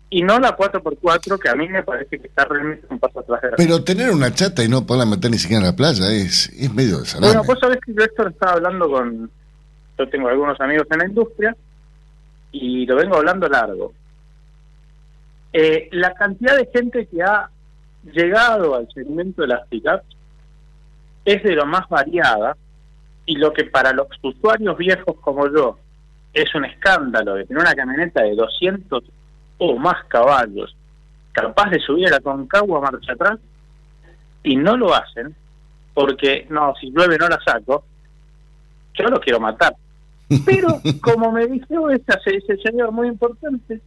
y 0.09 0.21
no 0.21 0.39
la 0.39 0.55
4x4 0.55 1.39
que 1.39 1.49
a 1.49 1.55
mí 1.55 1.67
me 1.67 1.83
parece 1.83 2.19
que 2.19 2.27
está 2.27 2.45
realmente 2.45 2.85
un 2.89 2.99
paso 2.99 3.19
atrás 3.19 3.41
de 3.41 3.51
la 3.51 3.57
Pero 3.57 3.83
tener 3.83 4.11
una 4.11 4.33
chata 4.33 4.63
y 4.63 4.69
no 4.69 4.85
poderla 4.85 5.05
meter 5.05 5.31
ni 5.31 5.37
siquiera 5.37 5.61
en 5.61 5.67
la 5.67 5.75
playa 5.75 6.11
es, 6.11 6.49
es 6.49 6.73
medio 6.73 6.99
desagradable. 6.99 7.39
Bueno, 7.39 7.53
vos 7.53 7.59
sabés 7.59 7.79
que 7.85 7.93
yo 7.93 8.03
esto 8.03 8.23
lo 8.23 8.29
estaba 8.29 8.53
hablando 8.53 8.89
con... 8.89 9.31
Yo 9.97 10.09
tengo 10.09 10.27
algunos 10.27 10.59
amigos 10.59 10.87
en 10.91 10.99
la 10.99 11.05
industria 11.05 11.55
y 12.51 12.85
lo 12.85 12.95
vengo 12.97 13.15
hablando 13.15 13.47
largo. 13.47 13.93
Eh, 15.53 15.89
la 15.91 16.13
cantidad 16.13 16.57
de 16.57 16.69
gente 16.73 17.07
que 17.07 17.23
ha 17.23 17.49
llegado 18.11 18.75
al 18.75 18.87
segmento 18.93 19.41
de 19.41 19.47
las 19.47 19.67
pickups 19.67 20.05
es 21.23 21.43
de 21.43 21.53
lo 21.53 21.65
más 21.65 21.87
variada 21.89 22.55
y 23.25 23.37
lo 23.37 23.51
que 23.53 23.63
para 23.63 23.91
los 23.91 24.07
usuarios 24.21 24.77
viejos 24.77 25.15
como 25.21 25.47
yo 25.51 25.79
es 26.33 26.53
un 26.53 26.65
escándalo 26.65 27.35
de 27.35 27.45
tener 27.45 27.63
una 27.63 27.73
camioneta 27.73 28.21
de 28.21 28.35
200 28.35 29.03
o 29.57 29.77
más 29.77 30.03
caballos 30.07 30.75
capaz 31.35 31.69
de 31.69 31.79
subir 31.79 32.07
a 32.07 32.11
la 32.11 32.19
Concagua 32.21 32.79
marcha 32.79 33.11
atrás 33.11 33.39
y 34.41 34.55
no 34.55 34.77
lo 34.77 34.95
hacen 34.95 35.35
porque 35.93 36.47
no, 36.49 36.73
si 36.79 36.89
llueve 36.91 37.17
no 37.17 37.27
la 37.27 37.39
saco, 37.45 37.83
yo 38.93 39.05
lo 39.05 39.19
quiero 39.19 39.39
matar. 39.39 39.75
Pero 40.45 40.81
como 41.01 41.31
me 41.31 41.45
dijo 41.47 41.89
ese, 41.89 42.03
ese 42.25 42.57
señor 42.63 42.91
muy 42.91 43.07
importante, 43.07 43.79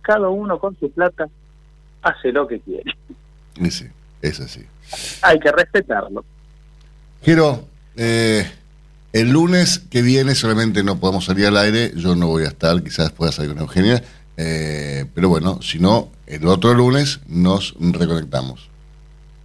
cada 0.00 0.28
uno 0.28 0.58
con 0.58 0.76
su 0.78 0.90
plata 0.90 1.28
hace 2.02 2.32
lo 2.32 2.48
que 2.48 2.60
quiere. 2.60 2.96
Sí, 3.70 3.86
es 4.20 4.40
así. 4.40 4.64
Hay 5.22 5.38
que 5.38 5.52
respetarlo. 5.52 6.24
Quiero, 7.22 7.64
eh, 7.96 8.50
el 9.12 9.30
lunes 9.30 9.78
que 9.90 10.02
viene 10.02 10.34
solamente 10.34 10.82
no 10.82 10.98
podemos 10.98 11.26
salir 11.26 11.46
al 11.46 11.56
aire, 11.56 11.92
yo 11.94 12.16
no 12.16 12.28
voy 12.28 12.44
a 12.44 12.48
estar, 12.48 12.82
quizás 12.82 13.12
pueda 13.12 13.30
salir 13.30 13.52
con 13.52 13.60
Eugenia 13.60 14.02
eh, 14.36 15.06
pero 15.14 15.28
bueno, 15.28 15.60
si 15.62 15.78
no, 15.78 16.08
el 16.26 16.46
otro 16.46 16.74
lunes 16.74 17.20
nos 17.28 17.74
reconectamos. 17.78 18.72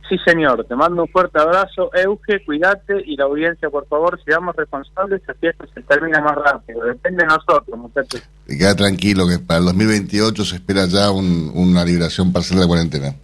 Sí, 0.09 0.15
señor. 0.25 0.65
Te 0.65 0.75
mando 0.75 1.03
un 1.03 1.09
fuerte 1.09 1.39
abrazo. 1.39 1.91
Euge, 1.93 2.43
cuídate 2.45 3.03
y 3.05 3.17
la 3.17 3.25
audiencia, 3.25 3.69
por 3.69 3.87
favor, 3.87 4.19
seamos 4.23 4.55
responsables, 4.55 5.21
así 5.27 5.47
esto 5.47 5.65
se 5.73 5.81
termina 5.81 6.21
más 6.21 6.35
rápido. 6.35 6.85
Depende 6.85 7.23
de 7.23 7.27
nosotros, 7.27 7.77
muchachos. 7.77 8.21
Y 8.47 8.57
queda 8.57 8.75
tranquilo 8.75 9.27
que 9.27 9.39
para 9.39 9.59
el 9.59 9.65
2028 9.65 10.45
se 10.45 10.55
espera 10.55 10.85
ya 10.85 11.11
una 11.11 11.83
liberación 11.83 12.31
parcial 12.31 12.59
de 12.59 12.65
la 12.65 12.67
cuarentena. 12.67 13.15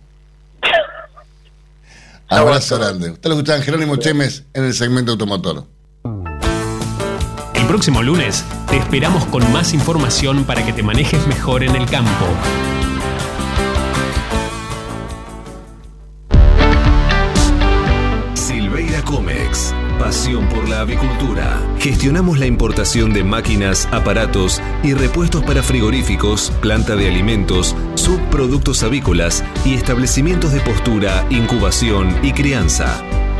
Abrazo 2.27 2.77
grande. 2.77 3.11
Usted 3.11 3.29
lo 3.29 3.35
escuchan 3.35 3.61
Jerónimo 3.61 3.95
Chemes 3.97 4.45
en 4.53 4.65
el 4.65 4.73
segmento 4.73 5.13
automotor. 5.13 5.65
Próximo 7.73 8.03
lunes 8.03 8.45
te 8.69 8.77
esperamos 8.77 9.25
con 9.25 9.51
más 9.51 9.73
información 9.73 10.43
para 10.43 10.63
que 10.63 10.73
te 10.73 10.83
manejes 10.83 11.25
mejor 11.25 11.63
en 11.63 11.75
el 11.75 11.87
campo. 11.87 12.27
Silveira 18.35 19.01
Comex. 19.01 19.73
Pasión 19.97 20.47
por 20.49 20.69
la 20.69 20.81
avicultura. 20.81 21.59
Gestionamos 21.79 22.37
la 22.37 22.45
importación 22.45 23.11
de 23.11 23.23
máquinas, 23.23 23.89
aparatos 23.91 24.61
y 24.83 24.93
repuestos 24.93 25.43
para 25.43 25.63
frigoríficos, 25.63 26.51
planta 26.61 26.95
de 26.95 27.07
alimentos, 27.07 27.75
subproductos 27.95 28.83
avícolas 28.83 29.43
y 29.65 29.73
establecimientos 29.73 30.53
de 30.53 30.59
postura, 30.59 31.25
incubación 31.31 32.15
y 32.21 32.33
crianza. 32.33 33.03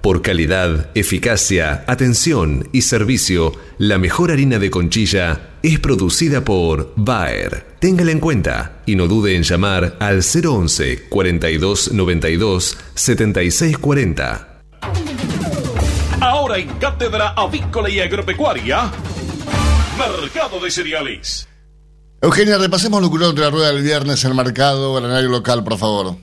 Por 0.00 0.22
calidad, 0.22 0.88
eficacia, 0.94 1.84
atención 1.86 2.68
y 2.72 2.82
servicio, 2.82 3.52
la 3.76 3.98
mejor 3.98 4.30
harina 4.30 4.58
de 4.58 4.70
conchilla 4.70 5.50
es 5.62 5.78
producida 5.78 6.42
por 6.42 6.94
Bayer. 6.96 7.66
Téngala 7.80 8.10
en 8.10 8.18
cuenta 8.18 8.80
y 8.86 8.96
no 8.96 9.08
dude 9.08 9.36
en 9.36 9.42
llamar 9.42 9.98
al 10.00 10.22
011 10.22 11.08
42 11.10 11.92
92 11.92 12.78
76 12.94 13.76
40. 13.76 14.62
Ahora 16.22 16.56
en 16.56 16.68
Cátedra 16.78 17.34
Avícola 17.36 17.90
y 17.90 18.00
Agropecuaria, 18.00 18.90
Mercado 19.98 20.60
de 20.60 20.70
Cereales. 20.70 21.46
Eugenia, 22.22 22.56
repasemos 22.56 23.02
lo 23.02 23.08
que 23.08 23.08
ocurrió 23.08 23.28
entre 23.30 23.44
la 23.44 23.50
rueda 23.50 23.72
del 23.72 23.82
viernes 23.82 24.24
en 24.24 24.30
el 24.30 24.36
mercado 24.36 24.94
granario 24.94 25.28
local, 25.28 25.62
por 25.62 25.76
favor. 25.76 26.16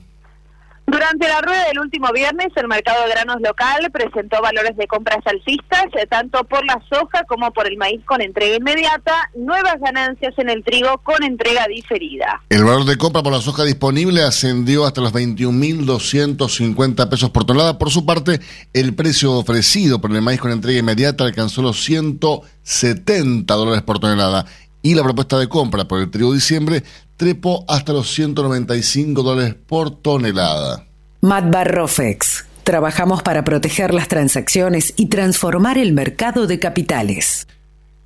Durante 0.88 1.28
la 1.28 1.42
rueda 1.42 1.66
del 1.66 1.80
último 1.80 2.10
viernes, 2.14 2.48
el 2.56 2.66
mercado 2.66 3.04
de 3.04 3.10
granos 3.10 3.42
local 3.42 3.90
presentó 3.92 4.40
valores 4.40 4.74
de 4.74 4.86
compras 4.86 5.18
alcistas, 5.26 5.84
eh, 5.92 6.06
tanto 6.08 6.42
por 6.44 6.64
la 6.64 6.82
soja 6.88 7.24
como 7.28 7.52
por 7.52 7.66
el 7.66 7.76
maíz 7.76 8.02
con 8.06 8.22
entrega 8.22 8.56
inmediata, 8.56 9.12
nuevas 9.36 9.78
ganancias 9.82 10.32
en 10.38 10.48
el 10.48 10.64
trigo 10.64 10.96
con 11.04 11.22
entrega 11.22 11.66
diferida. 11.68 12.40
El 12.48 12.64
valor 12.64 12.86
de 12.86 12.96
compra 12.96 13.22
por 13.22 13.34
la 13.34 13.42
soja 13.42 13.64
disponible 13.64 14.22
ascendió 14.22 14.86
hasta 14.86 15.02
los 15.02 15.12
21.250 15.12 17.10
pesos 17.10 17.28
por 17.28 17.44
tonelada. 17.44 17.76
Por 17.76 17.90
su 17.90 18.06
parte, 18.06 18.40
el 18.72 18.94
precio 18.94 19.34
ofrecido 19.34 20.00
por 20.00 20.10
el 20.12 20.22
maíz 20.22 20.40
con 20.40 20.52
entrega 20.52 20.78
inmediata 20.78 21.24
alcanzó 21.24 21.60
los 21.60 21.84
170 21.84 23.54
dólares 23.54 23.82
por 23.82 23.98
tonelada 23.98 24.46
y 24.80 24.94
la 24.94 25.02
propuesta 25.02 25.38
de 25.38 25.50
compra 25.50 25.84
por 25.84 26.00
el 26.00 26.10
trigo 26.10 26.30
de 26.30 26.36
diciembre 26.36 26.82
trepó 27.18 27.66
hasta 27.68 27.92
los 27.92 28.10
195 28.14 29.22
dólares 29.22 29.54
por 29.66 29.90
tonelada. 29.90 30.86
Matbarrofex. 31.20 32.46
Trabajamos 32.64 33.22
para 33.22 33.44
proteger 33.44 33.92
las 33.92 34.08
transacciones 34.08 34.94
y 34.96 35.06
transformar 35.06 35.76
el 35.76 35.92
mercado 35.92 36.46
de 36.46 36.58
capitales. 36.58 37.46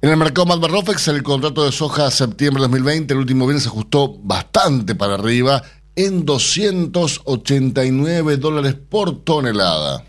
En 0.01 0.11
el 0.11 0.17
mercado 0.17 0.47
Matbarrofex, 0.47 1.07
el 1.09 1.23
contrato 1.23 1.65
de 1.65 1.73
soja 1.73 2.11
septiembre 2.11 2.63
de 2.63 2.69
2020, 2.69 3.15
el 3.15 3.21
último 3.21 3.47
viernes 3.47 3.63
se 3.65 3.69
ajustó 3.69 4.17
bastante 4.19 4.97
para 4.97 5.15
arriba 5.15 5.63
en 5.95 6.25
289 6.25 8.39
dólares 8.39 8.75
por 8.75 9.23
tonelada. 9.23 10.03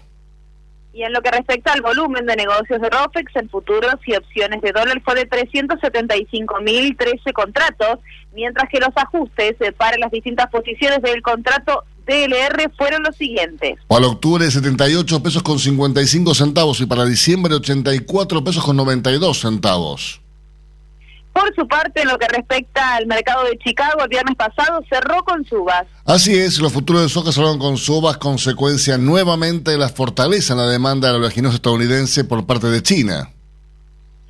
Y 0.93 1.03
en 1.03 1.11
lo 1.11 1.21
que 1.21 1.31
respecta 1.31 1.73
al 1.73 1.81
volumen 1.81 2.27
de 2.27 2.35
negocios 2.35 2.79
de 2.79 2.89
ROFEX 2.89 3.35
en 3.35 3.49
futuros 3.49 3.95
y 4.05 4.15
opciones 4.15 4.61
de 4.61 4.71
dólar 4.71 5.01
fue 5.03 5.15
de 5.15 5.27
375.013 5.29 7.33
contratos, 7.33 7.99
mientras 8.31 8.69
que 8.69 8.79
los 8.79 8.91
ajustes 8.95 9.55
eh, 9.59 9.71
para 9.71 9.97
las 9.97 10.11
distintas 10.11 10.51
posiciones 10.51 11.01
del 11.01 11.23
contrato 11.23 11.83
DLR 12.05 12.71
fueron 12.77 13.03
los 13.03 13.15
siguientes. 13.15 13.79
Para 13.87 14.07
octubre 14.07 14.49
78 14.49 15.23
pesos 15.23 15.43
con 15.43 15.59
55 15.59 16.35
centavos 16.35 16.81
y 16.81 16.85
para 16.85 17.05
diciembre 17.05 17.55
84 17.55 18.43
pesos 18.43 18.63
con 18.63 18.75
92 18.75 19.39
centavos. 19.39 20.22
Por 21.34 21.53
su 21.55 21.67
parte, 21.67 22.01
en 22.01 22.07
lo 22.07 22.17
que 22.17 22.27
respecta 22.27 22.95
al 22.95 23.07
mercado 23.07 23.43
de 23.45 23.57
Chicago, 23.57 24.03
el 24.03 24.09
viernes 24.09 24.36
pasado 24.36 24.81
cerró 24.88 25.23
con 25.23 25.43
subas. 25.45 25.86
Así 26.05 26.38
es, 26.38 26.59
los 26.59 26.71
futuros 26.71 27.01
de 27.01 27.09
soja 27.09 27.31
cerraron 27.31 27.57
con 27.57 27.77
subas, 27.77 28.17
consecuencia 28.17 28.97
nuevamente 28.97 29.71
de 29.71 29.77
la 29.77 29.89
fortaleza 29.89 30.53
en 30.53 30.59
la 30.59 30.67
demanda 30.67 31.07
de 31.07 31.13
la 31.13 31.19
oleaginosa 31.19 31.55
estadounidense 31.55 32.23
por 32.23 32.45
parte 32.45 32.67
de 32.67 32.84
China. 32.84 33.31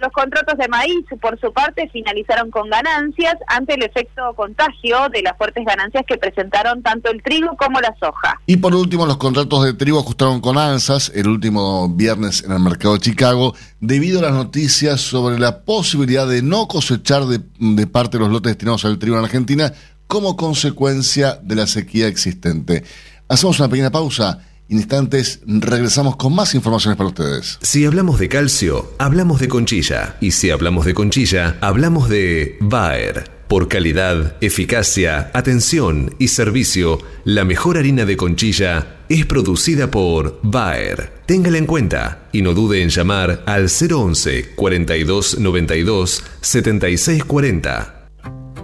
Los 0.04 0.12
contratos 0.12 0.58
de 0.58 0.68
maíz, 0.68 1.06
por 1.22 1.39
su 1.39 1.54
parte, 1.54 1.88
finalizaron 1.88 2.51
con 2.51 2.70
ganancias 2.70 3.36
ante 3.47 3.76
el 3.76 3.84
efecto 3.84 4.34
contagio 4.36 5.08
de 5.08 5.22
las 5.22 5.38
fuertes 5.38 5.64
ganancias 5.66 6.04
que 6.06 6.18
presentaron 6.18 6.84
tanto 6.84 7.10
el 7.10 7.24
trigo 7.24 7.56
como 7.56 7.80
la 7.80 7.95
soja. 7.97 8.38
Y 8.45 8.58
por 8.58 8.76
último, 8.76 9.06
los 9.06 9.16
contratos 9.16 9.64
de 9.64 9.74
trigo 9.76 9.99
ajustaron 9.99 10.41
con 10.41 10.58
alzas 10.58 11.10
el 11.16 11.30
último 11.30 11.88
viernes 11.88 12.43
en 12.43 12.51
el 12.51 12.60
mercado 12.60 12.95
de 12.95 12.99
Chicago 12.99 13.56
debido 13.80 14.20
a 14.20 14.24
las 14.24 14.34
noticias 14.34 14.99
sobre 14.99 15.39
la 15.39 15.64
posibilidad 15.64 16.28
de 16.28 16.41
no 16.41 16.68
cosechar 16.68 17.24
de, 17.24 17.88
parte 17.88 18.18
de 18.18 18.26
los 18.26 18.30
lotes 18.34 18.51
destinados 18.51 18.84
al 18.84 18.99
trigo 18.99 19.18
en 19.18 19.24
Argentina 19.24 19.72
como 20.08 20.36
consecuencia 20.36 21.39
de 21.41 21.56
la 21.56 21.66
sequía 21.66 22.08
existente. 22.08 22.84
Hacemos 23.30 23.58
una 23.58 23.70
pequeña 23.70 23.89
pausa 23.89 24.47
instantes 24.74 25.39
regresamos 25.45 26.15
con 26.17 26.36
más 26.36 26.55
informaciones 26.55 26.97
para 26.97 27.09
ustedes. 27.09 27.59
Si 27.61 27.86
hablamos 27.86 28.19
de 28.19 28.28
calcio, 28.28 28.91
hablamos 28.97 29.39
de 29.39 29.47
conchilla. 29.47 30.17
Y 30.19 30.32
si 30.32 30.49
hablamos 30.49 30.86
de 30.86 30.93
conchilla, 30.93 31.57
hablamos 31.61 32.09
de 32.09 32.57
Bayer. 32.59 33.32
Por 33.47 33.67
calidad, 33.67 34.36
eficacia, 34.41 35.30
atención 35.34 36.15
y 36.17 36.30
servicio, 36.30 36.99
la 37.24 37.43
mejor 37.43 37.78
harina 37.78 38.03
de 38.05 38.17
conchilla 38.17 38.97
es 39.09 39.26
producida 39.26 39.91
por 39.91 40.39
Bayer. 40.41 41.13
Téngala 41.28 41.59
en 41.59 41.67
cuenta 41.67 42.28
y 42.32 42.41
no 42.41 42.53
dude 42.53 42.82
en 42.82 42.89
llamar 42.89 43.43
al 43.45 43.67
011 43.69 44.55
42 44.55 45.39
92 45.39 46.24
76 46.41 47.24
40. 47.26 48.09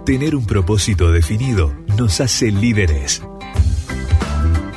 Tener 0.04 0.34
un 0.34 0.46
propósito 0.46 1.12
definido 1.12 1.72
nos 1.96 2.20
hace 2.20 2.50
líderes. 2.50 3.22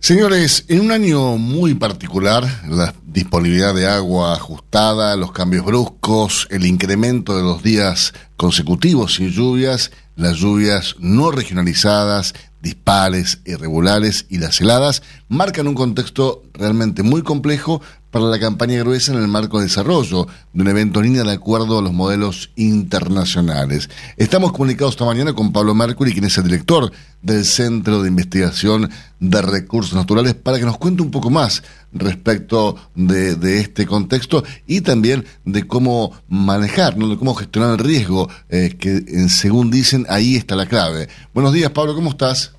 Señores, 0.00 0.64
en 0.68 0.80
un 0.80 0.92
año 0.92 1.36
muy 1.38 1.74
particular, 1.74 2.44
la 2.68 2.94
disponibilidad 3.04 3.74
de 3.74 3.88
agua 3.88 4.32
ajustada, 4.32 5.16
los 5.16 5.32
cambios 5.32 5.64
bruscos, 5.64 6.46
el 6.50 6.66
incremento 6.66 7.36
de 7.36 7.42
los 7.42 7.64
días 7.64 8.14
consecutivos 8.36 9.16
sin 9.16 9.30
lluvias, 9.30 9.90
las 10.14 10.36
lluvias 10.36 10.94
no 11.00 11.32
regionalizadas, 11.32 12.34
dispares, 12.62 13.40
irregulares 13.44 14.26
y 14.28 14.38
las 14.38 14.60
heladas 14.60 15.02
marcan 15.28 15.66
un 15.66 15.74
contexto 15.74 16.42
realmente 16.54 17.02
muy 17.02 17.22
complejo 17.22 17.82
para 18.10 18.26
la 18.26 18.38
campaña 18.38 18.78
gruesa 18.80 19.12
en 19.12 19.18
el 19.18 19.28
marco 19.28 19.58
de 19.58 19.64
desarrollo 19.64 20.26
de 20.52 20.62
un 20.62 20.68
evento 20.68 21.00
en 21.00 21.06
línea 21.06 21.24
de 21.24 21.32
acuerdo 21.32 21.78
a 21.78 21.82
los 21.82 21.92
modelos 21.92 22.50
internacionales. 22.56 23.90
Estamos 24.16 24.52
comunicados 24.52 24.94
esta 24.94 25.04
mañana 25.04 25.32
con 25.32 25.52
Pablo 25.52 25.74
Mercury, 25.74 26.12
quien 26.12 26.24
es 26.24 26.38
el 26.38 26.44
director 26.44 26.90
del 27.20 27.44
Centro 27.44 28.02
de 28.02 28.08
Investigación 28.08 28.90
de 29.20 29.42
Recursos 29.42 29.94
Naturales, 29.94 30.34
para 30.34 30.58
que 30.58 30.64
nos 30.64 30.78
cuente 30.78 31.02
un 31.02 31.10
poco 31.10 31.30
más 31.30 31.62
respecto 31.92 32.76
de, 32.94 33.60
este 33.60 33.86
contexto 33.86 34.44
y 34.66 34.80
también 34.80 35.24
de 35.44 35.66
cómo 35.66 36.12
manejar, 36.28 36.96
¿no? 36.96 37.08
de 37.08 37.16
cómo 37.16 37.34
gestionar 37.34 37.72
el 37.72 37.78
riesgo, 37.78 38.28
eh, 38.48 38.76
que 38.78 39.28
según 39.28 39.70
dicen 39.70 40.06
ahí 40.08 40.36
está 40.36 40.56
la 40.56 40.66
clave. 40.66 41.08
Buenos 41.34 41.52
días, 41.52 41.70
Pablo, 41.70 41.94
¿cómo 41.94 42.10
estás? 42.10 42.57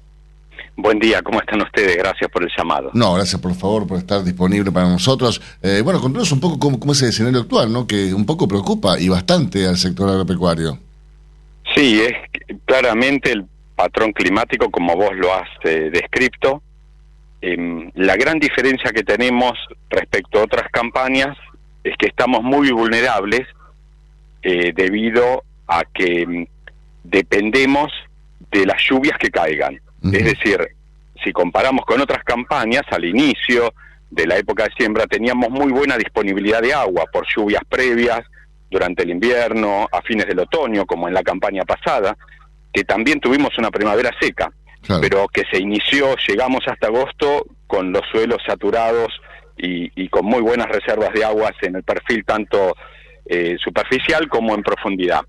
Buen 0.81 0.97
día, 0.97 1.21
¿cómo 1.21 1.41
están 1.41 1.61
ustedes? 1.61 1.97
Gracias 1.97 2.31
por 2.31 2.41
el 2.41 2.49
llamado. 2.57 2.89
No, 2.93 3.13
gracias 3.15 3.41
por 3.41 3.53
favor 3.53 3.85
por 3.85 3.97
estar 3.97 4.23
disponible 4.23 4.71
para 4.71 4.87
nosotros. 4.87 5.41
Eh, 5.61 5.81
bueno, 5.83 5.99
contanos 5.99 6.31
un 6.31 6.39
poco 6.39 6.57
cómo, 6.57 6.79
cómo, 6.79 6.93
es 6.93 7.01
el 7.01 7.09
escenario 7.09 7.41
actual, 7.41 7.73
¿no? 7.73 7.85
Que 7.85 8.13
un 8.13 8.25
poco 8.25 8.47
preocupa 8.47 8.97
y 8.97 9.09
bastante 9.09 9.67
al 9.67 9.75
sector 9.75 10.09
agropecuario. 10.09 10.79
Sí, 11.75 12.01
es 12.01 12.13
claramente 12.63 13.33
el 13.33 13.45
patrón 13.75 14.13
climático 14.13 14.71
como 14.71 14.95
vos 14.95 15.13
lo 15.17 15.33
has 15.33 15.49
eh, 15.65 15.89
descrito. 15.91 16.63
Em, 17.41 17.91
la 17.95 18.15
gran 18.15 18.39
diferencia 18.39 18.91
que 18.91 19.03
tenemos 19.03 19.59
respecto 19.89 20.39
a 20.39 20.43
otras 20.43 20.71
campañas 20.71 21.35
es 21.83 21.97
que 21.97 22.07
estamos 22.07 22.41
muy 22.41 22.71
vulnerables 22.71 23.45
eh, 24.43 24.71
debido 24.73 25.43
a 25.67 25.83
que 25.83 26.21
em, 26.21 26.47
dependemos 27.03 27.91
de 28.49 28.65
las 28.65 28.81
lluvias 28.81 29.17
que 29.17 29.29
caigan. 29.29 29.77
Es 30.03 30.23
decir, 30.23 30.75
si 31.23 31.31
comparamos 31.31 31.85
con 31.85 31.99
otras 32.01 32.23
campañas, 32.23 32.83
al 32.91 33.05
inicio 33.05 33.73
de 34.09 34.25
la 34.25 34.37
época 34.37 34.63
de 34.63 34.71
siembra 34.77 35.05
teníamos 35.05 35.49
muy 35.49 35.71
buena 35.71 35.97
disponibilidad 35.97 36.61
de 36.61 36.73
agua 36.73 37.05
por 37.11 37.25
lluvias 37.27 37.61
previas 37.67 38.21
durante 38.69 39.03
el 39.03 39.11
invierno, 39.11 39.87
a 39.91 40.01
fines 40.01 40.27
del 40.27 40.39
otoño, 40.39 40.85
como 40.85 41.07
en 41.07 41.13
la 41.13 41.23
campaña 41.23 41.63
pasada, 41.63 42.15
que 42.71 42.83
también 42.83 43.19
tuvimos 43.19 43.57
una 43.57 43.71
primavera 43.71 44.11
seca, 44.19 44.51
pero 45.01 45.27
que 45.27 45.43
se 45.51 45.59
inició, 45.59 46.15
llegamos 46.27 46.61
hasta 46.67 46.87
agosto 46.87 47.45
con 47.67 47.91
los 47.91 48.03
suelos 48.11 48.41
saturados 48.45 49.19
y, 49.57 50.07
con 50.09 50.25
muy 50.25 50.41
buenas 50.41 50.67
reservas 50.69 51.11
de 51.13 51.25
aguas 51.25 51.53
en 51.61 51.75
el 51.75 51.83
perfil 51.83 52.23
tanto 52.23 52.75
eh, 53.25 53.57
superficial 53.59 54.29
como 54.29 54.55
en 54.55 54.63
profundidad. 54.63 55.21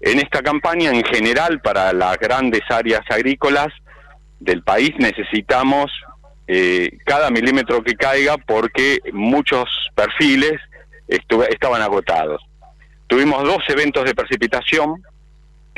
En 0.00 0.18
esta 0.18 0.42
campaña, 0.42 0.90
en 0.90 1.04
general, 1.04 1.60
para 1.60 1.92
las 1.92 2.18
grandes 2.18 2.62
áreas 2.68 3.02
agrícolas 3.08 3.68
del 4.42 4.62
país, 4.62 4.90
necesitamos 4.98 5.90
eh, 6.46 6.98
cada 7.04 7.30
milímetro 7.30 7.82
que 7.82 7.94
caiga 7.94 8.36
porque 8.36 8.98
muchos 9.12 9.68
perfiles 9.94 10.54
estaban 11.06 11.82
agotados. 11.82 12.42
Tuvimos 13.06 13.44
dos 13.44 13.62
eventos 13.68 14.04
de 14.04 14.14
precipitación, 14.14 15.02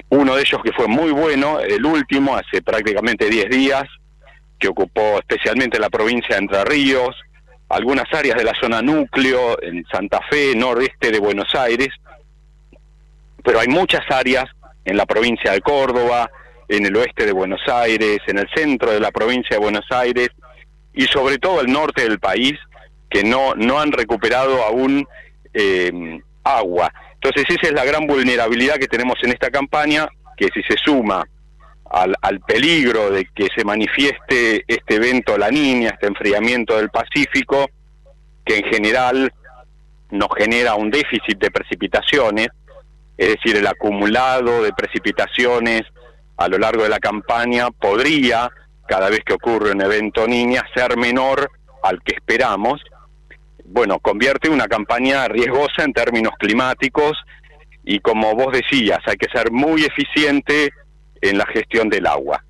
uno 0.09 0.37
de 0.37 0.43
ellos 0.43 0.62
que 0.62 0.73
fue 0.73 0.87
muy 0.87 1.11
bueno, 1.11 1.61
el 1.61 1.85
último, 1.85 2.37
hace 2.37 2.62
prácticamente 2.62 3.29
10 3.29 3.51
días, 3.51 3.85
que 4.59 4.69
ocupó 4.69 5.19
especialmente 5.19 5.79
la 5.79 5.91
provincia 5.91 6.37
de 6.37 6.43
Entre 6.43 6.65
Ríos, 6.65 7.17
algunas 7.69 8.12
áreas 8.12 8.37
de 8.37 8.45
la 8.45 8.55
zona 8.61 8.81
núcleo, 8.83 9.61
en 9.62 9.85
Santa 9.87 10.21
Fe, 10.31 10.55
nordeste 10.55 11.11
de 11.11 11.19
Buenos 11.19 11.55
Aires, 11.55 11.89
pero 13.43 13.61
hay 13.61 13.69
muchas 13.69 14.09
áreas 14.11 14.47
en 14.85 14.97
la 14.97 15.07
provincia 15.07 15.53
de 15.53 15.61
Córdoba, 15.61 16.31
en 16.69 16.87
el 16.87 16.97
oeste 16.97 17.27
de 17.27 17.33
Buenos 17.33 17.61
Aires, 17.67 18.19
en 18.27 18.39
el 18.39 18.49
centro 18.55 18.91
de 18.93 19.01
la 19.01 19.11
provincia 19.11 19.57
de 19.57 19.62
Buenos 19.62 19.87
Aires 19.91 20.29
y 20.93 21.05
sobre 21.07 21.39
todo 21.39 21.61
el 21.61 21.73
norte 21.73 22.03
del 22.03 22.19
país 22.19 22.55
que 23.11 23.25
no, 23.25 23.55
no 23.55 23.79
han 23.79 23.93
recuperado 23.93 24.62
aún 24.65 25.07
eh, 25.53 26.21
agua. 26.43 26.93
Entonces 27.15 27.45
esa 27.49 27.69
es 27.69 27.73
la 27.73 27.85
gran 27.85 28.07
vulnerabilidad 28.07 28.77
que 28.77 28.89
tenemos 28.89 29.17
en 29.23 29.31
esta 29.31 29.51
campaña, 29.51 30.09
que 30.37 30.49
si 30.53 30.62
se 30.62 30.77
suma 30.77 31.27
al, 31.91 32.15
al 32.21 32.41
peligro 32.41 33.11
de 33.11 33.27
que 33.35 33.49
se 33.55 33.65
manifieste 33.65 34.65
este 34.67 34.97
evento 34.97 35.39
La 35.39 35.51
Niña, 35.51 35.91
este 35.91 36.07
enfriamiento 36.07 36.77
del 36.77 36.91
Pacífico, 36.91 37.71
que 38.45 38.59
en 38.59 38.65
general 38.65 39.33
nos 40.11 40.29
genera 40.37 40.75
un 40.75 40.91
déficit 40.91 41.39
de 41.39 41.51
precipitaciones, 41.51 42.49
es 43.17 43.29
decir, 43.29 43.57
el 43.57 43.67
acumulado 43.67 44.62
de 44.62 44.73
precipitaciones 44.73 45.83
a 46.37 46.49
lo 46.49 46.59
largo 46.59 46.82
de 46.82 46.89
la 46.89 46.99
campaña 46.99 47.70
podría, 47.70 48.51
cada 48.87 49.09
vez 49.09 49.20
que 49.24 49.35
ocurre 49.35 49.72
un 49.72 49.80
evento 49.80 50.26
niña, 50.26 50.64
ser 50.74 50.97
menor 50.97 51.51
al 51.82 52.03
que 52.03 52.14
esperamos. 52.14 52.82
Bueno, 53.64 53.99
convierte 53.99 54.49
una 54.49 54.66
campaña 54.66 55.26
riesgosa 55.28 55.85
en 55.85 55.93
términos 55.93 56.35
climáticos 56.39 57.16
y 57.85 58.01
como 58.01 58.35
vos 58.35 58.53
decías, 58.53 59.01
hay 59.07 59.16
que 59.16 59.28
ser 59.30 59.51
muy 59.51 59.85
eficiente 59.85 60.72
en 61.20 61.39
la 61.39 61.47
gestión 61.47 61.89
del 61.89 62.07
agua. 62.07 62.43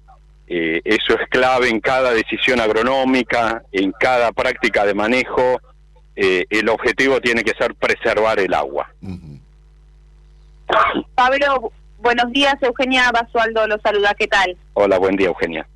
Eh, 0.47 0.81
eso 0.85 1.15
es 1.19 1.29
clave 1.29 1.69
en 1.69 1.81
cada 1.81 2.13
decisión 2.13 2.61
agronómica, 2.61 3.63
en 3.73 3.93
cada 3.93 4.33
práctica 4.33 4.85
de 4.85 4.95
manejo. 4.95 5.61
Eh, 6.17 6.45
el 6.51 6.69
objetivo 6.69 7.21
tiene 7.21 7.43
que 7.43 7.53
ser 7.59 7.75
preservar 7.75 8.39
el 8.39 8.55
agua. 8.55 8.89
Pablo, 11.15 11.73
buenos 12.05 12.31
días, 12.33 12.55
Eugenia 12.61 13.11
Basualdo 13.11 13.67
lo 13.67 13.79
saluda, 13.81 14.15
¿qué 14.17 14.29
tal? 14.29 14.57
Hola, 14.75 14.99
buen 14.99 15.17
día, 15.17 15.29
Eugenia. 15.29 15.67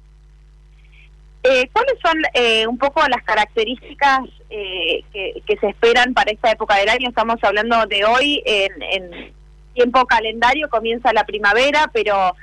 Eh, 1.43 1.68
¿Cuáles 1.72 1.95
son 2.05 2.16
eh, 2.35 2.66
un 2.66 2.76
poco 2.76 3.01
las 3.09 3.22
características 3.24 4.20
eh, 4.51 5.03
que, 5.12 5.57
se 5.59 5.68
esperan 5.68 6.12
para 6.12 6.31
esta 6.31 6.51
época 6.51 6.76
del 6.76 6.91
año? 6.91 7.09
Estamos 7.09 7.37
hablando 7.43 7.87
de 7.87 8.05
hoy 8.05 8.43
en, 8.45 9.33
tiempo 9.72 10.05
calendario, 10.07 10.68
comienza 10.68 11.12
la 11.12 11.24
primavera, 11.24 11.89
pero 11.93 12.35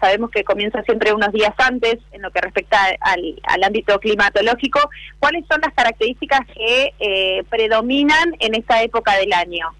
sabemos 0.00 0.30
que 0.30 0.44
comienza 0.44 0.82
siempre 0.82 1.12
unos 1.12 1.32
días 1.32 1.54
antes 1.58 1.96
en 2.12 2.22
lo 2.22 2.30
que 2.30 2.40
respecta 2.40 2.78
al, 3.00 3.40
al 3.44 3.64
ámbito 3.64 3.98
climatológico. 3.98 4.78
¿Cuáles 5.18 5.44
son 5.50 5.60
las 5.62 5.72
características 5.72 6.40
que 6.54 7.44
predominan 7.48 8.36
en 8.38 8.54
esta 8.54 8.82
época 8.82 9.16
del 9.16 9.32
año? 9.32 9.74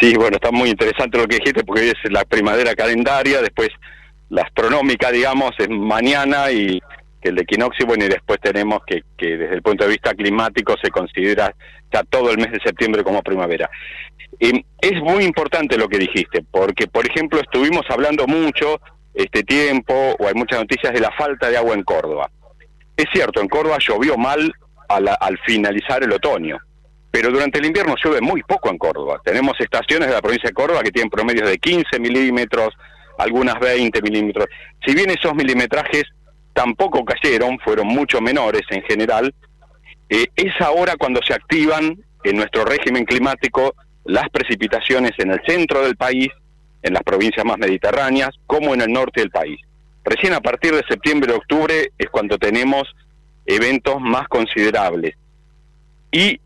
Sí, 0.00 0.14
bueno, 0.16 0.36
está 0.36 0.50
muy 0.50 0.70
interesante 0.70 1.18
lo 1.18 1.26
que 1.26 1.36
dijiste 1.36 1.64
porque 1.64 1.82
hoy 1.82 1.88
es 1.88 2.12
la 2.12 2.24
primavera 2.24 2.74
calendaria, 2.74 3.40
después 3.40 3.70
la 4.28 4.42
astronómica, 4.42 5.10
digamos, 5.10 5.52
es 5.58 5.68
mañana 5.68 6.50
y 6.50 6.80
el 7.28 7.38
equinoccio, 7.38 7.86
bueno, 7.86 8.04
y 8.04 8.08
después 8.08 8.38
tenemos 8.40 8.80
que, 8.86 9.02
que 9.16 9.36
desde 9.36 9.54
el 9.56 9.62
punto 9.62 9.84
de 9.84 9.90
vista 9.90 10.14
climático 10.14 10.74
se 10.82 10.90
considera 10.90 11.54
ya 11.92 12.02
todo 12.04 12.30
el 12.30 12.38
mes 12.38 12.52
de 12.52 12.60
septiembre 12.60 13.02
como 13.02 13.22
primavera. 13.22 13.68
es 14.38 15.02
muy 15.02 15.24
importante 15.24 15.76
lo 15.76 15.88
que 15.88 15.98
dijiste, 15.98 16.44
porque, 16.50 16.86
por 16.86 17.06
ejemplo, 17.06 17.40
estuvimos 17.40 17.82
hablando 17.88 18.26
mucho 18.26 18.80
este 19.14 19.42
tiempo, 19.42 20.14
o 20.18 20.28
hay 20.28 20.34
muchas 20.34 20.60
noticias 20.60 20.92
de 20.92 21.00
la 21.00 21.10
falta 21.12 21.48
de 21.48 21.56
agua 21.56 21.74
en 21.74 21.82
Córdoba. 21.82 22.30
Es 22.96 23.06
cierto, 23.12 23.40
en 23.40 23.48
Córdoba 23.48 23.78
llovió 23.80 24.16
mal 24.16 24.52
al 24.88 25.38
finalizar 25.44 26.02
el 26.02 26.12
otoño, 26.12 26.58
pero 27.16 27.30
durante 27.30 27.58
el 27.60 27.64
invierno 27.64 27.94
llueve 27.96 28.20
muy 28.20 28.42
poco 28.42 28.68
en 28.68 28.76
Córdoba. 28.76 29.22
Tenemos 29.24 29.58
estaciones 29.58 30.08
de 30.08 30.12
la 30.12 30.20
provincia 30.20 30.50
de 30.50 30.52
Córdoba 30.52 30.82
que 30.82 30.90
tienen 30.90 31.08
promedios 31.08 31.48
de 31.48 31.56
15 31.56 31.98
milímetros, 31.98 32.74
algunas 33.16 33.58
20 33.58 34.02
milímetros. 34.02 34.48
Si 34.84 34.94
bien 34.94 35.08
esos 35.08 35.34
milimetrajes 35.34 36.02
tampoco 36.52 37.06
cayeron, 37.06 37.58
fueron 37.60 37.86
mucho 37.86 38.20
menores 38.20 38.60
en 38.68 38.82
general, 38.82 39.34
eh, 40.10 40.26
es 40.36 40.60
ahora 40.60 40.96
cuando 40.98 41.22
se 41.22 41.32
activan 41.32 41.96
en 42.22 42.36
nuestro 42.36 42.66
régimen 42.66 43.06
climático 43.06 43.74
las 44.04 44.28
precipitaciones 44.28 45.12
en 45.16 45.30
el 45.30 45.40
centro 45.46 45.84
del 45.84 45.96
país, 45.96 46.28
en 46.82 46.92
las 46.92 47.02
provincias 47.02 47.46
más 47.46 47.56
mediterráneas, 47.56 48.28
como 48.46 48.74
en 48.74 48.82
el 48.82 48.92
norte 48.92 49.22
del 49.22 49.30
país. 49.30 49.58
Recién 50.04 50.34
a 50.34 50.40
partir 50.40 50.74
de 50.74 50.84
septiembre 50.86 51.32
octubre 51.32 51.92
es 51.96 52.10
cuando 52.10 52.36
tenemos 52.36 52.94
eventos 53.46 54.02
más 54.02 54.28
considerables. 54.28 55.14
Y 56.12 56.40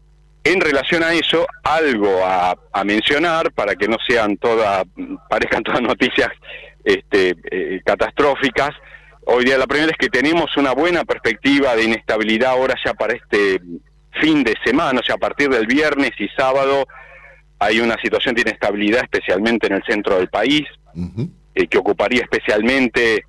en 0.44 0.60
relación 0.60 1.02
a 1.02 1.12
eso, 1.12 1.46
algo 1.62 2.24
a, 2.24 2.56
mencionar 2.84 3.52
para 3.52 3.74
que 3.74 3.88
no 3.88 3.96
sean 4.08 4.36
todas, 4.38 4.84
parezcan 5.28 5.62
todas 5.62 5.82
noticias 5.82 6.28
este, 6.82 7.36
eh, 7.50 7.82
catastróficas. 7.84 8.70
Hoy 9.26 9.44
día 9.44 9.58
la 9.58 9.66
primera 9.66 9.92
es 9.92 9.98
que 9.98 10.08
tenemos 10.08 10.56
una 10.56 10.72
buena 10.72 11.04
perspectiva 11.04 11.76
de 11.76 11.84
inestabilidad 11.84 12.52
ahora 12.52 12.74
ya 12.84 12.94
para 12.94 13.12
este 13.12 13.60
fin 14.20 14.42
de 14.42 14.54
semana, 14.64 15.00
o 15.00 15.02
sea, 15.02 15.16
a 15.16 15.18
partir 15.18 15.50
del 15.50 15.66
viernes 15.66 16.12
y 16.18 16.28
sábado 16.28 16.86
hay 17.58 17.80
una 17.80 17.96
situación 18.02 18.34
de 18.34 18.40
inestabilidad 18.42 19.02
especialmente 19.02 19.66
en 19.66 19.74
el 19.74 19.82
centro 19.84 20.16
del 20.16 20.28
país, 20.28 20.66
eh, 21.54 21.66
que 21.66 21.78
ocuparía 21.78 22.22
especialmente 22.22 23.24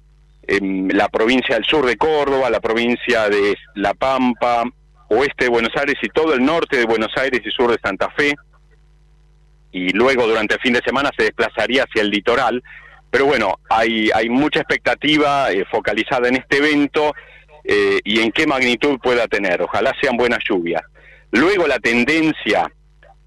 la 0.47 1.07
provincia 1.09 1.55
del 1.55 1.65
sur 1.65 1.85
de 1.85 1.97
Córdoba, 1.97 2.49
la 2.49 2.59
provincia 2.59 3.29
de 3.29 3.55
La 3.75 3.93
Pampa, 3.93 4.63
oeste 5.11 5.45
de 5.45 5.49
Buenos 5.49 5.71
Aires 5.75 5.95
y 6.01 6.07
todo 6.09 6.33
el 6.33 6.43
norte 6.43 6.77
de 6.77 6.85
Buenos 6.85 7.11
Aires 7.17 7.41
y 7.43 7.51
sur 7.51 7.69
de 7.69 7.77
Santa 7.83 8.09
Fe, 8.11 8.33
y 9.71 9.89
luego 9.89 10.25
durante 10.25 10.55
el 10.55 10.61
fin 10.61 10.73
de 10.73 10.81
semana 10.85 11.11
se 11.17 11.25
desplazaría 11.25 11.83
hacia 11.83 12.01
el 12.01 12.09
litoral. 12.09 12.63
Pero 13.09 13.25
bueno, 13.25 13.59
hay, 13.69 14.09
hay 14.13 14.29
mucha 14.29 14.59
expectativa 14.59 15.51
eh, 15.51 15.65
focalizada 15.69 16.27
en 16.29 16.37
este 16.37 16.57
evento 16.57 17.13
eh, 17.63 17.99
y 18.03 18.19
en 18.21 18.31
qué 18.31 18.47
magnitud 18.47 18.99
pueda 18.99 19.27
tener. 19.27 19.61
Ojalá 19.61 19.93
sean 20.01 20.17
buenas 20.17 20.39
lluvias. 20.47 20.81
Luego 21.31 21.67
la 21.67 21.79
tendencia 21.79 22.71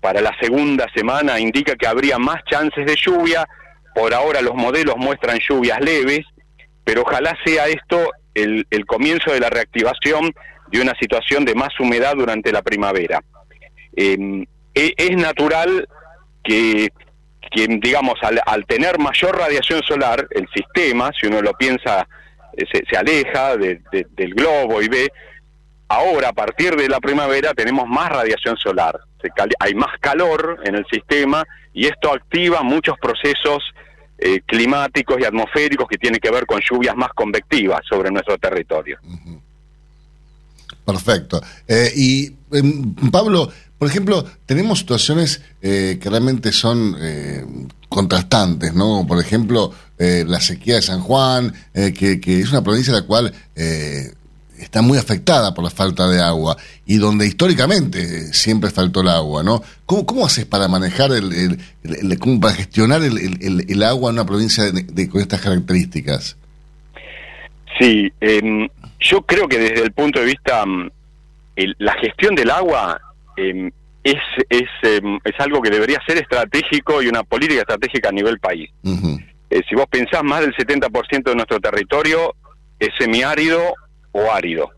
para 0.00 0.20
la 0.20 0.34
segunda 0.40 0.86
semana 0.94 1.40
indica 1.40 1.76
que 1.76 1.86
habría 1.86 2.18
más 2.18 2.42
chances 2.44 2.84
de 2.86 2.96
lluvia. 2.96 3.46
Por 3.94 4.12
ahora 4.12 4.42
los 4.42 4.54
modelos 4.54 4.96
muestran 4.96 5.38
lluvias 5.38 5.80
leves, 5.80 6.26
pero 6.84 7.02
ojalá 7.02 7.36
sea 7.44 7.68
esto 7.68 8.10
el, 8.34 8.66
el 8.70 8.84
comienzo 8.84 9.32
de 9.32 9.40
la 9.40 9.48
reactivación 9.48 10.34
de 10.74 10.82
una 10.82 10.94
situación 10.98 11.44
de 11.44 11.54
más 11.54 11.78
humedad 11.78 12.14
durante 12.16 12.50
la 12.50 12.62
primavera. 12.62 13.22
Em, 13.94 14.44
e, 14.74 14.92
es 14.96 15.16
natural 15.16 15.88
que, 16.42 16.88
digamos, 17.54 18.14
al, 18.22 18.66
tener 18.66 18.98
mayor 18.98 19.38
radiación 19.38 19.82
solar, 19.82 20.26
el 20.30 20.48
sistema, 20.52 21.12
si 21.18 21.28
uno 21.28 21.40
lo 21.40 21.52
piensa, 21.52 22.08
eh, 22.56 22.64
se, 22.88 22.96
aleja 22.96 23.56
del 23.56 24.34
globo 24.34 24.82
y 24.82 24.88
ve, 24.88 25.12
ahora 25.88 26.30
a 26.30 26.32
partir 26.32 26.74
de 26.74 26.88
la 26.88 26.98
primavera 26.98 27.54
tenemos 27.54 27.86
más 27.86 28.08
radiación 28.08 28.56
solar, 28.56 28.98
hay 29.60 29.74
más 29.74 29.96
calor 30.00 30.60
en 30.64 30.74
el 30.74 30.84
sistema 30.90 31.44
y 31.72 31.86
esto 31.86 32.12
activa 32.12 32.62
muchos 32.62 32.98
procesos 32.98 33.62
eh, 34.18 34.40
climáticos 34.44 35.20
y 35.20 35.24
atmosféricos 35.24 35.86
que 35.88 35.98
tienen 35.98 36.20
que 36.20 36.30
ver 36.30 36.46
con 36.46 36.60
lluvias 36.60 36.96
más 36.96 37.10
convectivas 37.14 37.80
sobre 37.88 38.10
nuestro 38.10 38.38
territorio. 38.38 38.98
Perfecto. 40.84 41.42
Eh, 41.66 41.92
y 41.96 42.32
em, 42.52 42.94
Pablo, 43.10 43.50
por 43.78 43.88
ejemplo, 43.88 44.24
tenemos 44.46 44.80
situaciones 44.80 45.40
eh, 45.62 45.98
que 46.00 46.10
realmente 46.10 46.52
son 46.52 46.96
eh, 46.98 47.44
contrastantes, 47.88 48.74
¿no? 48.74 49.06
Por 49.06 49.20
ejemplo, 49.20 49.72
la 49.96 50.40
sequía 50.40 50.74
de 50.74 50.82
San 50.82 51.00
Juan, 51.00 51.54
que, 51.72 52.20
que, 52.20 52.40
es 52.40 52.50
una 52.50 52.64
provincia 52.64 52.92
la 52.92 53.02
cual 53.02 53.32
está 54.58 54.82
muy 54.82 54.98
afectada 54.98 55.54
por 55.54 55.64
la 55.64 55.70
falta 55.70 56.08
de 56.08 56.20
agua 56.20 56.56
y 56.84 56.96
donde 56.96 57.26
históricamente 57.26 58.32
siempre 58.32 58.70
faltó 58.70 59.00
el 59.00 59.08
agua, 59.08 59.42
¿no? 59.42 59.62
¿Cómo, 59.86 60.04
cómo 60.04 60.26
haces 60.26 60.46
para 60.46 60.68
manejar, 60.68 61.12
el, 61.12 61.58
para 62.40 62.54
gestionar 62.54 63.02
el, 63.02 63.82
agua 63.82 64.10
en 64.10 64.16
una 64.16 64.26
provincia 64.26 64.70
de, 64.70 65.08
con 65.08 65.20
estas 65.20 65.40
características? 65.40 66.36
Sí, 67.78 68.12
em, 68.20 68.68
yo 69.00 69.22
creo 69.22 69.48
que 69.48 69.58
desde 69.58 69.82
el 69.82 69.92
punto 69.92 70.20
de 70.20 70.26
vista, 70.26 70.64
mm, 70.64 70.90
la 71.78 71.94
gestión 71.94 72.34
del 72.34 72.50
agua 72.50 73.00
em, 73.36 73.70
es, 74.04 74.20
es, 74.48 74.68
em, 74.82 75.18
es 75.24 75.32
algo 75.38 75.60
que 75.60 75.70
debería 75.70 75.98
ser 76.06 76.18
estratégico 76.18 77.02
y 77.02 77.08
una 77.08 77.24
política 77.24 77.60
estratégica 77.60 78.10
a 78.10 78.12
nivel 78.12 78.38
país. 78.38 78.70
Eh, 79.50 79.62
si 79.68 79.74
vos 79.74 79.86
pensás, 79.86 80.22
más 80.22 80.40
del 80.40 80.54
70% 80.54 81.30
de 81.30 81.36
nuestro 81.36 81.58
territorio 81.60 82.34
es 82.78 82.90
semiárido 82.98 83.74
o 84.12 84.30
árido. 84.30 84.70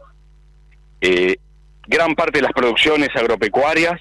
Eh, 1.01 1.37
gran 1.87 2.15
parte 2.15 2.39
de 2.39 2.43
las 2.43 2.53
producciones 2.53 3.09
agropecuarias 3.15 4.01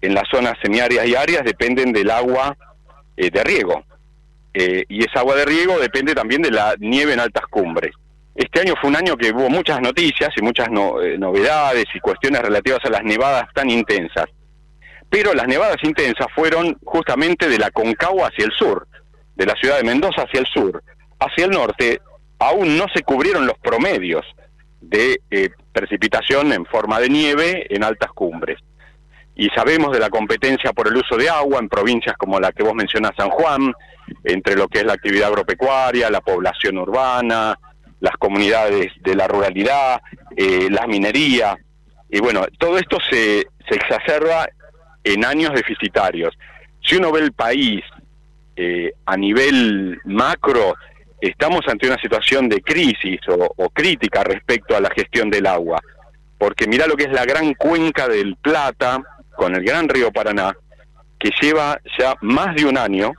en 0.00 0.14
las 0.14 0.24
zonas 0.30 0.54
semiáridas 0.62 1.06
y 1.06 1.14
áreas 1.14 1.44
dependen 1.44 1.92
del 1.92 2.10
agua 2.10 2.56
eh, 3.16 3.30
de 3.30 3.44
riego. 3.44 3.84
y 4.56 5.04
esa 5.04 5.18
agua 5.18 5.34
de 5.34 5.46
riego 5.46 5.80
depende 5.80 6.14
también 6.14 6.40
de 6.40 6.52
la 6.52 6.76
nieve 6.78 7.12
en 7.12 7.18
altas 7.18 7.44
cumbres. 7.48 7.90
Este 8.34 8.60
año 8.60 8.74
fue 8.80 8.90
un 8.90 8.96
año 8.96 9.16
que 9.16 9.30
hubo 9.30 9.48
muchas 9.48 9.80
noticias 9.80 10.30
y 10.36 10.42
muchas 10.42 10.68
eh, 10.68 11.16
novedades 11.18 11.84
y 11.94 12.00
cuestiones 12.00 12.42
relativas 12.42 12.80
a 12.84 12.90
las 12.90 13.04
nevadas 13.04 13.44
tan 13.54 13.70
intensas. 13.70 14.26
Pero 15.08 15.34
las 15.34 15.46
nevadas 15.46 15.76
intensas 15.82 16.26
fueron 16.34 16.76
justamente 16.84 17.48
de 17.48 17.58
la 17.58 17.70
Concagua 17.70 18.28
hacia 18.28 18.46
el 18.46 18.52
sur, 18.52 18.88
de 19.36 19.46
la 19.46 19.54
ciudad 19.54 19.76
de 19.76 19.84
Mendoza 19.84 20.22
hacia 20.22 20.40
el 20.40 20.46
sur. 20.46 20.82
Hacia 21.20 21.44
el 21.44 21.52
norte 21.52 22.00
aún 22.40 22.76
no 22.76 22.86
se 22.92 23.04
cubrieron 23.04 23.46
los 23.46 23.56
promedios 23.58 24.26
de 24.80 25.20
eh, 25.30 25.50
precipitación 25.72 26.52
en 26.52 26.66
forma 26.66 26.98
de 26.98 27.08
nieve 27.08 27.66
en 27.70 27.84
altas 27.84 28.10
cumbres. 28.12 28.58
Y 29.36 29.48
sabemos 29.50 29.92
de 29.92 30.00
la 30.00 30.10
competencia 30.10 30.72
por 30.72 30.88
el 30.88 30.96
uso 30.96 31.16
de 31.16 31.28
agua 31.28 31.60
en 31.60 31.68
provincias 31.68 32.16
como 32.16 32.40
la 32.40 32.50
que 32.50 32.64
vos 32.64 32.74
mencionás, 32.74 33.12
San 33.16 33.30
Juan, 33.30 33.72
entre 34.24 34.56
lo 34.56 34.68
que 34.68 34.80
es 34.80 34.84
la 34.84 34.92
actividad 34.94 35.28
agropecuaria, 35.28 36.10
la 36.10 36.20
población 36.20 36.78
urbana, 36.78 37.56
las 38.04 38.18
comunidades 38.18 38.92
de 39.00 39.14
la 39.14 39.26
ruralidad, 39.26 40.02
eh, 40.36 40.68
la 40.70 40.86
minería, 40.86 41.56
y 42.10 42.20
bueno, 42.20 42.44
todo 42.58 42.76
esto 42.76 42.98
se, 43.00 43.46
se 43.66 43.74
exacerba 43.74 44.46
en 45.02 45.24
años 45.24 45.52
deficitarios. 45.54 46.36
Si 46.82 46.96
uno 46.96 47.10
ve 47.10 47.20
el 47.20 47.32
país 47.32 47.82
eh, 48.56 48.92
a 49.06 49.16
nivel 49.16 49.98
macro, 50.04 50.74
estamos 51.18 51.62
ante 51.66 51.86
una 51.86 51.96
situación 51.98 52.46
de 52.50 52.60
crisis 52.60 53.20
o, 53.26 53.70
crítica 53.70 54.22
respecto 54.22 54.76
a 54.76 54.82
la 54.82 54.90
gestión 54.90 55.30
del 55.30 55.46
agua, 55.46 55.80
porque 56.36 56.66
mira 56.66 56.86
lo 56.86 56.96
que 56.96 57.04
es 57.04 57.12
la 57.12 57.24
gran 57.24 57.54
cuenca 57.54 58.06
del 58.06 58.36
Plata 58.36 59.02
con 59.34 59.54
el 59.54 59.64
gran 59.64 59.88
río 59.88 60.12
Paraná, 60.12 60.54
que 61.18 61.30
lleva 61.40 61.80
ya 61.98 62.14
más 62.20 62.54
de 62.54 62.66
un 62.66 62.76
año, 62.76 63.14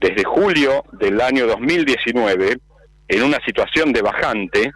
desde 0.00 0.24
julio 0.24 0.82
del 0.92 1.20
año 1.20 1.46
2019, 1.46 2.58
en 3.08 3.22
una 3.22 3.38
situación 3.44 3.92
de 3.92 4.02
bajante, 4.02 4.70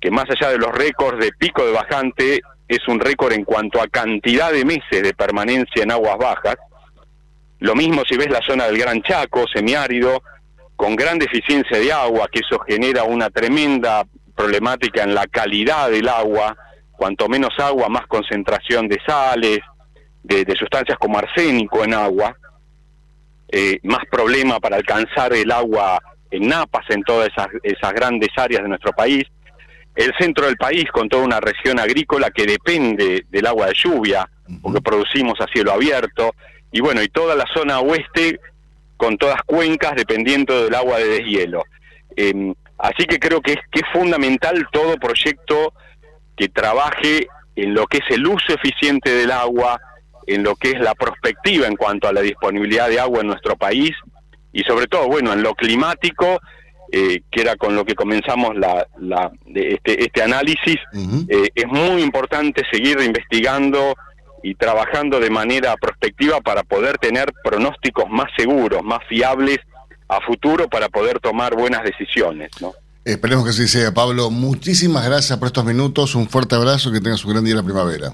que 0.00 0.10
más 0.10 0.24
allá 0.30 0.50
de 0.50 0.58
los 0.58 0.72
récords 0.72 1.18
de 1.18 1.32
pico 1.32 1.64
de 1.64 1.72
bajante, 1.72 2.40
es 2.68 2.88
un 2.88 2.98
récord 2.98 3.32
en 3.32 3.44
cuanto 3.44 3.80
a 3.80 3.86
cantidad 3.86 4.50
de 4.50 4.64
meses 4.64 5.02
de 5.02 5.14
permanencia 5.14 5.82
en 5.82 5.92
aguas 5.92 6.18
bajas. 6.18 6.56
Lo 7.60 7.74
mismo 7.74 8.02
si 8.08 8.16
ves 8.16 8.30
la 8.30 8.42
zona 8.42 8.66
del 8.66 8.78
Gran 8.78 9.02
Chaco, 9.02 9.44
semiárido, 9.52 10.22
con 10.74 10.96
gran 10.96 11.18
deficiencia 11.18 11.78
de 11.78 11.92
agua, 11.92 12.28
que 12.30 12.40
eso 12.40 12.58
genera 12.66 13.04
una 13.04 13.30
tremenda 13.30 14.04
problemática 14.34 15.02
en 15.02 15.14
la 15.14 15.26
calidad 15.26 15.90
del 15.90 16.08
agua, 16.08 16.56
cuanto 16.92 17.28
menos 17.28 17.58
agua, 17.58 17.88
más 17.88 18.06
concentración 18.06 18.88
de 18.88 18.98
sales, 19.06 19.60
de, 20.22 20.44
sustancias 20.58 20.98
como 20.98 21.18
arsénico 21.18 21.84
en 21.84 21.94
agua, 21.94 22.36
eh, 23.48 23.78
más 23.84 24.04
problema 24.10 24.60
para 24.60 24.76
alcanzar 24.76 25.32
el 25.32 25.50
agua 25.50 25.98
en 26.30 26.48
Napas, 26.48 26.84
en 26.90 27.02
todas 27.02 27.28
esas, 27.28 27.48
esas 27.62 27.92
grandes 27.92 28.30
áreas 28.36 28.62
de 28.62 28.68
nuestro 28.68 28.92
país. 28.92 29.24
El 29.94 30.12
centro 30.18 30.46
del 30.46 30.56
país, 30.56 30.84
con 30.92 31.08
toda 31.08 31.24
una 31.24 31.40
región 31.40 31.78
agrícola 31.78 32.30
que 32.30 32.44
depende 32.44 33.24
del 33.30 33.46
agua 33.46 33.68
de 33.68 33.74
lluvia, 33.74 34.28
porque 34.60 34.80
producimos 34.80 35.40
a 35.40 35.46
cielo 35.46 35.72
abierto. 35.72 36.34
Y 36.70 36.80
bueno, 36.80 37.02
y 37.02 37.08
toda 37.08 37.34
la 37.34 37.46
zona 37.54 37.80
oeste, 37.80 38.38
con 38.96 39.16
todas 39.16 39.40
cuencas, 39.46 39.94
dependiendo 39.96 40.64
del 40.64 40.74
agua 40.74 40.98
de 40.98 41.08
deshielo. 41.08 41.64
Em, 42.14 42.54
así 42.78 43.06
que 43.06 43.18
creo 43.18 43.40
que 43.40 43.52
es, 43.52 43.58
que 43.70 43.80
es 43.80 43.86
fundamental 43.92 44.66
todo 44.70 44.96
proyecto 44.96 45.72
que 46.36 46.48
trabaje 46.48 47.26
en 47.54 47.72
lo 47.72 47.86
que 47.86 47.98
es 47.98 48.04
el 48.10 48.26
uso 48.26 48.52
eficiente 48.52 49.10
del 49.10 49.30
agua, 49.30 49.80
en 50.26 50.42
lo 50.42 50.56
que 50.56 50.72
es 50.72 50.80
la 50.80 50.94
perspectiva 50.94 51.66
en 51.66 51.76
cuanto 51.76 52.06
a 52.06 52.12
la 52.12 52.20
disponibilidad 52.20 52.88
de 52.88 53.00
agua 53.00 53.20
en 53.20 53.28
nuestro 53.28 53.56
país 53.56 53.92
y 54.56 54.62
sobre 54.64 54.86
todo, 54.86 55.06
bueno, 55.06 55.34
en 55.34 55.42
lo 55.42 55.54
climático, 55.54 56.40
eh, 56.90 57.20
que 57.30 57.42
era 57.42 57.56
con 57.56 57.76
lo 57.76 57.84
que 57.84 57.94
comenzamos 57.94 58.56
la, 58.56 58.86
la 58.98 59.30
este, 59.54 60.02
este 60.02 60.22
análisis, 60.22 60.76
eh, 61.28 61.50
es 61.54 61.66
muy 61.66 62.00
importante 62.00 62.62
seguir 62.72 62.98
investigando 63.02 63.94
y 64.42 64.54
trabajando 64.54 65.20
de 65.20 65.28
manera 65.28 65.76
prospectiva 65.76 66.40
para 66.40 66.62
poder 66.62 66.96
tener 66.96 67.32
pronósticos 67.44 68.08
más 68.08 68.28
seguros, 68.34 68.82
más 68.82 69.00
fiables 69.08 69.58
a 70.08 70.22
futuro 70.22 70.68
para 70.68 70.88
poder 70.88 71.20
tomar 71.20 71.54
buenas 71.54 71.82
decisiones, 71.82 72.50
¿no? 72.62 72.72
Esperemos 73.04 73.44
que 73.44 73.50
así 73.50 73.68
sea, 73.68 73.92
Pablo. 73.92 74.30
Muchísimas 74.30 75.06
gracias 75.06 75.38
por 75.38 75.46
estos 75.46 75.64
minutos. 75.64 76.14
Un 76.14 76.28
fuerte 76.28 76.56
abrazo. 76.56 76.90
Que 76.90 77.00
tengas 77.00 77.24
un 77.24 77.32
gran 77.32 77.44
día 77.44 77.52
en 77.52 77.58
la 77.58 77.62
primavera. 77.62 78.12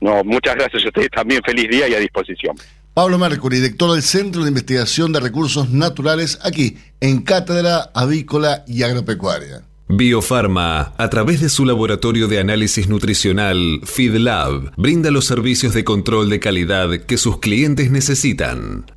No, 0.00 0.24
muchas 0.24 0.56
gracias 0.56 0.82
a 0.84 0.88
ustedes 0.88 1.10
también. 1.10 1.40
Feliz 1.44 1.68
día 1.70 1.88
y 1.88 1.94
a 1.94 2.00
disposición. 2.00 2.56
Pablo 2.98 3.16
Mercury, 3.16 3.58
director 3.58 3.92
del 3.92 4.02
Centro 4.02 4.42
de 4.42 4.48
Investigación 4.48 5.12
de 5.12 5.20
Recursos 5.20 5.70
Naturales, 5.70 6.40
aquí 6.42 6.78
en 6.98 7.22
Cátedra 7.22 7.92
Avícola 7.94 8.64
y 8.66 8.82
Agropecuaria. 8.82 9.62
Biofarma, 9.88 10.94
a 10.98 11.08
través 11.08 11.40
de 11.40 11.48
su 11.48 11.64
laboratorio 11.64 12.26
de 12.26 12.40
análisis 12.40 12.88
nutricional, 12.88 13.82
FeedLab, 13.84 14.72
brinda 14.76 15.12
los 15.12 15.26
servicios 15.26 15.74
de 15.74 15.84
control 15.84 16.28
de 16.28 16.40
calidad 16.40 16.90
que 17.06 17.18
sus 17.18 17.38
clientes 17.38 17.92
necesitan. 17.92 18.90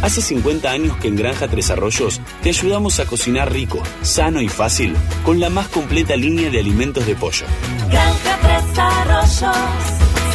Hace 0.00 0.22
50 0.22 0.70
años 0.70 0.96
que 0.96 1.08
en 1.08 1.16
Granja 1.16 1.46
Tres 1.46 1.68
Arroyos 1.68 2.22
te 2.42 2.48
ayudamos 2.48 3.00
a 3.00 3.04
cocinar 3.04 3.52
rico, 3.52 3.82
sano 4.00 4.40
y 4.40 4.48
fácil 4.48 4.94
con 5.26 5.40
la 5.40 5.50
más 5.50 5.68
completa 5.68 6.16
línea 6.16 6.48
de 6.48 6.58
alimentos 6.58 7.06
de 7.06 7.16
pollo. 7.16 7.44
Granja 7.90 8.38
Tres 8.40 8.78
Arroyos 8.78 10.15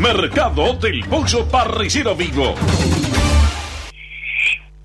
Mercado 0.00 0.72
del 0.76 1.04
Pollo 1.04 1.46
Parricero 1.46 2.16
Vivo. 2.16 2.54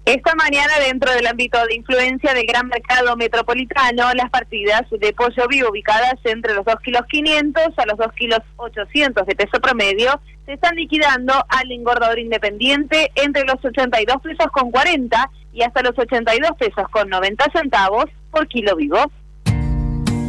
Esta 0.03 0.35
mañana, 0.35 0.73
dentro 0.85 1.09
del 1.13 1.25
ámbito 1.25 1.57
de 1.67 1.75
influencia 1.75 2.33
del 2.33 2.45
gran 2.45 2.67
mercado 2.67 3.15
metropolitano, 3.15 4.13
las 4.13 4.29
partidas 4.29 4.81
de 4.91 5.13
pollo 5.13 5.47
vivo 5.47 5.69
ubicadas 5.69 6.15
entre 6.25 6.53
los 6.53 6.65
2 6.65 6.75
kilos 6.83 7.03
500 7.09 7.63
a 7.77 7.85
los 7.85 7.97
2 7.97 8.11
kilos 8.11 8.39
800 8.57 9.25
de 9.25 9.35
peso 9.37 9.61
promedio 9.61 10.19
se 10.45 10.53
están 10.53 10.75
liquidando 10.75 11.33
al 11.47 11.71
engordador 11.71 12.19
independiente 12.19 13.09
entre 13.15 13.45
los 13.45 13.63
82 13.63 14.21
pesos 14.21 14.47
con 14.51 14.69
40 14.69 15.31
y 15.53 15.63
hasta 15.63 15.81
los 15.81 15.97
82 15.97 16.51
pesos 16.59 16.89
con 16.91 17.07
90 17.07 17.45
centavos 17.53 18.07
por 18.31 18.49
kilo 18.49 18.75
vivo. 18.75 19.09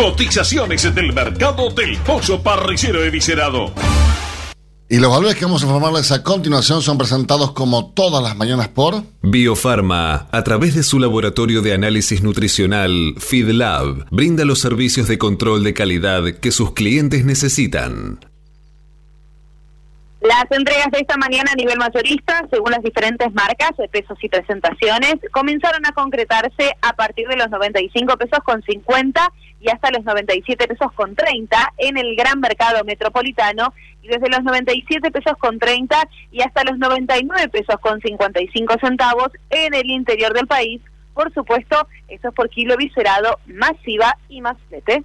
Cotizaciones 0.00 0.94
del 0.94 1.12
mercado 1.12 1.68
del 1.68 1.98
pollo 1.98 2.42
parricero 2.42 3.04
eviscerado. 3.04 3.70
Y 4.88 4.98
los 4.98 5.10
valores 5.10 5.36
que 5.36 5.44
vamos 5.44 5.62
a 5.62 5.66
informarles 5.66 6.10
a 6.10 6.22
continuación 6.22 6.80
son 6.80 6.96
presentados 6.96 7.52
como 7.52 7.92
todas 7.92 8.22
las 8.22 8.34
mañanas 8.34 8.68
por 8.68 9.02
Biofarma, 9.20 10.26
a 10.32 10.42
través 10.42 10.74
de 10.74 10.84
su 10.84 10.98
laboratorio 11.00 11.60
de 11.60 11.74
análisis 11.74 12.22
nutricional 12.22 13.14
FeedLab, 13.18 14.06
brinda 14.10 14.46
los 14.46 14.60
servicios 14.60 15.06
de 15.06 15.18
control 15.18 15.62
de 15.64 15.74
calidad 15.74 16.22
que 16.40 16.50
sus 16.50 16.72
clientes 16.72 17.26
necesitan. 17.26 18.20
Las 20.22 20.44
entregas 20.50 20.90
de 20.92 21.00
esta 21.00 21.16
mañana 21.16 21.50
a 21.52 21.56
nivel 21.56 21.78
mayorista, 21.78 22.46
según 22.50 22.72
las 22.72 22.82
diferentes 22.82 23.32
marcas 23.32 23.74
de 23.78 23.88
pesos 23.88 24.18
y 24.22 24.28
presentaciones, 24.28 25.14
comenzaron 25.32 25.84
a 25.86 25.92
concretarse 25.92 26.76
a 26.82 26.94
partir 26.94 27.26
de 27.28 27.36
los 27.36 27.48
95 27.48 28.16
pesos 28.18 28.38
con 28.44 28.62
50 28.62 29.32
y 29.60 29.68
hasta 29.70 29.90
los 29.90 30.04
97 30.04 30.66
pesos 30.66 30.92
con 30.92 31.14
30 31.14 31.74
en 31.78 31.98
el 31.98 32.16
gran 32.16 32.40
mercado 32.40 32.82
metropolitano 32.84 33.72
y 34.02 34.08
desde 34.08 34.30
los 34.30 34.42
97 34.42 35.10
pesos 35.10 35.36
con 35.38 35.58
30 35.58 35.96
y 36.32 36.42
hasta 36.42 36.64
los 36.64 36.78
99 36.78 37.48
pesos 37.48 37.76
con 37.80 38.00
55 38.00 38.74
centavos 38.80 39.28
en 39.50 39.74
el 39.74 39.90
interior 39.90 40.32
del 40.32 40.46
país. 40.46 40.80
Por 41.12 41.32
supuesto, 41.34 41.88
eso 42.08 42.28
es 42.28 42.34
por 42.34 42.48
kilo 42.48 42.76
viscerado, 42.76 43.38
masiva 43.46 44.16
y 44.28 44.40
más 44.40 44.56
flete. 44.68 45.04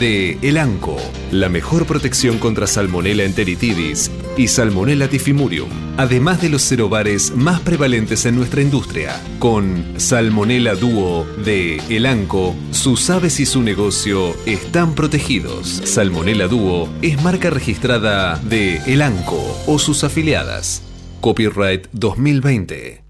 de 0.00 0.38
Elanco, 0.40 0.96
la 1.30 1.50
mejor 1.50 1.86
protección 1.86 2.38
contra 2.38 2.66
Salmonella 2.66 3.24
enteritidis 3.24 4.10
y 4.36 4.48
Salmonella 4.48 5.08
tifimurium, 5.08 5.68
además 5.98 6.40
de 6.40 6.48
los 6.48 6.66
cerobares 6.66 7.36
más 7.36 7.60
prevalentes 7.60 8.24
en 8.24 8.34
nuestra 8.34 8.62
industria. 8.62 9.20
Con 9.38 9.84
Salmonella 9.98 10.74
Duo 10.74 11.26
de 11.44 11.76
Elanco, 11.90 12.56
sus 12.70 13.10
aves 13.10 13.40
y 13.40 13.46
su 13.46 13.62
negocio 13.62 14.34
están 14.46 14.94
protegidos. 14.94 15.68
Salmonella 15.84 16.48
Duo 16.48 16.88
es 17.02 17.22
marca 17.22 17.50
registrada 17.50 18.36
de 18.36 18.78
Elanco 18.86 19.62
o 19.66 19.78
sus 19.78 20.02
afiliadas. 20.02 20.82
Copyright 21.20 21.88
2020. 21.92 23.09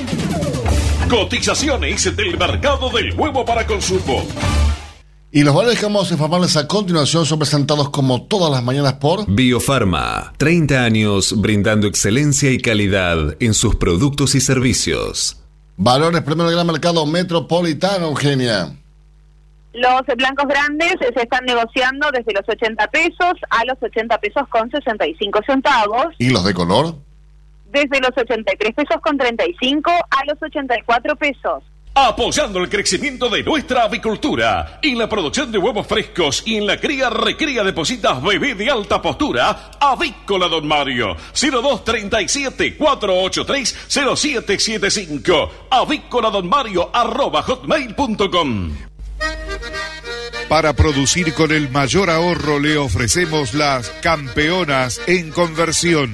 Cotizaciones 1.11 2.15
del 2.15 2.37
mercado 2.37 2.89
del 2.89 3.13
huevo 3.19 3.43
para 3.43 3.67
consumo. 3.67 4.25
Y 5.29 5.43
los 5.43 5.53
valores 5.53 5.77
que 5.77 5.85
vamos 5.85 6.09
a 6.09 6.13
informarles 6.13 6.55
a 6.55 6.69
continuación 6.69 7.25
son 7.25 7.37
presentados 7.37 7.89
como 7.89 8.27
todas 8.27 8.49
las 8.49 8.63
mañanas 8.63 8.93
por 8.93 9.25
Biofarma, 9.27 10.31
30 10.37 10.81
años 10.81 11.41
brindando 11.41 11.85
excelencia 11.85 12.49
y 12.49 12.59
calidad 12.59 13.35
en 13.41 13.53
sus 13.53 13.75
productos 13.75 14.35
y 14.35 14.39
servicios. 14.39 15.43
Valores 15.75 16.21
primero 16.21 16.47
del 16.47 16.55
gran 16.55 16.67
mercado 16.67 17.05
metropolitano, 17.05 18.07
Eugenia. 18.07 18.71
Los 19.73 20.03
blancos 20.15 20.47
grandes 20.47 20.93
se 20.97 21.21
están 21.21 21.43
negociando 21.43 22.09
desde 22.13 22.31
los 22.31 22.47
80 22.47 22.87
pesos 22.87 23.33
a 23.49 23.65
los 23.65 23.75
80 23.83 24.17
pesos 24.19 24.43
con 24.47 24.71
65 24.71 25.41
centavos. 25.45 26.15
¿Y 26.19 26.29
los 26.29 26.45
de 26.45 26.53
color? 26.53 26.95
Desde 27.71 28.01
los 28.01 28.11
83 28.15 28.73
pesos 28.75 29.01
con 29.01 29.17
35 29.17 29.89
a 29.91 30.25
los 30.25 30.41
84 30.41 31.15
pesos. 31.15 31.63
Apoyando 31.93 32.59
el 32.59 32.69
crecimiento 32.69 33.27
de 33.27 33.43
nuestra 33.43 33.83
avicultura, 33.83 34.79
en 34.81 34.97
la 34.97 35.09
producción 35.09 35.51
de 35.51 35.57
huevos 35.57 35.85
frescos 35.85 36.41
y 36.45 36.55
en 36.55 36.65
la 36.65 36.77
cría 36.77 37.09
recría 37.09 37.63
de 37.63 37.73
positas 37.73 38.21
bebé 38.23 38.55
de 38.55 38.69
alta 38.69 39.01
postura, 39.01 39.71
Avícola 39.77 40.47
Don 40.47 40.65
Mario, 40.65 41.17
0237 41.33 42.77
483 42.77 43.87
0775, 43.89 45.67
avícola 45.69 46.29
Don 46.29 46.47
Mario 46.47 46.89
arroba 46.93 47.41
hotmail.com. 47.41 48.71
Para 50.47 50.73
producir 50.73 51.33
con 51.33 51.51
el 51.51 51.69
mayor 51.71 52.09
ahorro 52.09 52.59
le 52.59 52.77
ofrecemos 52.77 53.53
las 53.53 53.89
campeonas 54.01 55.01
en 55.07 55.31
conversión. 55.31 56.13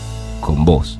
con 0.41 0.65
vos. 0.65 0.99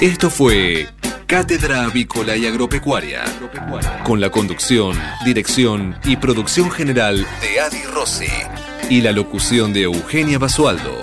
Esto 0.00 0.30
fue 0.30 0.88
Cátedra 1.26 1.84
Avícola 1.84 2.36
y 2.36 2.46
Agropecuaria, 2.46 3.24
con 4.04 4.20
la 4.20 4.30
conducción, 4.30 4.96
dirección 5.24 5.96
y 6.04 6.16
producción 6.16 6.70
general 6.70 7.26
de 7.40 7.60
Adi 7.60 7.82
Rossi 7.92 8.26
y 8.88 9.00
la 9.00 9.12
locución 9.12 9.72
de 9.72 9.82
Eugenia 9.82 10.38
Basualdo. 10.38 11.02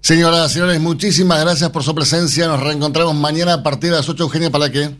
Señoras, 0.00 0.52
señores, 0.52 0.80
muchísimas 0.80 1.40
gracias 1.40 1.70
por 1.70 1.82
su 1.82 1.94
presencia. 1.94 2.46
Nos 2.46 2.62
reencontramos 2.62 3.14
mañana 3.16 3.54
a 3.54 3.62
partir 3.62 3.90
de 3.90 3.96
las 3.96 4.08
8, 4.08 4.22
Eugenia, 4.22 4.50
¿para 4.50 4.70
qué? 4.70 4.90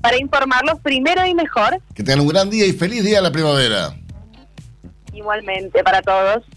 Para 0.00 0.18
informarlos 0.18 0.78
primero 0.80 1.26
y 1.26 1.34
mejor. 1.34 1.80
Que 1.94 2.02
tengan 2.02 2.20
un 2.20 2.28
gran 2.28 2.48
día 2.48 2.64
y 2.64 2.72
feliz 2.72 3.02
día 3.04 3.16
de 3.16 3.22
la 3.22 3.32
primavera. 3.32 3.99
Igualmente 5.20 5.84
para 5.84 6.00
todos. 6.00 6.50